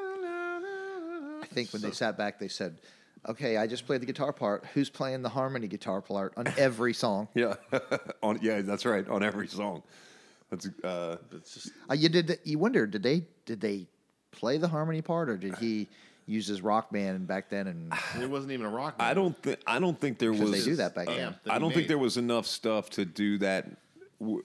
I 1.43 1.47
think 1.53 1.73
when 1.73 1.83
they 1.83 1.91
sat 1.91 2.17
back, 2.17 2.39
they 2.39 2.49
said, 2.49 2.79
"Okay, 3.29 3.57
I 3.57 3.67
just 3.67 3.87
played 3.87 4.01
the 4.03 4.07
guitar 4.07 4.33
part. 4.33 4.65
Who's 4.75 4.91
playing 4.91 5.23
the 5.23 5.29
harmony 5.29 5.69
guitar 5.69 6.01
part 6.01 6.33
on 6.37 6.47
every 6.57 6.95
song?" 6.95 7.29
Yeah, 7.35 7.55
on 8.23 8.39
yeah, 8.43 8.61
that's 8.63 8.85
right, 8.85 9.07
on 9.09 9.23
every 9.23 9.49
song. 9.49 9.83
That's 10.51 10.69
uh, 10.83 11.17
It's 11.33 11.55
just 11.55 11.71
Uh, 11.91 11.95
you 11.95 12.09
did. 12.09 12.39
You 12.45 12.59
wonder 12.59 12.87
did 12.87 13.03
they 13.03 13.27
did 13.47 13.61
they 13.61 13.87
play 14.33 14.59
the 14.59 14.69
harmony 14.69 15.01
part 15.03 15.29
or 15.29 15.37
did 15.37 15.57
he 15.59 15.89
use 16.27 16.47
his 16.47 16.61
Rockman 16.61 17.27
back 17.27 17.49
then? 17.51 17.67
And 17.67 17.93
it 18.21 18.29
wasn't 18.31 18.53
even 18.53 18.67
a 18.67 18.71
rock. 18.71 18.99
band. 18.99 19.11
I 19.11 19.15
band. 19.15 19.17
don't 19.25 19.43
think 19.43 19.59
I 19.67 19.79
don't 19.79 20.01
think 20.01 20.19
there 20.19 20.33
was. 20.33 20.51
They 20.51 20.63
do 20.63 20.77
that 20.77 20.95
back 20.95 21.09
Uh, 21.09 21.15
then. 21.17 21.35
I 21.49 21.59
don't 21.59 21.73
think 21.75 21.89
there 21.89 21.99
was 21.99 22.17
enough 22.17 22.47
stuff 22.47 22.91
to 22.91 23.05
do 23.05 23.39
that 23.39 23.67
w- 24.21 24.43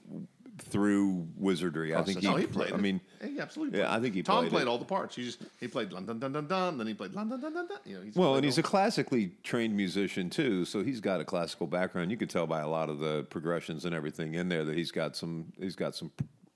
through 0.57 1.25
wizardry. 1.37 1.95
I 1.95 2.03
think 2.03 2.19
he. 2.19 2.27
Oh, 2.27 2.35
he 2.35 2.45
played. 2.45 2.73
I 2.73 2.75
it. 2.75 2.81
mean, 2.81 2.99
he 3.23 3.39
absolutely. 3.39 3.79
yeah, 3.79 3.93
I 3.93 3.99
think 4.01 4.13
he 4.13 4.23
Tom 4.23 4.39
played 4.41 4.51
played 4.51 4.61
it. 4.63 4.67
all 4.67 4.77
the 4.77 4.85
parts. 4.85 5.15
He 5.15 5.23
just 5.23 5.41
he 5.59 5.67
played 5.67 5.89
dun 5.89 6.05
dun 6.05 6.19
dun 6.19 6.33
dun 6.33 6.47
dun. 6.47 6.77
Then 6.77 6.87
he 6.87 6.93
played 6.93 7.13
dun 7.13 7.29
dun 7.29 7.39
dun 7.39 7.53
dun 7.53 7.67
dun 7.67 7.67
dun. 7.67 7.77
dun. 7.77 7.91
You 7.91 7.95
know, 7.97 8.01
he's 8.03 8.15
well, 8.15 8.35
and 8.35 8.43
he's 8.43 8.57
a 8.57 8.63
classically 8.63 9.31
trained 9.43 9.75
musician 9.75 10.29
too, 10.29 10.65
so 10.65 10.83
he's 10.83 10.99
got 10.99 11.21
a 11.21 11.25
classical 11.25 11.65
background. 11.67 12.11
You 12.11 12.17
could 12.17 12.29
tell 12.29 12.45
by 12.45 12.59
a 12.61 12.67
lot 12.67 12.89
of 12.89 12.99
the 12.99 13.23
progressions 13.29 13.85
and 13.85 13.95
everything 13.95 14.33
in 14.35 14.49
there 14.49 14.65
that 14.65 14.75
he's 14.75 14.91
got 14.91 15.15
some. 15.15 15.45
He's 15.59 15.75
got 15.77 15.95
some 15.95 16.11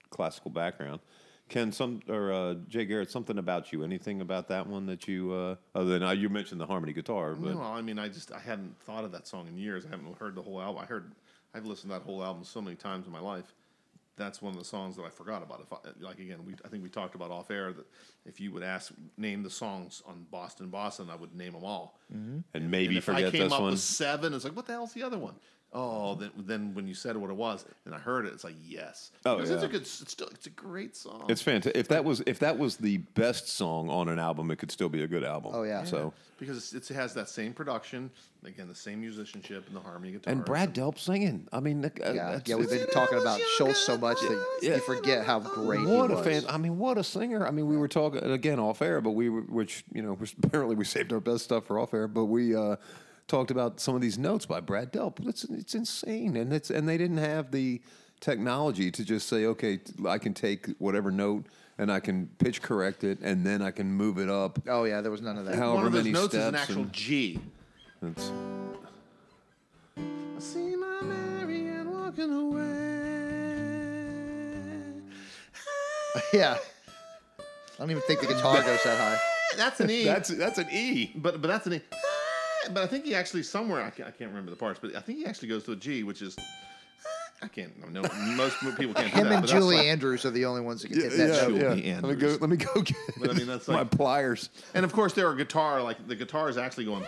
classical 0.09 0.51
background. 0.51 0.99
Ken, 1.49 1.71
some 1.71 2.01
or 2.09 2.31
uh, 2.31 2.53
Jay 2.67 2.85
Garrett, 2.85 3.11
something 3.11 3.37
about 3.37 3.71
you? 3.71 3.83
Anything 3.83 4.21
about 4.21 4.47
that 4.47 4.65
one 4.67 4.85
that 4.87 5.07
you? 5.07 5.33
Uh, 5.33 5.55
other 5.75 5.89
than 5.91 6.03
uh, 6.03 6.11
you 6.11 6.29
mentioned 6.29 6.59
the 6.59 6.65
harmony 6.65 6.93
guitar, 6.93 7.35
but 7.35 7.53
No, 7.55 7.61
I 7.61 7.81
mean, 7.81 7.99
I 7.99 8.07
just 8.07 8.31
I 8.31 8.39
hadn't 8.39 8.75
thought 8.81 9.03
of 9.03 9.11
that 9.11 9.27
song 9.27 9.47
in 9.47 9.57
years. 9.57 9.85
I 9.85 9.89
haven't 9.89 10.17
heard 10.17 10.35
the 10.35 10.41
whole 10.41 10.61
album. 10.61 10.81
I 10.81 10.85
heard 10.85 11.11
I've 11.53 11.65
listened 11.65 11.91
to 11.91 11.99
that 11.99 12.05
whole 12.05 12.23
album 12.23 12.43
so 12.43 12.61
many 12.61 12.75
times 12.75 13.05
in 13.05 13.11
my 13.11 13.19
life. 13.19 13.53
That's 14.15 14.43
one 14.43 14.53
of 14.53 14.59
the 14.59 14.65
songs 14.65 14.95
that 14.97 15.03
I 15.03 15.09
forgot 15.09 15.41
about. 15.41 15.61
If 15.61 15.73
I, 15.73 15.77
like 15.99 16.19
again, 16.19 16.39
we 16.45 16.53
I 16.63 16.69
think 16.69 16.83
we 16.83 16.89
talked 16.89 17.15
about 17.15 17.29
off 17.31 17.51
air 17.51 17.73
that 17.73 17.85
if 18.25 18.39
you 18.39 18.51
would 18.53 18.63
ask 18.63 18.91
name 19.17 19.43
the 19.43 19.49
songs 19.49 20.01
on 20.07 20.25
Boston 20.31 20.69
Boston, 20.69 21.09
I 21.11 21.15
would 21.15 21.35
name 21.35 21.53
them 21.53 21.63
all. 21.63 21.99
and 22.11 22.43
maybe 22.71 22.95
and 22.95 22.97
if 22.97 23.09
I 23.09 23.15
forget 23.15 23.31
came 23.31 23.43
this 23.43 23.53
up 23.53 23.61
one. 23.61 23.71
with 23.71 23.79
seven, 23.79 24.33
it's 24.33 24.43
like 24.43 24.55
what 24.55 24.65
the 24.65 24.73
hell's 24.73 24.93
the 24.93 25.03
other 25.03 25.17
one? 25.17 25.35
Oh, 25.75 26.13
then 26.15 26.29
then 26.37 26.73
when 26.75 26.87
you 26.87 26.93
said 26.93 27.17
what 27.17 27.31
it 27.31 27.35
was, 27.35 27.65
and 27.85 27.95
I 27.95 27.97
heard 27.97 28.25
it, 28.27 28.33
it's 28.33 28.43
like 28.43 28.55
yes. 28.63 29.11
Oh, 29.25 29.35
because 29.37 29.49
it's 29.49 29.63
a 29.63 29.67
good. 29.67 29.81
It's 29.81 30.11
still 30.11 30.27
it's 30.27 30.45
a 30.45 30.51
great 30.51 30.95
song. 30.95 31.25
It's 31.29 31.41
fantastic. 31.41 31.75
If 31.75 31.87
that 31.87 32.05
was 32.05 32.21
if 32.27 32.39
that 32.39 32.59
was 32.59 32.77
the 32.77 32.97
best 32.97 33.47
song 33.49 33.89
on 33.89 34.07
an 34.07 34.19
album, 34.19 34.51
it 34.51 34.57
could 34.57 34.71
still 34.71 34.89
be 34.89 35.01
a 35.01 35.07
good 35.07 35.23
album. 35.23 35.51
Oh, 35.55 35.63
yeah. 35.63 35.83
So 35.83 36.13
because 36.37 36.73
it's, 36.73 36.91
it 36.91 36.93
has 36.93 37.13
that 37.15 37.27
same 37.27 37.53
production, 37.53 38.11
again 38.45 38.67
the 38.67 38.75
same 38.75 39.01
musicianship 39.01 39.65
and 39.67 39.75
the 39.75 39.79
harmony 39.79 40.11
guitar. 40.11 40.31
and 40.31 40.45
Brad 40.45 40.75
Delp 40.75 40.99
singing. 40.99 41.47
I 41.51 41.59
mean, 41.59 41.83
uh, 41.83 41.89
Yeah, 41.99 42.11
that's- 42.13 42.43
yeah. 42.45 42.55
We've 42.55 42.69
been 42.69 42.87
talking 42.91 43.19
about 43.19 43.39
Schultz 43.57 43.79
so 43.79 43.97
much 43.97 44.19
that 44.21 44.45
Yeah. 44.61 44.75
you 44.75 44.81
forget 44.81 45.25
how 45.25 45.39
great 45.39 45.87
What 45.87 46.11
he 46.11 46.17
a 46.17 46.23
fan! 46.23 46.43
I 46.49 46.57
mean, 46.57 46.77
what 46.77 46.97
a 46.99 47.03
singer! 47.03 47.47
I 47.47 47.51
mean, 47.51 47.65
we 47.67 47.77
were 47.77 47.87
talking 47.87 48.21
again 48.23 48.59
off 48.59 48.81
air, 48.83 49.01
but 49.01 49.11
we 49.11 49.29
were, 49.29 49.41
which 49.41 49.83
you 49.91 50.01
know, 50.03 50.17
apparently 50.43 50.75
we 50.75 50.85
saved 50.85 51.11
our 51.13 51.19
best 51.19 51.45
stuff 51.45 51.65
for 51.65 51.79
off 51.79 51.93
air, 51.93 52.07
but 52.07 52.25
we 52.25 52.55
uh, 52.55 52.75
talked 53.27 53.51
about 53.51 53.79
some 53.79 53.95
of 53.95 54.01
these 54.01 54.17
notes 54.17 54.45
by 54.45 54.59
Brad 54.59 54.91
Delp. 54.93 55.25
It's 55.27 55.43
it's 55.45 55.75
insane, 55.75 56.35
and 56.35 56.51
it's 56.53 56.69
and 56.69 56.87
they 56.87 56.97
didn't 56.97 57.17
have 57.17 57.51
the 57.51 57.81
technology 58.19 58.89
to 58.91 59.03
just 59.03 59.27
say, 59.27 59.45
okay, 59.45 59.79
I 60.07 60.17
can 60.17 60.33
take 60.33 60.67
whatever 60.79 61.11
note 61.11 61.45
and 61.77 61.91
I 61.91 61.99
can 61.99 62.27
pitch 62.37 62.61
correct 62.61 63.03
it, 63.03 63.19
and 63.21 63.45
then 63.45 63.61
I 63.61 63.71
can 63.71 63.91
move 63.91 64.17
it 64.19 64.29
up. 64.29 64.59
Oh 64.67 64.83
yeah, 64.85 65.01
there 65.01 65.11
was 65.11 65.21
none 65.21 65.37
of 65.37 65.45
that. 65.45 65.55
How- 65.55 65.73
One 65.73 65.81
however 65.83 65.87
of 65.87 65.93
those 65.93 66.03
many 66.03 66.13
notes 66.13 66.33
is 66.35 66.45
an 66.45 66.53
steps 66.53 66.63
actual 66.69 66.83
and- 66.83 66.93
G. 66.93 67.39
It's, 68.03 68.31
I 69.97 70.39
see 70.39 70.75
my 70.75 71.01
Marianne 71.01 71.89
walking 71.91 72.31
away. 72.31 72.61
yeah. 76.33 76.57
I 77.39 77.43
don't 77.79 77.89
even 77.91 78.03
think 78.03 78.19
the 78.21 78.27
guitar 78.27 78.55
goes 78.61 78.83
that 78.83 78.97
high. 78.97 79.17
That's 79.57 79.79
an 79.79 79.89
E. 79.89 80.03
that's 80.03 80.29
that's 80.29 80.57
an 80.59 80.67
E. 80.71 81.11
but 81.15 81.41
but 81.41 81.47
that's 81.47 81.65
an 81.67 81.73
E. 81.75 81.81
But 82.71 82.83
I 82.83 82.87
think 82.87 83.05
he 83.05 83.15
actually 83.15 83.43
somewhere 83.43 83.81
I 83.81 83.89
can't, 83.89 84.07
I 84.07 84.11
can't 84.11 84.29
remember 84.29 84.51
the 84.51 84.57
parts, 84.57 84.79
but 84.81 84.95
I 84.95 84.99
think 85.01 85.19
he 85.19 85.25
actually 85.25 85.47
goes 85.49 85.63
to 85.65 85.71
a 85.73 85.75
G, 85.75 86.03
which 86.03 86.21
is 86.21 86.35
I 87.41 87.47
can't. 87.47 87.73
No, 87.91 88.01
most 88.35 88.57
people 88.77 88.93
can't. 88.93 89.13
do 89.13 89.19
Him 89.19 89.23
that, 89.29 89.33
and 89.33 89.41
but 89.41 89.49
Julie 89.49 89.75
like- 89.77 89.87
Andrews 89.87 90.23
are 90.25 90.31
the 90.31 90.45
only 90.45 90.61
ones 90.61 90.81
that 90.81 90.89
can 90.89 91.01
hit 91.01 91.11
that 91.17 91.27
note. 91.49 91.59
Julie 91.59 91.93
Let 91.93 92.03
me 92.03 92.15
go. 92.15 92.37
Let 92.39 92.49
me 92.49 92.57
go 92.57 92.81
get 92.81 92.95
But 93.19 93.29
I 93.31 93.33
mean, 93.33 93.47
that's 93.47 93.67
my 93.67 93.83
pliers. 93.83 94.49
And 94.73 94.85
of 94.85 94.93
course, 94.93 95.13
there 95.13 95.27
are 95.27 95.35
guitar 95.35 95.81
like 95.81 96.07
the 96.07 96.15
guitar 96.15 96.47
is 96.49 96.57
actually 96.57 96.85
going. 96.85 97.05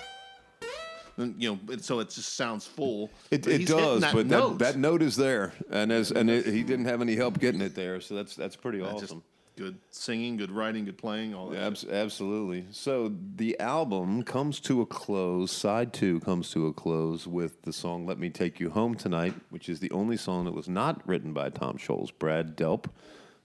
and, 1.17 1.41
You 1.41 1.59
know, 1.67 1.77
so 1.77 1.99
it 2.01 2.09
just 2.09 2.33
sounds 2.35 2.67
full. 2.67 3.09
It, 3.31 3.47
it 3.47 3.65
does, 3.67 4.01
that 4.01 4.13
but 4.13 4.25
note. 4.25 4.59
that, 4.59 4.73
that 4.73 4.79
note 4.79 5.01
is 5.01 5.15
there, 5.15 5.53
and 5.69 5.89
as 5.91 6.11
and 6.11 6.29
it, 6.29 6.45
he 6.45 6.63
didn't 6.63 6.85
have 6.85 7.01
any 7.01 7.15
help 7.15 7.39
getting 7.39 7.61
it 7.61 7.73
there, 7.75 8.01
so 8.01 8.15
that's 8.15 8.35
that's 8.35 8.57
pretty 8.57 8.79
That's 8.79 8.95
awesome. 8.95 9.07
just 9.07 9.21
good 9.55 9.77
singing, 9.89 10.37
good 10.37 10.51
writing, 10.51 10.85
good 10.85 10.97
playing, 10.97 11.33
all 11.33 11.49
that. 11.49 11.61
Abs- 11.61 11.85
absolutely. 11.85 12.65
So 12.71 13.13
the 13.35 13.59
album 13.59 14.23
comes 14.23 14.59
to 14.61 14.81
a 14.81 14.85
close. 14.85 15.51
Side 15.51 15.93
two 15.93 16.19
comes 16.21 16.51
to 16.51 16.67
a 16.67 16.73
close 16.73 17.25
with 17.27 17.61
the 17.63 17.73
song 17.73 18.05
"Let 18.05 18.19
Me 18.19 18.29
Take 18.29 18.59
You 18.59 18.69
Home 18.69 18.95
Tonight," 18.95 19.33
which 19.49 19.69
is 19.69 19.79
the 19.79 19.91
only 19.91 20.17
song 20.17 20.45
that 20.45 20.53
was 20.53 20.67
not 20.67 21.07
written 21.07 21.33
by 21.33 21.49
Tom 21.49 21.77
Scholz. 21.77 22.11
Brad 22.17 22.55
Delp, 22.57 22.85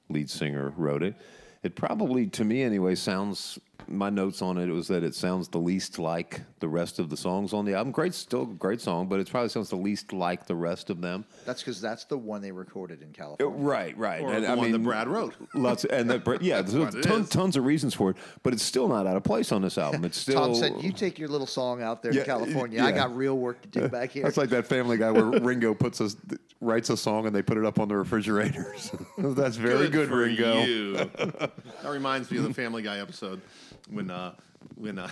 lead 0.09 0.31
singer, 0.31 0.73
wrote 0.77 1.03
it. 1.03 1.15
It 1.63 1.77
probably, 1.77 2.27
to 2.29 2.45
me 2.45 2.63
anyway, 2.63 2.95
sounds. 2.95 3.59
My 3.89 4.09
notes 4.11 4.41
on 4.41 4.57
it 4.59 4.69
was 4.69 4.87
that 4.89 5.03
it 5.03 5.15
sounds 5.17 5.49
the 5.49 5.59
least 5.59 5.99
like 5.99 6.43
the 6.61 6.69
rest 6.69 6.99
of 7.01 7.09
the 7.11 7.17
songs 7.17 7.53
on 7.53 7.65
the 7.65 7.75
album. 7.75 7.91
Great, 7.93 8.15
still 8.15 8.43
a 8.43 8.47
great 8.47 8.81
song, 8.81 9.09
but 9.09 9.19
it 9.19 9.29
probably 9.29 9.49
sounds 9.49 9.69
the 9.71 9.77
least 9.77 10.13
like 10.13 10.47
the 10.47 10.55
rest 10.55 10.91
of 10.91 11.01
them. 11.01 11.25
That's 11.45 11.61
because 11.63 11.81
that's 11.81 12.05
the 12.05 12.17
one 12.19 12.41
they 12.41 12.53
recorded 12.53 13.03
in 13.03 13.09
Uh, 13.09 13.13
California. 13.15 13.59
Right, 13.59 13.97
right. 13.99 14.23
Or 14.23 14.33
And, 14.33 14.45
the 14.45 14.49
I 14.51 14.55
one 14.55 14.71
that 14.71 14.79
mean, 14.79 14.87
Brad 14.87 15.09
wrote. 15.09 15.35
Lots, 15.55 15.87
and 15.87 16.09
that, 16.11 16.25
Brad- 16.25 16.43
yeah, 16.43 16.63
there's 16.63 17.05
ton, 17.05 17.25
tons 17.27 17.57
of 17.57 17.65
reasons 17.65 17.95
for 17.95 18.11
it, 18.11 18.17
but 18.45 18.53
it's 18.53 18.63
still 18.63 18.87
not 18.87 19.07
out 19.09 19.17
of 19.17 19.25
place 19.25 19.51
on 19.51 19.63
this 19.63 19.77
album. 19.77 20.05
It's 20.05 20.19
still. 20.19 20.39
Tom 20.41 20.55
said, 20.55 20.75
"You 20.83 20.93
take 20.93 21.19
your 21.19 21.29
little 21.29 21.47
song 21.47 21.83
out 21.83 22.03
there 22.03 22.13
Yeah, 22.13 22.21
in 22.21 22.27
California. 22.27 22.83
I 22.83 22.93
got 22.93 23.17
real 23.17 23.39
work 23.39 23.61
to 23.63 23.69
do 23.69 23.89
back 23.89 24.11
here." 24.13 24.23
That's 24.23 24.37
like 24.37 24.51
that 24.51 24.67
Family 24.67 24.99
Guy 24.99 25.11
where 25.11 25.41
Ringo 25.41 25.75
puts 25.75 26.01
us 26.01 26.17
writes 26.61 26.91
a 26.91 26.97
song 26.97 27.27
and 27.27 27.35
they 27.35 27.41
put 27.43 27.57
it 27.57 27.65
up 27.65 27.81
on 27.81 27.89
the 27.89 27.97
refrigerators. 27.97 28.93
That's 29.19 29.57
very 29.57 29.89
good, 29.89 30.11
for 30.11 30.19
Ringo. 30.19 31.11
That 31.83 31.91
reminds 31.91 32.31
me 32.31 32.39
of 32.39 32.45
the 32.45 32.55
Family 32.55 32.83
Guy 32.83 32.99
episode 32.99 33.41
when 33.89 34.11
uh 34.11 34.35
when 34.77 34.99
uh 34.99 35.11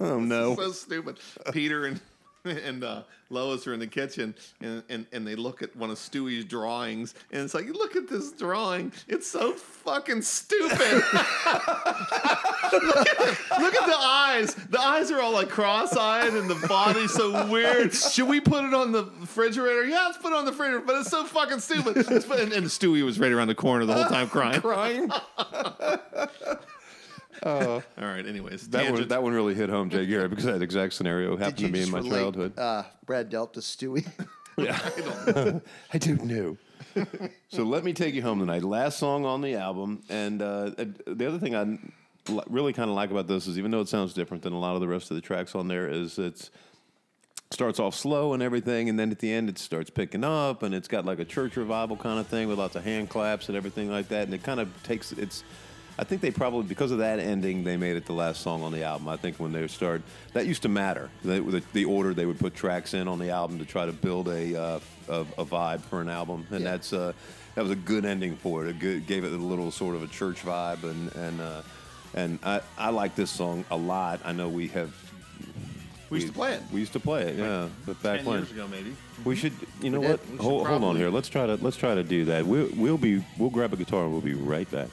Oh 0.00 0.20
no! 0.20 0.54
so 0.56 0.72
stupid. 0.72 1.18
Peter 1.52 1.86
and 1.86 2.00
and 2.64 2.82
uh, 2.82 3.02
Lois 3.30 3.66
are 3.66 3.74
in 3.74 3.80
the 3.80 3.86
kitchen 3.86 4.34
and, 4.60 4.82
and, 4.88 5.06
and 5.12 5.26
they 5.26 5.36
look 5.36 5.62
at 5.62 5.74
one 5.76 5.90
of 5.90 5.96
Stewie's 5.96 6.44
drawings 6.44 7.14
and 7.30 7.42
it's 7.42 7.54
like, 7.54 7.66
look 7.68 7.94
at 7.94 8.08
this 8.08 8.32
drawing. 8.32 8.92
It's 9.06 9.26
so 9.28 9.52
fucking 9.52 10.22
stupid. 10.22 10.70
look, 10.78 10.84
at, 13.06 13.28
look 13.60 13.74
at 13.74 13.86
the 13.86 13.96
eyes. 13.98 14.54
The 14.54 14.80
eyes 14.80 15.10
are 15.10 15.20
all 15.20 15.32
like 15.32 15.50
cross-eyed 15.50 16.32
and 16.34 16.50
the 16.50 16.66
body's 16.66 17.12
so 17.12 17.46
weird. 17.46 17.94
Should 17.94 18.28
we 18.28 18.40
put 18.40 18.64
it 18.64 18.74
on 18.74 18.90
the 18.92 19.04
refrigerator? 19.20 19.84
Yeah, 19.84 20.06
let's 20.06 20.18
put 20.18 20.32
it 20.32 20.36
on 20.36 20.44
the 20.44 20.50
refrigerator, 20.50 20.84
but 20.84 20.96
it's 21.00 21.10
so 21.10 21.24
fucking 21.24 21.60
stupid. 21.60 21.96
And, 21.96 22.06
and 22.52 22.66
Stewie 22.66 23.04
was 23.04 23.20
right 23.20 23.32
around 23.32 23.48
the 23.48 23.54
corner 23.54 23.84
the 23.84 23.94
whole 23.94 24.06
time 24.06 24.28
crying. 24.28 24.60
Crying. 24.60 25.10
All 27.44 27.82
right, 27.98 28.24
anyways. 28.26 28.68
That 28.70 28.92
one, 28.92 29.08
that 29.08 29.22
one 29.22 29.32
really 29.32 29.54
hit 29.54 29.68
home, 29.68 29.90
Jay 29.90 30.06
Garrett, 30.06 30.30
because 30.30 30.44
that 30.44 30.62
exact 30.62 30.94
scenario 30.94 31.36
happened 31.36 31.58
to 31.58 31.68
me 31.68 31.82
in 31.82 31.90
my 31.90 31.98
relate, 31.98 32.18
childhood. 32.18 32.58
Uh, 32.58 32.84
Brad 33.06 33.30
Delp 33.30 33.52
to 33.54 33.60
Stewie. 33.60 34.06
yeah, 34.58 35.60
I 35.92 35.98
don't 35.98 36.24
know. 36.24 36.56
so 37.48 37.62
let 37.62 37.84
me 37.84 37.92
take 37.92 38.14
you 38.14 38.22
home 38.22 38.38
tonight. 38.38 38.62
Last 38.62 38.98
song 38.98 39.24
on 39.24 39.40
the 39.40 39.54
album, 39.54 40.02
and 40.08 40.42
uh, 40.42 40.70
uh, 40.78 40.84
the 41.06 41.26
other 41.26 41.38
thing 41.38 41.54
I 41.54 41.78
really 42.48 42.72
kind 42.72 42.88
of 42.88 42.96
like 42.96 43.10
about 43.10 43.26
this 43.26 43.46
is, 43.46 43.58
even 43.58 43.70
though 43.70 43.80
it 43.80 43.88
sounds 43.88 44.14
different 44.14 44.42
than 44.42 44.52
a 44.52 44.58
lot 44.58 44.74
of 44.74 44.80
the 44.80 44.88
rest 44.88 45.10
of 45.10 45.16
the 45.16 45.20
tracks 45.20 45.54
on 45.54 45.68
there, 45.68 45.88
is 45.88 46.18
it's 46.18 46.50
starts 47.50 47.78
off 47.78 47.94
slow 47.94 48.32
and 48.34 48.42
everything, 48.42 48.88
and 48.88 48.98
then 48.98 49.10
at 49.10 49.18
the 49.18 49.32
end 49.32 49.48
it 49.48 49.58
starts 49.58 49.90
picking 49.90 50.24
up, 50.24 50.62
and 50.62 50.74
it's 50.74 50.88
got 50.88 51.04
like 51.04 51.18
a 51.18 51.24
church 51.24 51.56
revival 51.56 51.96
kind 51.96 52.18
of 52.18 52.26
thing 52.26 52.48
with 52.48 52.58
lots 52.58 52.76
of 52.76 52.84
hand 52.84 53.08
claps 53.08 53.48
and 53.48 53.56
everything 53.56 53.90
like 53.90 54.08
that, 54.08 54.24
and 54.24 54.34
it 54.34 54.42
kind 54.42 54.60
of 54.60 54.68
takes 54.82 55.12
it's. 55.12 55.44
I 56.02 56.04
think 56.04 56.20
they 56.20 56.32
probably 56.32 56.64
because 56.64 56.90
of 56.90 56.98
that 56.98 57.20
ending 57.20 57.62
they 57.62 57.76
made 57.76 57.94
it 57.94 58.06
the 58.06 58.12
last 58.12 58.40
song 58.40 58.64
on 58.64 58.72
the 58.72 58.82
album. 58.82 59.08
I 59.08 59.16
think 59.16 59.36
when 59.38 59.52
they 59.52 59.68
start 59.68 60.02
that 60.32 60.46
used 60.46 60.62
to 60.62 60.68
matter 60.68 61.10
they, 61.24 61.38
the, 61.38 61.62
the 61.72 61.84
order 61.84 62.12
they 62.12 62.26
would 62.26 62.40
put 62.40 62.56
tracks 62.56 62.92
in 62.92 63.06
on 63.06 63.20
the 63.20 63.30
album 63.30 63.60
to 63.60 63.64
try 63.64 63.86
to 63.86 63.92
build 63.92 64.26
a 64.26 64.60
uh, 64.60 64.80
a, 65.08 65.20
a 65.38 65.44
vibe 65.44 65.80
for 65.82 66.00
an 66.00 66.08
album, 66.08 66.44
and 66.50 66.64
Yeah. 66.64 66.72
that's 66.72 66.92
uh, 66.92 67.12
that 67.54 67.62
was 67.62 67.70
a 67.70 67.76
good 67.76 68.04
ending 68.04 68.34
for 68.34 68.64
it. 68.66 68.70
It 68.70 68.80
good, 68.80 69.06
gave 69.06 69.22
it 69.22 69.32
a 69.32 69.36
little 69.36 69.70
sort 69.70 69.94
of 69.94 70.02
a 70.02 70.08
church 70.08 70.42
vibe, 70.42 70.82
and 70.82 71.14
and 71.14 71.40
uh, 71.40 71.62
and 72.14 72.40
I 72.42 72.62
I 72.76 72.90
like 72.90 73.14
this 73.14 73.30
song 73.30 73.64
a 73.70 73.76
lot. 73.76 74.18
I 74.24 74.32
know 74.32 74.48
we 74.48 74.66
have 74.68 74.92
we 76.10 76.18
used 76.18 76.32
to 76.32 76.34
play 76.34 76.54
it. 76.54 76.62
we 76.72 76.80
used 76.80 76.94
to 76.94 77.00
play 77.00 77.22
it, 77.28 77.38
yeah, 77.38 77.68
but 77.86 78.02
back 78.02 78.16
10 78.22 78.26
when 78.26 78.38
years 78.40 78.50
ago, 78.50 78.66
maybe. 78.68 78.96
we 79.24 79.36
should, 79.36 79.52
you 79.80 79.90
know 79.90 80.00
We 80.00 80.08
what? 80.08 80.20
did. 80.20 80.30
We 80.30 80.36
should 80.36 80.42
Hold, 80.42 80.66
hold 80.66 80.82
on 80.84 80.96
here. 80.96 81.10
Let's 81.10 81.28
try 81.28 81.46
to 81.46 81.54
let's 81.62 81.76
try 81.76 81.94
to 81.94 82.02
do 82.02 82.24
that. 82.24 82.44
We'll 82.44 82.68
we'll 82.76 82.98
be 82.98 83.24
we'll 83.38 83.50
grab 83.50 83.72
a 83.72 83.76
guitar 83.76 84.02
and 84.02 84.10
we'll 84.12 84.20
be 84.20 84.34
right 84.34 84.68
back. 84.68 84.88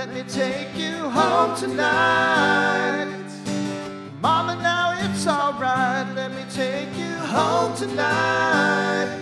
Let 0.00 0.14
me 0.14 0.22
take 0.22 0.74
you 0.78 1.10
home 1.10 1.54
tonight. 1.56 3.06
Mama, 4.22 4.56
now 4.56 4.96
it's 4.98 5.26
alright. 5.26 6.06
Let 6.14 6.30
me 6.30 6.42
take 6.50 6.88
you 6.96 7.16
home 7.16 7.76
tonight. 7.76 9.14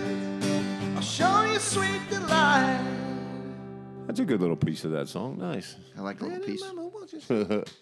I'll 0.95 1.01
show 1.01 1.43
you 1.43 1.59
sweet 1.59 1.99
delight. 2.09 2.79
That's 4.07 4.21
a 4.21 4.23
good 4.25 4.39
little 4.39 4.55
piece 4.55 4.85
of 4.85 4.91
that 4.91 5.09
song. 5.09 5.37
Nice. 5.37 5.75
I 5.97 6.01
like 6.01 6.19
the 6.19 6.27
little 6.27 6.45
piece. 6.47 6.63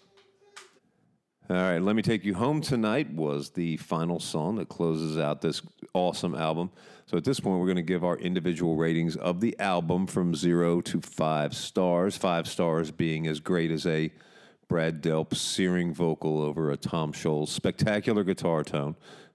All 1.50 1.56
right, 1.56 1.78
let 1.78 1.94
me 1.94 2.02
take 2.02 2.24
you 2.24 2.34
home 2.34 2.60
tonight 2.60 3.12
was 3.12 3.50
the 3.50 3.76
final 3.76 4.18
song 4.18 4.56
that 4.56 4.68
closes 4.68 5.18
out 5.18 5.40
this 5.40 5.62
awesome 5.98 6.34
album. 6.34 6.70
So 7.06 7.16
at 7.16 7.24
this 7.24 7.40
point, 7.40 7.58
we're 7.58 7.66
going 7.66 7.76
to 7.76 7.82
give 7.82 8.04
our 8.04 8.16
individual 8.18 8.76
ratings 8.76 9.16
of 9.16 9.40
the 9.40 9.58
album 9.58 10.06
from 10.06 10.34
zero 10.34 10.80
to 10.82 11.00
five 11.00 11.54
stars. 11.54 12.16
Five 12.16 12.46
stars 12.46 12.90
being 12.90 13.26
as 13.26 13.40
great 13.40 13.70
as 13.70 13.86
a 13.86 14.12
Brad 14.68 15.02
Delp 15.02 15.34
searing 15.34 15.94
vocal 15.94 16.42
over 16.42 16.70
a 16.70 16.76
Tom 16.76 17.12
Scholz 17.12 17.48
spectacular 17.48 18.24
guitar 18.24 18.62
tone. 18.62 18.94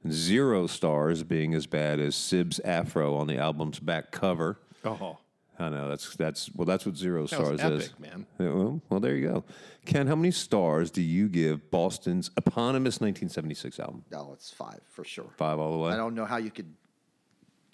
Zero 0.09 0.67
stars 0.67 1.23
being 1.23 1.55
as 1.55 1.65
bad 1.65 1.99
as 1.99 2.15
Sib's 2.15 2.59
afro 2.59 3.15
on 3.15 3.25
the 3.25 3.37
album's 3.37 3.79
back 3.79 4.11
cover. 4.11 4.59
Oh, 4.85 5.17
I 5.59 5.69
know 5.69 5.87
that's 5.87 6.15
that's 6.15 6.49
well 6.55 6.65
that's 6.65 6.85
what 6.85 6.97
zero 6.97 7.27
that 7.27 7.39
was 7.39 7.47
stars 7.59 7.59
epic, 7.61 7.81
is. 7.81 7.99
man. 7.99 8.25
Yeah, 8.39 8.49
Well, 8.49 8.81
well, 8.89 8.99
there 8.99 9.15
you 9.15 9.27
go. 9.27 9.43
Ken, 9.85 10.07
how 10.07 10.15
many 10.15 10.31
stars 10.31 10.89
do 10.89 11.01
you 11.01 11.29
give 11.29 11.69
Boston's 11.69 12.31
eponymous 12.37 12.99
1976 13.01 13.79
album? 13.79 14.03
No, 14.11 14.31
it's 14.33 14.49
five 14.51 14.79
for 14.89 15.03
sure. 15.03 15.29
Five 15.37 15.59
all 15.59 15.71
the 15.73 15.77
way. 15.77 15.91
I 15.91 15.97
don't 15.97 16.15
know 16.15 16.25
how 16.25 16.37
you 16.37 16.49
could. 16.51 16.73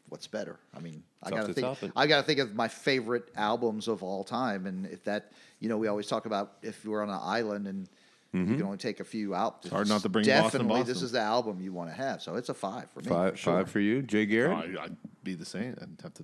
What's 0.09 0.25
better? 0.27 0.57
I 0.75 0.79
mean, 0.79 1.03
I 1.21 1.29
gotta 1.29 1.53
to 1.53 1.75
think. 1.75 1.93
I 1.95 2.07
gotta 2.07 2.23
think 2.23 2.39
of 2.39 2.55
my 2.55 2.67
favorite 2.67 3.29
albums 3.35 3.87
of 3.87 4.01
all 4.01 4.23
time, 4.23 4.65
and 4.65 4.87
if 4.87 5.03
that, 5.03 5.31
you 5.59 5.69
know, 5.69 5.77
we 5.77 5.87
always 5.87 6.07
talk 6.07 6.25
about 6.25 6.53
if 6.63 6.83
we're 6.85 7.01
on 7.03 7.09
an 7.09 7.19
island 7.21 7.67
and 7.67 7.87
Mm-hmm. 8.31 8.51
you 8.51 8.57
can 8.57 8.65
only 8.67 8.77
take 8.77 8.99
a 8.99 9.03
few 9.03 9.33
out. 9.33 9.57
It's 9.63 9.71
hard 9.71 9.87
not 9.87 10.01
to 10.03 10.09
bring 10.09 10.23
Boston, 10.23 10.61
Definitely, 10.67 10.83
this 10.83 11.01
is 11.01 11.11
the 11.13 11.19
album 11.19 11.61
you 11.61 11.73
want 11.73 11.89
to 11.89 11.95
have. 11.95 12.21
So 12.21 12.35
it's 12.35 12.49
a 12.49 12.53
five 12.53 12.87
for 12.91 12.99
me. 12.99 13.07
Five, 13.07 13.31
for 13.31 13.37
sure. 13.37 13.53
five 13.55 13.71
for 13.71 13.79
you, 13.79 14.03
Jay 14.03 14.21
Oh, 14.21 14.25
Garrett. 14.27 14.77
I- 14.77 14.83
I'd 14.83 14.97
be 15.23 15.33
the 15.33 15.45
same. 15.45 15.75
I'd 15.81 15.99
have 16.03 16.13
to 16.13 16.23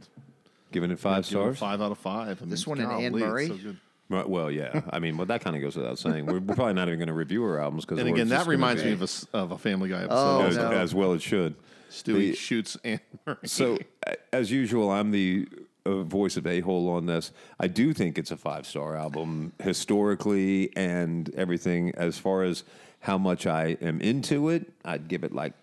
giving 0.72 0.92
it 0.92 1.00
five 1.00 1.24
give 1.24 1.26
it 1.26 1.42
stars. 1.42 1.60
Five 1.60 1.82
out 1.82 1.92
of 1.92 1.98
five. 1.98 2.42
I 2.42 2.46
This 2.46 2.66
mean, 2.68 2.78
one 2.78 2.86
and 2.86 2.92
Anne 3.04 3.12
golly, 3.12 3.24
it's 3.24 3.30
Murray? 3.32 3.48
so 3.48 3.56
good. 3.58 3.78
Right, 4.08 4.30
well, 4.30 4.52
yeah. 4.52 4.82
I 4.92 5.00
mean, 5.00 5.18
well, 5.18 5.26
that 5.26 5.42
kind 5.44 5.56
of 5.56 5.62
goes 5.64 5.76
without 5.76 5.98
saying. 5.98 6.28
We're, 6.28 6.40
we're 6.40 6.54
probably 6.56 6.74
not 6.76 6.88
even 6.90 7.00
going 7.00 7.08
to 7.08 7.14
review 7.14 7.44
our 7.44 7.60
albums 7.60 7.86
because 7.86 7.98
And 8.00 8.08
again, 8.08 8.28
that 8.30 8.46
reminds 8.46 8.84
me 8.84 8.92
of 8.92 9.02
a, 9.02 9.04
s- 9.04 9.26
of 9.34 9.52
a 9.52 9.58
Family 9.58 9.90
Guy 9.90 10.06
Oh, 10.10 10.42
episode. 10.42 10.48
as, 10.50 10.58
no. 10.58 10.72
as 10.72 10.94
well 10.96 11.14
it 11.14 11.22
should. 11.24 11.56
Stewie 11.90 12.14
The- 12.32 12.36
shoots 12.36 12.78
Anne 12.84 13.00
Murray. 13.26 13.38
So, 13.46 13.80
a- 14.06 14.16
as 14.36 14.52
usual, 14.52 14.92
I'm 14.92 15.10
the 15.10 15.48
uh, 15.88 16.04
voice 16.04 16.38
of 16.38 16.46
a 16.46 16.60
hole 16.60 16.90
on 16.90 17.08
this. 17.08 17.32
I 17.60 17.68
do 17.68 17.94
think 17.94 18.20
it's 18.20 18.30
a 18.32 18.38
five 18.38 18.68
star 18.68 18.96
album 18.96 19.54
historically 19.60 20.76
and 20.76 21.34
everything. 21.36 21.94
As 21.96 22.18
far 22.20 22.44
as 22.44 22.64
how 23.00 23.18
much 23.18 23.48
I 23.48 23.78
am 23.82 24.02
into 24.02 24.50
it, 24.50 24.72
I'd 24.84 25.08
give 25.08 25.24
it 25.24 25.34
like 25.34 25.54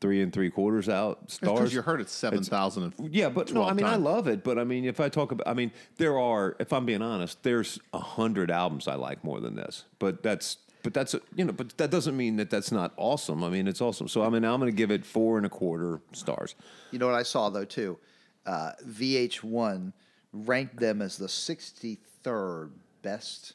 three 0.00 0.22
and 0.22 0.32
three 0.32 0.50
quarters 0.50 0.88
out 0.88 1.30
stars. 1.30 1.52
because 1.52 1.74
you 1.74 1.82
heard 1.82 2.00
it's 2.00 2.12
seven 2.12 2.42
thousand. 2.42 2.94
Yeah, 2.98 3.28
but 3.28 3.52
no, 3.52 3.62
I 3.62 3.72
12 3.72 3.76
mean, 3.76 3.86
I 3.86 3.96
love 3.96 4.28
it. 4.28 4.44
But 4.44 4.58
I 4.58 4.64
mean, 4.64 4.84
if 4.84 5.00
I 5.00 5.08
talk 5.08 5.32
about, 5.32 5.48
I 5.48 5.54
mean, 5.54 5.72
there 5.96 6.18
are, 6.18 6.56
if 6.58 6.72
I'm 6.72 6.86
being 6.86 7.02
honest, 7.02 7.42
there's 7.42 7.78
a 7.92 7.98
hundred 7.98 8.50
albums 8.50 8.88
I 8.88 8.94
like 8.94 9.24
more 9.24 9.40
than 9.40 9.56
this. 9.56 9.84
But 9.98 10.22
that's, 10.22 10.58
but 10.82 10.94
that's, 10.94 11.14
you 11.34 11.44
know, 11.44 11.52
but 11.52 11.76
that 11.78 11.90
doesn't 11.90 12.16
mean 12.16 12.36
that 12.36 12.50
that's 12.50 12.70
not 12.70 12.92
awesome. 12.96 13.42
I 13.42 13.48
mean, 13.48 13.66
it's 13.66 13.80
awesome. 13.80 14.08
So 14.08 14.22
I 14.22 14.28
mean, 14.28 14.44
I'm 14.44 14.60
going 14.60 14.70
to 14.70 14.76
give 14.76 14.90
it 14.90 15.04
four 15.04 15.36
and 15.36 15.46
a 15.46 15.50
quarter 15.50 16.00
stars. 16.12 16.54
You 16.90 16.98
know 16.98 17.06
what 17.06 17.14
I 17.14 17.22
saw 17.22 17.48
though 17.50 17.64
too? 17.64 17.98
Uh, 18.44 18.72
VH1 18.86 19.92
ranked 20.32 20.76
them 20.78 21.02
as 21.02 21.16
the 21.16 21.26
63rd 21.26 22.70
best 23.02 23.54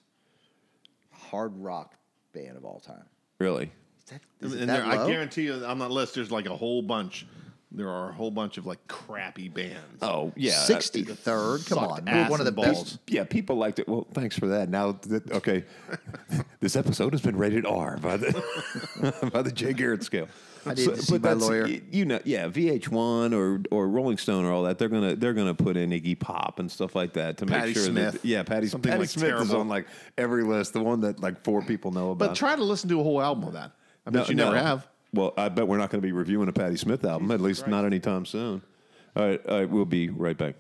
hard 1.12 1.56
rock 1.58 1.96
band 2.34 2.58
of 2.58 2.66
all 2.66 2.80
time. 2.80 3.06
Really. 3.40 3.72
Is 4.12 4.20
that, 4.42 4.46
is 4.48 4.54
it 4.54 4.60
And 4.62 4.70
that 4.70 4.78
there, 4.78 4.86
I 4.86 4.98
low? 4.98 5.08
guarantee 5.08 5.44
you, 5.44 5.54
on 5.66 5.80
that 5.80 5.92
list, 5.92 6.16
there's 6.16 6.32
like 6.32 6.46
a 6.48 6.56
whole 6.56 6.82
bunch. 6.82 7.26
There 7.74 7.88
are 7.88 8.10
a 8.10 8.14
whole 8.14 8.32
bunch 8.32 8.58
of 8.58 8.66
like 8.66 8.86
crappy 8.90 9.48
bands. 9.48 9.80
Oh 10.02 10.34
yeah, 10.36 10.52
63rd. 10.52 11.68
Come 11.70 11.78
sucked 11.80 12.02
on, 12.02 12.08
ass 12.10 12.30
one 12.30 12.42
of 12.42 12.46
the 12.46 12.50
and 12.50 12.56
balls. 12.74 12.84
best. 12.96 13.00
Yeah, 13.08 13.24
people 13.24 13.56
liked 13.56 13.80
it. 13.80 13.88
Well, 13.88 14.06
thanks 14.14 14.38
for 14.38 14.48
that. 14.48 14.68
Now, 14.68 14.92
that, 15.04 15.32
okay, 15.32 15.64
this 16.60 16.76
episode 16.76 17.14
has 17.14 17.22
been 17.22 17.38
rated 17.38 17.66
R 17.66 17.96
by 17.98 18.18
the 18.18 19.30
by 19.34 19.42
the 19.42 19.52
Jay 19.54 19.72
Garrett 19.72 20.04
scale. 20.04 20.28
I 20.66 20.74
need 20.76 20.84
to 20.90 20.98
see 21.02 21.14
my 21.14 21.18
that's- 21.20 21.42
lawyer. 21.48 21.64
y- 21.64 21.82
You 21.92 22.04
know, 22.06 22.20
yeah, 22.26 22.48
VH1 22.50 23.34
or 23.34 23.62
or 23.72 23.88
Rolling 23.88 24.18
Stone 24.18 24.44
or 24.44 24.52
all 24.52 24.64
that. 24.64 24.78
They're 24.78 24.90
gonna 24.90 25.16
they're 25.16 25.34
gonna 25.34 25.56
put 25.56 25.78
in 25.78 25.92
Iggy 25.92 26.20
Pop 26.20 26.60
and 26.60 26.70
stuff 26.70 26.94
like 26.94 27.14
that 27.14 27.38
to 27.38 27.46
Patti 27.46 27.68
make 27.68 27.76
sure 27.76 27.86
Smith. 27.86 28.14
that 28.22 28.26
yeah, 28.26 28.44
Patti, 28.44 28.68
Something, 28.68 28.90
Patti 28.92 29.00
like, 29.00 29.10
Smith 29.10 29.24
is 29.24 29.30
terrible. 29.30 29.62
on 29.62 29.70
like 29.70 29.88
every 30.18 30.44
list. 30.44 30.74
The 30.74 30.84
one 30.84 31.00
that 31.02 31.22
like 31.22 31.42
four 31.46 31.62
people 31.62 31.92
know 31.92 32.12
about. 32.12 32.28
But 32.30 32.36
try 32.36 32.56
to 32.58 32.64
listen 32.64 32.90
to 32.90 33.00
a 33.00 33.04
whole 33.04 33.22
album 33.22 33.46
of 33.46 33.54
that. 33.54 33.72
I 34.06 34.10
bet 34.12 34.24
No, 34.24 34.30
you 34.30 34.36
no. 34.36 34.46
never 34.52 34.58
have. 34.66 34.88
Well, 35.14 35.34
I 35.38 35.50
bet 35.50 35.68
we're 35.68 35.78
not 35.78 35.90
going 35.90 36.02
to 36.02 36.06
be 36.06 36.12
reviewing 36.14 36.48
a 36.48 36.54
Patti 36.54 36.78
Smith 36.78 37.04
album, 37.04 37.32
at 37.32 37.42
least 37.42 37.68
not 37.68 37.84
anytime 37.86 38.26
soon. 38.26 38.62
All 39.16 39.28
right, 39.28 39.46
all 39.46 39.60
right, 39.60 39.70
we'll 39.70 39.84
be 39.86 40.10
right 40.10 40.38
back. 40.38 40.56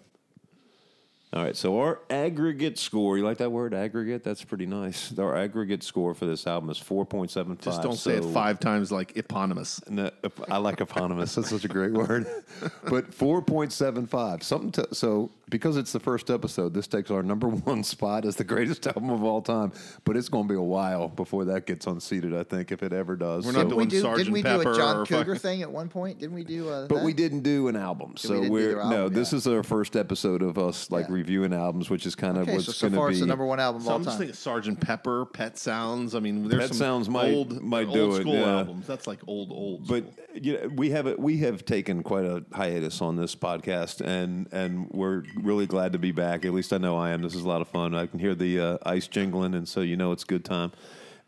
All 1.33 1.41
right, 1.41 1.55
so 1.55 1.79
our 1.79 2.01
aggregate 2.09 2.77
score, 2.77 3.17
you 3.17 3.23
like 3.23 3.37
that 3.37 3.49
word, 3.53 3.73
aggregate? 3.73 4.21
That's 4.21 4.43
pretty 4.43 4.65
nice. 4.65 5.17
Our 5.17 5.37
aggregate 5.37 5.81
score 5.81 6.13
for 6.13 6.25
this 6.25 6.45
album 6.45 6.69
is 6.69 6.77
4.75. 6.77 7.61
Just 7.61 7.81
don't 7.81 7.95
say 7.95 8.15
it 8.15 8.25
five 8.25 8.59
times 8.59 8.91
like 8.91 9.15
eponymous. 9.15 9.79
no, 9.89 10.11
I 10.49 10.57
like 10.57 10.81
eponymous. 10.81 11.33
That's 11.35 11.49
such 11.49 11.63
a 11.63 11.69
great 11.69 11.93
word. 11.93 12.27
But 12.83 13.11
4.75. 13.11 14.43
Something 14.43 14.71
to, 14.73 14.93
so 14.93 15.31
because 15.51 15.77
it's 15.77 15.91
the 15.91 15.99
first 15.99 16.31
episode, 16.31 16.73
this 16.73 16.87
takes 16.87 17.11
our 17.11 17.21
number 17.21 17.47
one 17.71 17.83
spot 17.83 18.25
as 18.25 18.37
the 18.37 18.43
greatest 18.43 18.87
album 18.87 19.11
of 19.11 19.23
all 19.23 19.43
time. 19.43 19.71
But 20.05 20.17
it's 20.17 20.29
going 20.29 20.45
to 20.47 20.49
be 20.49 20.57
a 20.57 20.61
while 20.61 21.07
before 21.09 21.45
that 21.45 21.67
gets 21.67 21.85
unseated, 21.85 22.33
I 22.35 22.41
think, 22.43 22.71
if 22.71 22.81
it 22.81 22.91
ever 22.93 23.15
does. 23.15 23.45
We're 23.45 23.51
So- 23.51 23.57
not 23.59 23.63
Didn't 23.65 23.77
we 23.77 23.85
doing 23.85 23.89
do? 23.89 24.01
Sergeant 24.01 24.17
Didn't 24.25 24.33
we 24.33 24.41
Pepper 24.41 24.63
do 24.63 24.69
a 24.71 24.75
John 24.75 25.05
Cougar 25.05 25.35
thing 25.35 25.61
at 25.61 25.71
one 25.71 25.89
point? 25.89 26.17
Didn't 26.17 26.33
we 26.35 26.43
do? 26.43 26.67
Uh, 26.69 26.87
But 26.87 26.95
that? 26.95 27.03
we 27.05 27.13
didn't 27.13 27.41
do 27.41 27.67
an 27.67 27.75
album, 27.75 28.13
so 28.17 28.29
didn't 28.29 28.43
do 28.45 28.51
we're 28.51 28.67
their 28.69 28.75
no. 28.89 28.95
album, 29.03 29.13
This 29.13 29.33
is 29.33 29.45
our 29.45 29.61
first 29.61 29.95
episode 29.95 30.41
of 30.41 30.57
us 30.57 30.89
like 30.89 31.07
Yeah. 31.07 31.13
reviewing 31.15 31.53
albums, 31.53 31.89
which 31.91 32.05
is 32.05 32.15
kind 32.15 32.37
of 32.37 32.43
Okay, 32.43 32.53
what's 32.53 32.65
so 32.65 32.71
so 32.71 32.87
going 32.87 32.97
far 32.97 33.07
to 33.07 33.11
it's 33.11 33.19
be. 33.19 33.25
the 33.25 33.27
number 33.27 33.45
one 33.45 33.59
album 33.59 33.81
of 33.81 33.85
So 33.85 33.89
all 33.91 33.95
I'm 33.97 34.03
just 34.03 34.13
time. 34.13 34.19
thinking 34.19 34.35
Sergeant 34.35 34.79
Pepper, 34.79 35.25
Pet 35.25 35.57
Sounds. 35.57 36.15
I 36.15 36.19
mean, 36.19 36.47
there's 36.47 36.61
Pet 36.61 36.69
some 36.69 36.77
Sounds 36.77 37.09
might- 37.09 37.33
old, 37.33 37.61
might 37.61 37.87
old 37.87 37.93
do 37.93 38.15
it, 38.15 38.21
school 38.21 38.33
yeah. 38.35 38.57
albums. 38.59 38.87
That's 38.87 39.05
like 39.05 39.19
old, 39.27 39.51
old. 39.51 39.87
But 39.87 40.03
school. 40.13 40.37
you 40.41 40.53
know, 40.53 40.69
we 40.75 40.91
have 40.91 41.07
a, 41.07 41.15
we 41.17 41.37
have 41.39 41.65
taken 41.65 42.03
quite 42.03 42.23
a 42.25 42.43
hiatus 42.53 43.01
on 43.01 43.17
this 43.17 43.35
podcast, 43.35 44.01
and 44.01 44.47
and 44.53 44.87
we're 44.91 45.23
really 45.43 45.65
glad 45.65 45.93
to 45.93 45.99
be 45.99 46.11
back. 46.11 46.45
At 46.45 46.53
least 46.53 46.73
I 46.73 46.77
know 46.77 46.97
I 46.97 47.11
am. 47.11 47.21
This 47.21 47.35
is 47.35 47.41
a 47.41 47.47
lot 47.47 47.61
of 47.61 47.67
fun. 47.67 47.95
I 47.95 48.05
can 48.05 48.19
hear 48.19 48.35
the 48.35 48.59
uh, 48.59 48.77
ice 48.85 49.07
jingling, 49.07 49.53
and 49.55 49.67
so 49.67 49.81
you 49.81 49.97
know 49.97 50.11
it's 50.11 50.23
good 50.23 50.45
time. 50.45 50.71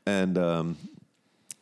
And 0.06 0.38
um, 0.38 0.78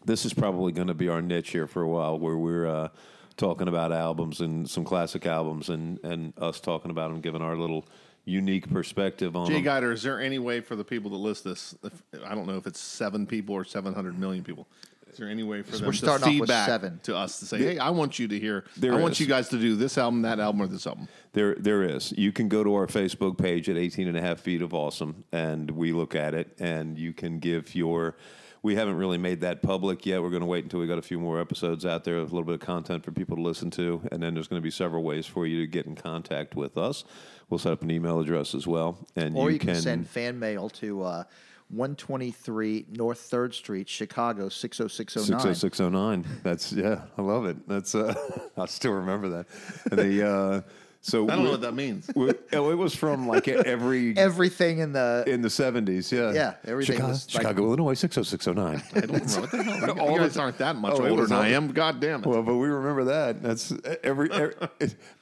this 0.05 0.25
is 0.25 0.33
probably 0.33 0.71
going 0.71 0.87
to 0.87 0.93
be 0.93 1.09
our 1.09 1.21
niche 1.21 1.49
here 1.51 1.67
for 1.67 1.81
a 1.81 1.87
while, 1.87 2.17
where 2.19 2.37
we're 2.37 2.67
uh, 2.67 2.89
talking 3.37 3.67
about 3.67 3.91
albums 3.91 4.41
and 4.41 4.69
some 4.69 4.83
classic 4.83 5.25
albums, 5.25 5.69
and 5.69 5.99
and 6.03 6.33
us 6.37 6.59
talking 6.59 6.91
about 6.91 7.11
them, 7.11 7.21
giving 7.21 7.41
our 7.41 7.55
little 7.55 7.85
unique 8.25 8.69
perspective 8.69 9.35
on 9.35 9.47
Jay. 9.47 9.61
Guider, 9.61 9.91
is 9.91 10.03
there 10.03 10.19
any 10.19 10.39
way 10.39 10.61
for 10.61 10.75
the 10.75 10.83
people 10.83 11.11
that 11.11 11.17
list 11.17 11.43
this? 11.43 11.75
If, 11.83 12.03
I 12.25 12.35
don't 12.35 12.47
know 12.47 12.57
if 12.57 12.67
it's 12.67 12.79
seven 12.79 13.25
people 13.25 13.55
or 13.55 13.63
seven 13.63 13.93
hundred 13.93 14.17
million 14.17 14.43
people. 14.43 14.67
Is 15.11 15.17
there 15.17 15.27
any 15.27 15.43
way 15.43 15.61
for 15.61 15.71
them 15.71 15.85
we're 15.85 15.91
to 15.91 15.97
starting 15.97 16.23
off 16.23 16.39
with 16.39 16.49
feedback 16.49 16.67
seven. 16.67 16.99
to 17.03 17.17
us 17.17 17.39
to 17.39 17.45
say, 17.45 17.57
"Hey, 17.57 17.77
I 17.77 17.89
want 17.89 18.17
you 18.17 18.27
to 18.29 18.39
hear. 18.39 18.65
There 18.77 18.93
I 18.93 18.99
want 18.99 19.13
is. 19.13 19.19
you 19.19 19.25
guys 19.25 19.49
to 19.49 19.57
do 19.57 19.75
this 19.75 19.97
album, 19.97 20.21
that 20.21 20.39
album, 20.39 20.61
or 20.61 20.67
this 20.67 20.87
album." 20.87 21.07
There, 21.33 21.55
there 21.55 21.83
is. 21.83 22.13
You 22.17 22.31
can 22.31 22.47
go 22.47 22.63
to 22.63 22.73
our 22.75 22.87
Facebook 22.87 23.37
page 23.37 23.69
at 23.69 23.77
18 23.77 24.07
and 24.07 24.17
a 24.17 24.21
half 24.21 24.39
feet 24.39 24.61
of 24.61 24.73
awesome, 24.73 25.25
and 25.31 25.71
we 25.71 25.91
look 25.91 26.15
at 26.15 26.33
it, 26.33 26.55
and 26.59 26.97
you 26.97 27.13
can 27.13 27.39
give 27.39 27.75
your. 27.75 28.15
We 28.63 28.75
haven't 28.75 28.97
really 28.97 29.17
made 29.17 29.41
that 29.41 29.63
public 29.63 30.05
yet. 30.05 30.21
We're 30.21 30.29
going 30.29 30.43
to 30.43 30.47
wait 30.47 30.63
until 30.63 30.79
we 30.79 30.85
got 30.85 30.99
a 30.99 31.01
few 31.01 31.17
more 31.17 31.41
episodes 31.41 31.83
out 31.83 32.03
there, 32.03 32.17
a 32.17 32.21
little 32.21 32.43
bit 32.43 32.53
of 32.53 32.59
content 32.59 33.03
for 33.03 33.11
people 33.11 33.35
to 33.35 33.41
listen 33.41 33.71
to, 33.71 34.07
and 34.11 34.21
then 34.21 34.35
there's 34.35 34.47
going 34.47 34.61
to 34.61 34.63
be 34.63 34.69
several 34.69 35.03
ways 35.03 35.25
for 35.25 35.47
you 35.47 35.61
to 35.61 35.67
get 35.67 35.87
in 35.87 35.95
contact 35.95 36.55
with 36.55 36.77
us. 36.77 37.03
We'll 37.49 37.57
set 37.57 37.73
up 37.73 37.81
an 37.81 37.89
email 37.89 38.19
address 38.19 38.53
as 38.53 38.67
well, 38.67 38.99
and 39.15 39.35
or 39.35 39.49
you, 39.49 39.55
you 39.55 39.59
can, 39.59 39.75
send 39.75 40.07
fan 40.07 40.37
mail 40.37 40.69
to 40.69 41.01
uh, 41.01 41.23
123 41.71 42.85
North 42.91 43.19
Third 43.19 43.53
Street, 43.53 43.87
Chicago 43.89 44.49
60609. 44.49 45.39
60609. 45.55 46.25
That's 46.43 46.71
yeah, 46.73 47.01
I 47.17 47.21
love 47.21 47.45
it. 47.45 47.67
That's 47.67 47.95
uh, 47.95 48.13
I 48.57 48.65
still 48.65 48.93
remember 48.93 49.29
that. 49.29 49.45
And 49.91 49.99
the 49.99 50.27
uh, 50.27 50.61
so 51.03 51.27
I 51.27 51.35
don't 51.35 51.45
know 51.45 51.51
what 51.51 51.61
that 51.61 51.73
means. 51.73 52.11
we- 52.15 52.31
oh, 52.53 52.69
it 52.69 52.75
was 52.75 52.93
from 52.93 53.27
like 53.27 53.47
every 53.47 54.15
Everything 54.17 54.79
in 54.79 54.91
the 54.93 55.23
in 55.25 55.41
the 55.41 55.49
seventies, 55.49 56.11
yeah, 56.11 56.31
Yeah, 56.31 56.53
everything 56.65 56.97
Chicago, 56.97 57.11
was 57.13 57.33
like- 57.33 57.41
Chicago 57.41 57.63
Illinois, 57.65 57.93
six 57.95 58.17
oh 58.17 58.23
six 58.23 58.47
oh 58.47 58.53
nine. 58.53 58.83
I 58.95 58.99
don't 58.99 59.11
know 59.11 59.41
what 59.41 59.51
the 59.51 59.63
hell. 59.63 59.99
All 59.99 60.11
you 60.11 60.19
guys 60.19 60.37
aren't 60.37 60.59
that 60.59 60.75
much 60.75 60.93
Oh, 60.99 61.07
older 61.07 61.25
than 61.25 61.37
I 61.37 61.49
am. 61.49 61.71
God 61.71 61.99
damn 61.99 62.21
it! 62.21 62.27
Well, 62.27 62.43
but 62.43 62.55
we 62.55 62.67
remember 62.67 63.05
that. 63.05 63.41
That's 63.41 63.73
every, 64.03 64.29
every 64.31 64.53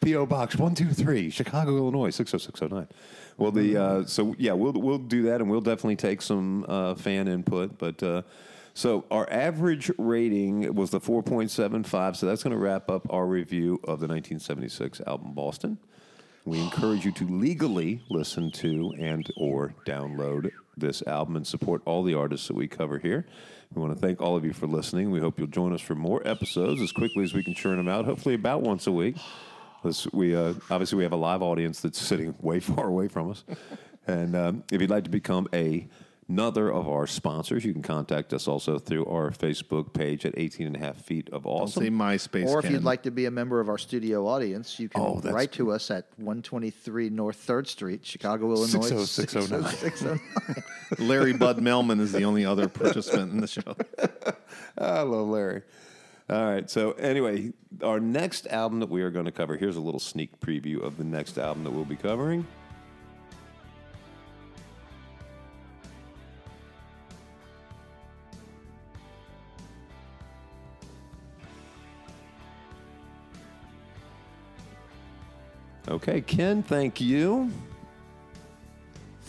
PO 0.02 0.26
Box 0.26 0.58
one 0.58 0.76
two 0.76 0.90
three, 0.90 1.30
Chicago, 1.30 1.78
Illinois, 1.78 2.10
six 2.10 2.34
oh 2.34 2.38
six 2.40 2.62
oh 2.62 2.68
nine. 2.68 2.88
Well, 3.40 3.52
the 3.52 3.78
uh, 3.78 4.06
so 4.06 4.36
yeah, 4.38 4.54
we'll 4.54 4.74
we'll 4.74 4.98
do 4.98 5.24
that, 5.24 5.42
and 5.42 5.50
we'll 5.50 5.62
definitely 5.62 5.96
take 5.96 6.22
some 6.22 6.66
uh, 6.68 6.96
fan 6.96 7.28
input. 7.28 7.78
But 7.78 8.04
uh, 8.04 8.24
so 8.74 9.06
our 9.10 9.30
average 9.32 9.92
rating 9.98 10.74
was 10.76 10.92
the 10.92 11.00
four 11.00 11.24
point 11.24 11.50
seven 11.50 11.84
five. 11.84 12.18
So 12.18 12.26
that's 12.26 12.44
going 12.44 12.56
to 12.56 12.60
wrap 12.60 12.90
up 12.90 13.12
our 13.12 13.26
review 13.26 13.80
of 13.86 14.00
the 14.00 14.08
nineteen 14.08 14.40
seventy 14.40 14.70
six 14.70 15.02
album 15.08 15.34
Boston. 15.34 15.78
We 16.46 16.60
encourage 16.64 17.06
you 17.06 17.12
to 17.14 17.26
legally 17.26 18.02
listen 18.10 18.52
to 18.52 18.94
and 19.00 19.26
or 19.38 19.74
download 19.86 20.52
this 20.78 21.02
album 21.08 21.36
and 21.36 21.48
support 21.48 21.82
all 21.86 22.04
the 22.04 22.14
artists 22.14 22.48
that 22.48 22.56
we 22.56 22.68
cover 22.68 23.00
here. 23.00 23.26
We 23.74 23.82
want 23.82 23.94
to 23.94 24.00
thank 24.00 24.20
all 24.20 24.36
of 24.36 24.44
you 24.44 24.54
for 24.54 24.66
listening. 24.66 25.12
We 25.12 25.20
hope 25.20 25.38
you'll 25.38 25.48
join 25.48 25.74
us 25.74 25.82
for 25.82 25.94
more 25.94 26.28
episodes 26.28 26.82
as 26.82 26.92
quickly 26.92 27.24
as 27.24 27.34
we 27.34 27.44
can 27.44 27.54
churn 27.54 27.78
them 27.78 27.88
out. 27.88 28.06
Hopefully, 28.06 28.36
about 28.36 28.64
once 28.64 28.88
a 28.88 28.92
week. 28.92 29.16
This- 29.84 30.12
we 30.12 30.36
uh, 30.36 30.54
obviously 30.70 30.98
we 30.98 31.04
have 31.04 31.14
a 31.14 31.18
live 31.18 31.42
audience 31.42 31.80
that's 31.82 32.00
sitting 32.02 32.36
way 32.42 32.60
far 32.72 32.88
away 32.88 33.08
from 33.08 33.32
us. 33.32 33.44
And 34.08 34.36
um, 34.36 34.64
if 34.72 34.82
you'd 34.82 34.90
like 34.90 35.04
to 35.06 35.10
become 35.10 35.48
a 35.54 35.88
another 36.30 36.72
of 36.72 36.88
our 36.88 37.08
sponsors. 37.08 37.66
You 37.66 37.74
can 37.74 37.82
contact 37.82 38.34
us 38.34 38.48
also 38.48 38.78
through 38.78 39.06
our 39.08 39.32
Facebook 39.32 39.94
page 39.94 40.28
at 40.28 40.36
18 40.38 40.68
and 40.68 40.76
a 40.76 40.80
half 40.80 41.02
feet 41.02 41.28
of 41.32 41.44
Don't 41.44 41.54
awesome. 41.54 41.84
say 41.84 41.90
MySpace. 41.90 42.46
Or 42.48 42.60
if 42.60 42.66
Ken. 42.66 42.74
you'd 42.74 42.84
like 42.84 43.02
to 43.04 43.12
be 43.12 43.26
a 43.26 43.32
member 43.32 43.60
of 43.60 43.68
our 43.68 43.80
studio 43.80 44.28
audience, 44.28 44.80
you 44.80 44.90
can 44.90 45.02
Oh, 45.02 45.20
write 45.24 45.52
to 45.54 45.72
us 45.72 45.90
at 45.90 46.06
123 46.18 47.10
North 47.10 47.44
3rd 47.48 47.66
Street, 47.68 48.06
Chicago, 48.06 48.46
Illinois. 48.54 48.68
60609. 49.06 49.72
60609. 49.72 51.08
Larry 51.08 51.34
Bud 51.34 51.58
Melman 51.58 52.00
is 52.00 52.12
the 52.12 52.24
only 52.24 52.46
other 52.46 52.70
participant 52.70 53.32
in 53.32 53.40
the 53.42 53.48
show. 53.48 53.76
I 54.78 55.02
love 55.02 55.28
Larry. 55.30 55.64
All 56.30 56.46
right. 56.46 56.70
So 56.70 56.92
anyway, 56.92 57.54
our 57.84 58.00
next 58.00 58.46
album 58.48 58.80
that 58.82 58.90
we 58.90 59.02
are 59.02 59.10
going 59.10 59.26
to 59.26 59.32
cover. 59.32 59.58
Here's 59.58 59.78
a 59.78 59.82
little 59.82 60.00
sneak 60.00 60.40
preview 60.40 60.82
of 60.82 60.98
the 60.98 61.04
next 61.04 61.38
album 61.40 61.64
that 61.64 61.72
we'll 61.72 61.86
be 61.86 61.96
covering. 61.96 62.46
Okay, 75.88 76.22
Ken, 76.22 76.62
thank 76.62 77.02
you. 77.02 77.50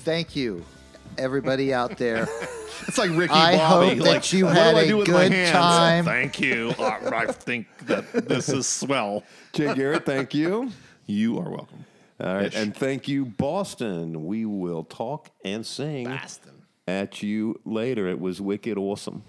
Thank 0.04 0.36
you, 0.36 0.62
everybody 1.20 1.72
out 1.72 1.96
there. 1.98 2.28
It's 2.88 2.96
like 2.96 3.10
Ricky 3.10 3.34
I 3.34 3.56
Bobby. 3.58 3.88
hope 3.88 3.98
that 3.98 4.04
like, 4.04 4.32
you 4.32 4.46
what 4.46 4.56
had 4.56 4.70
do 4.72 4.76
I 4.78 4.80
a 4.80 4.88
do 4.88 4.96
with 4.96 5.06
good 5.06 5.52
time. 5.52 6.04
Thank 6.06 6.40
you. 6.40 6.72
Uh, 6.78 7.10
I 7.12 7.26
think 7.26 7.66
that 7.86 8.10
this 8.26 8.48
is 8.48 8.66
swell. 8.66 9.22
Jay 9.52 9.74
Garrett, 9.74 10.06
thank 10.06 10.32
you. 10.32 10.70
You 11.06 11.38
are 11.38 11.50
welcome. 11.50 11.84
All 12.18 12.34
right, 12.34 12.46
Ish. 12.46 12.56
and 12.56 12.74
thank 12.74 13.06
you, 13.06 13.26
Boston. 13.26 14.24
We 14.24 14.46
will 14.46 14.84
talk 14.84 15.28
and 15.44 15.64
sing 15.66 16.06
Boston. 16.06 16.62
at 16.88 17.22
you 17.22 17.60
later. 17.66 18.08
It 18.08 18.18
was 18.18 18.40
wicked 18.40 18.78
awesome. 18.78 19.24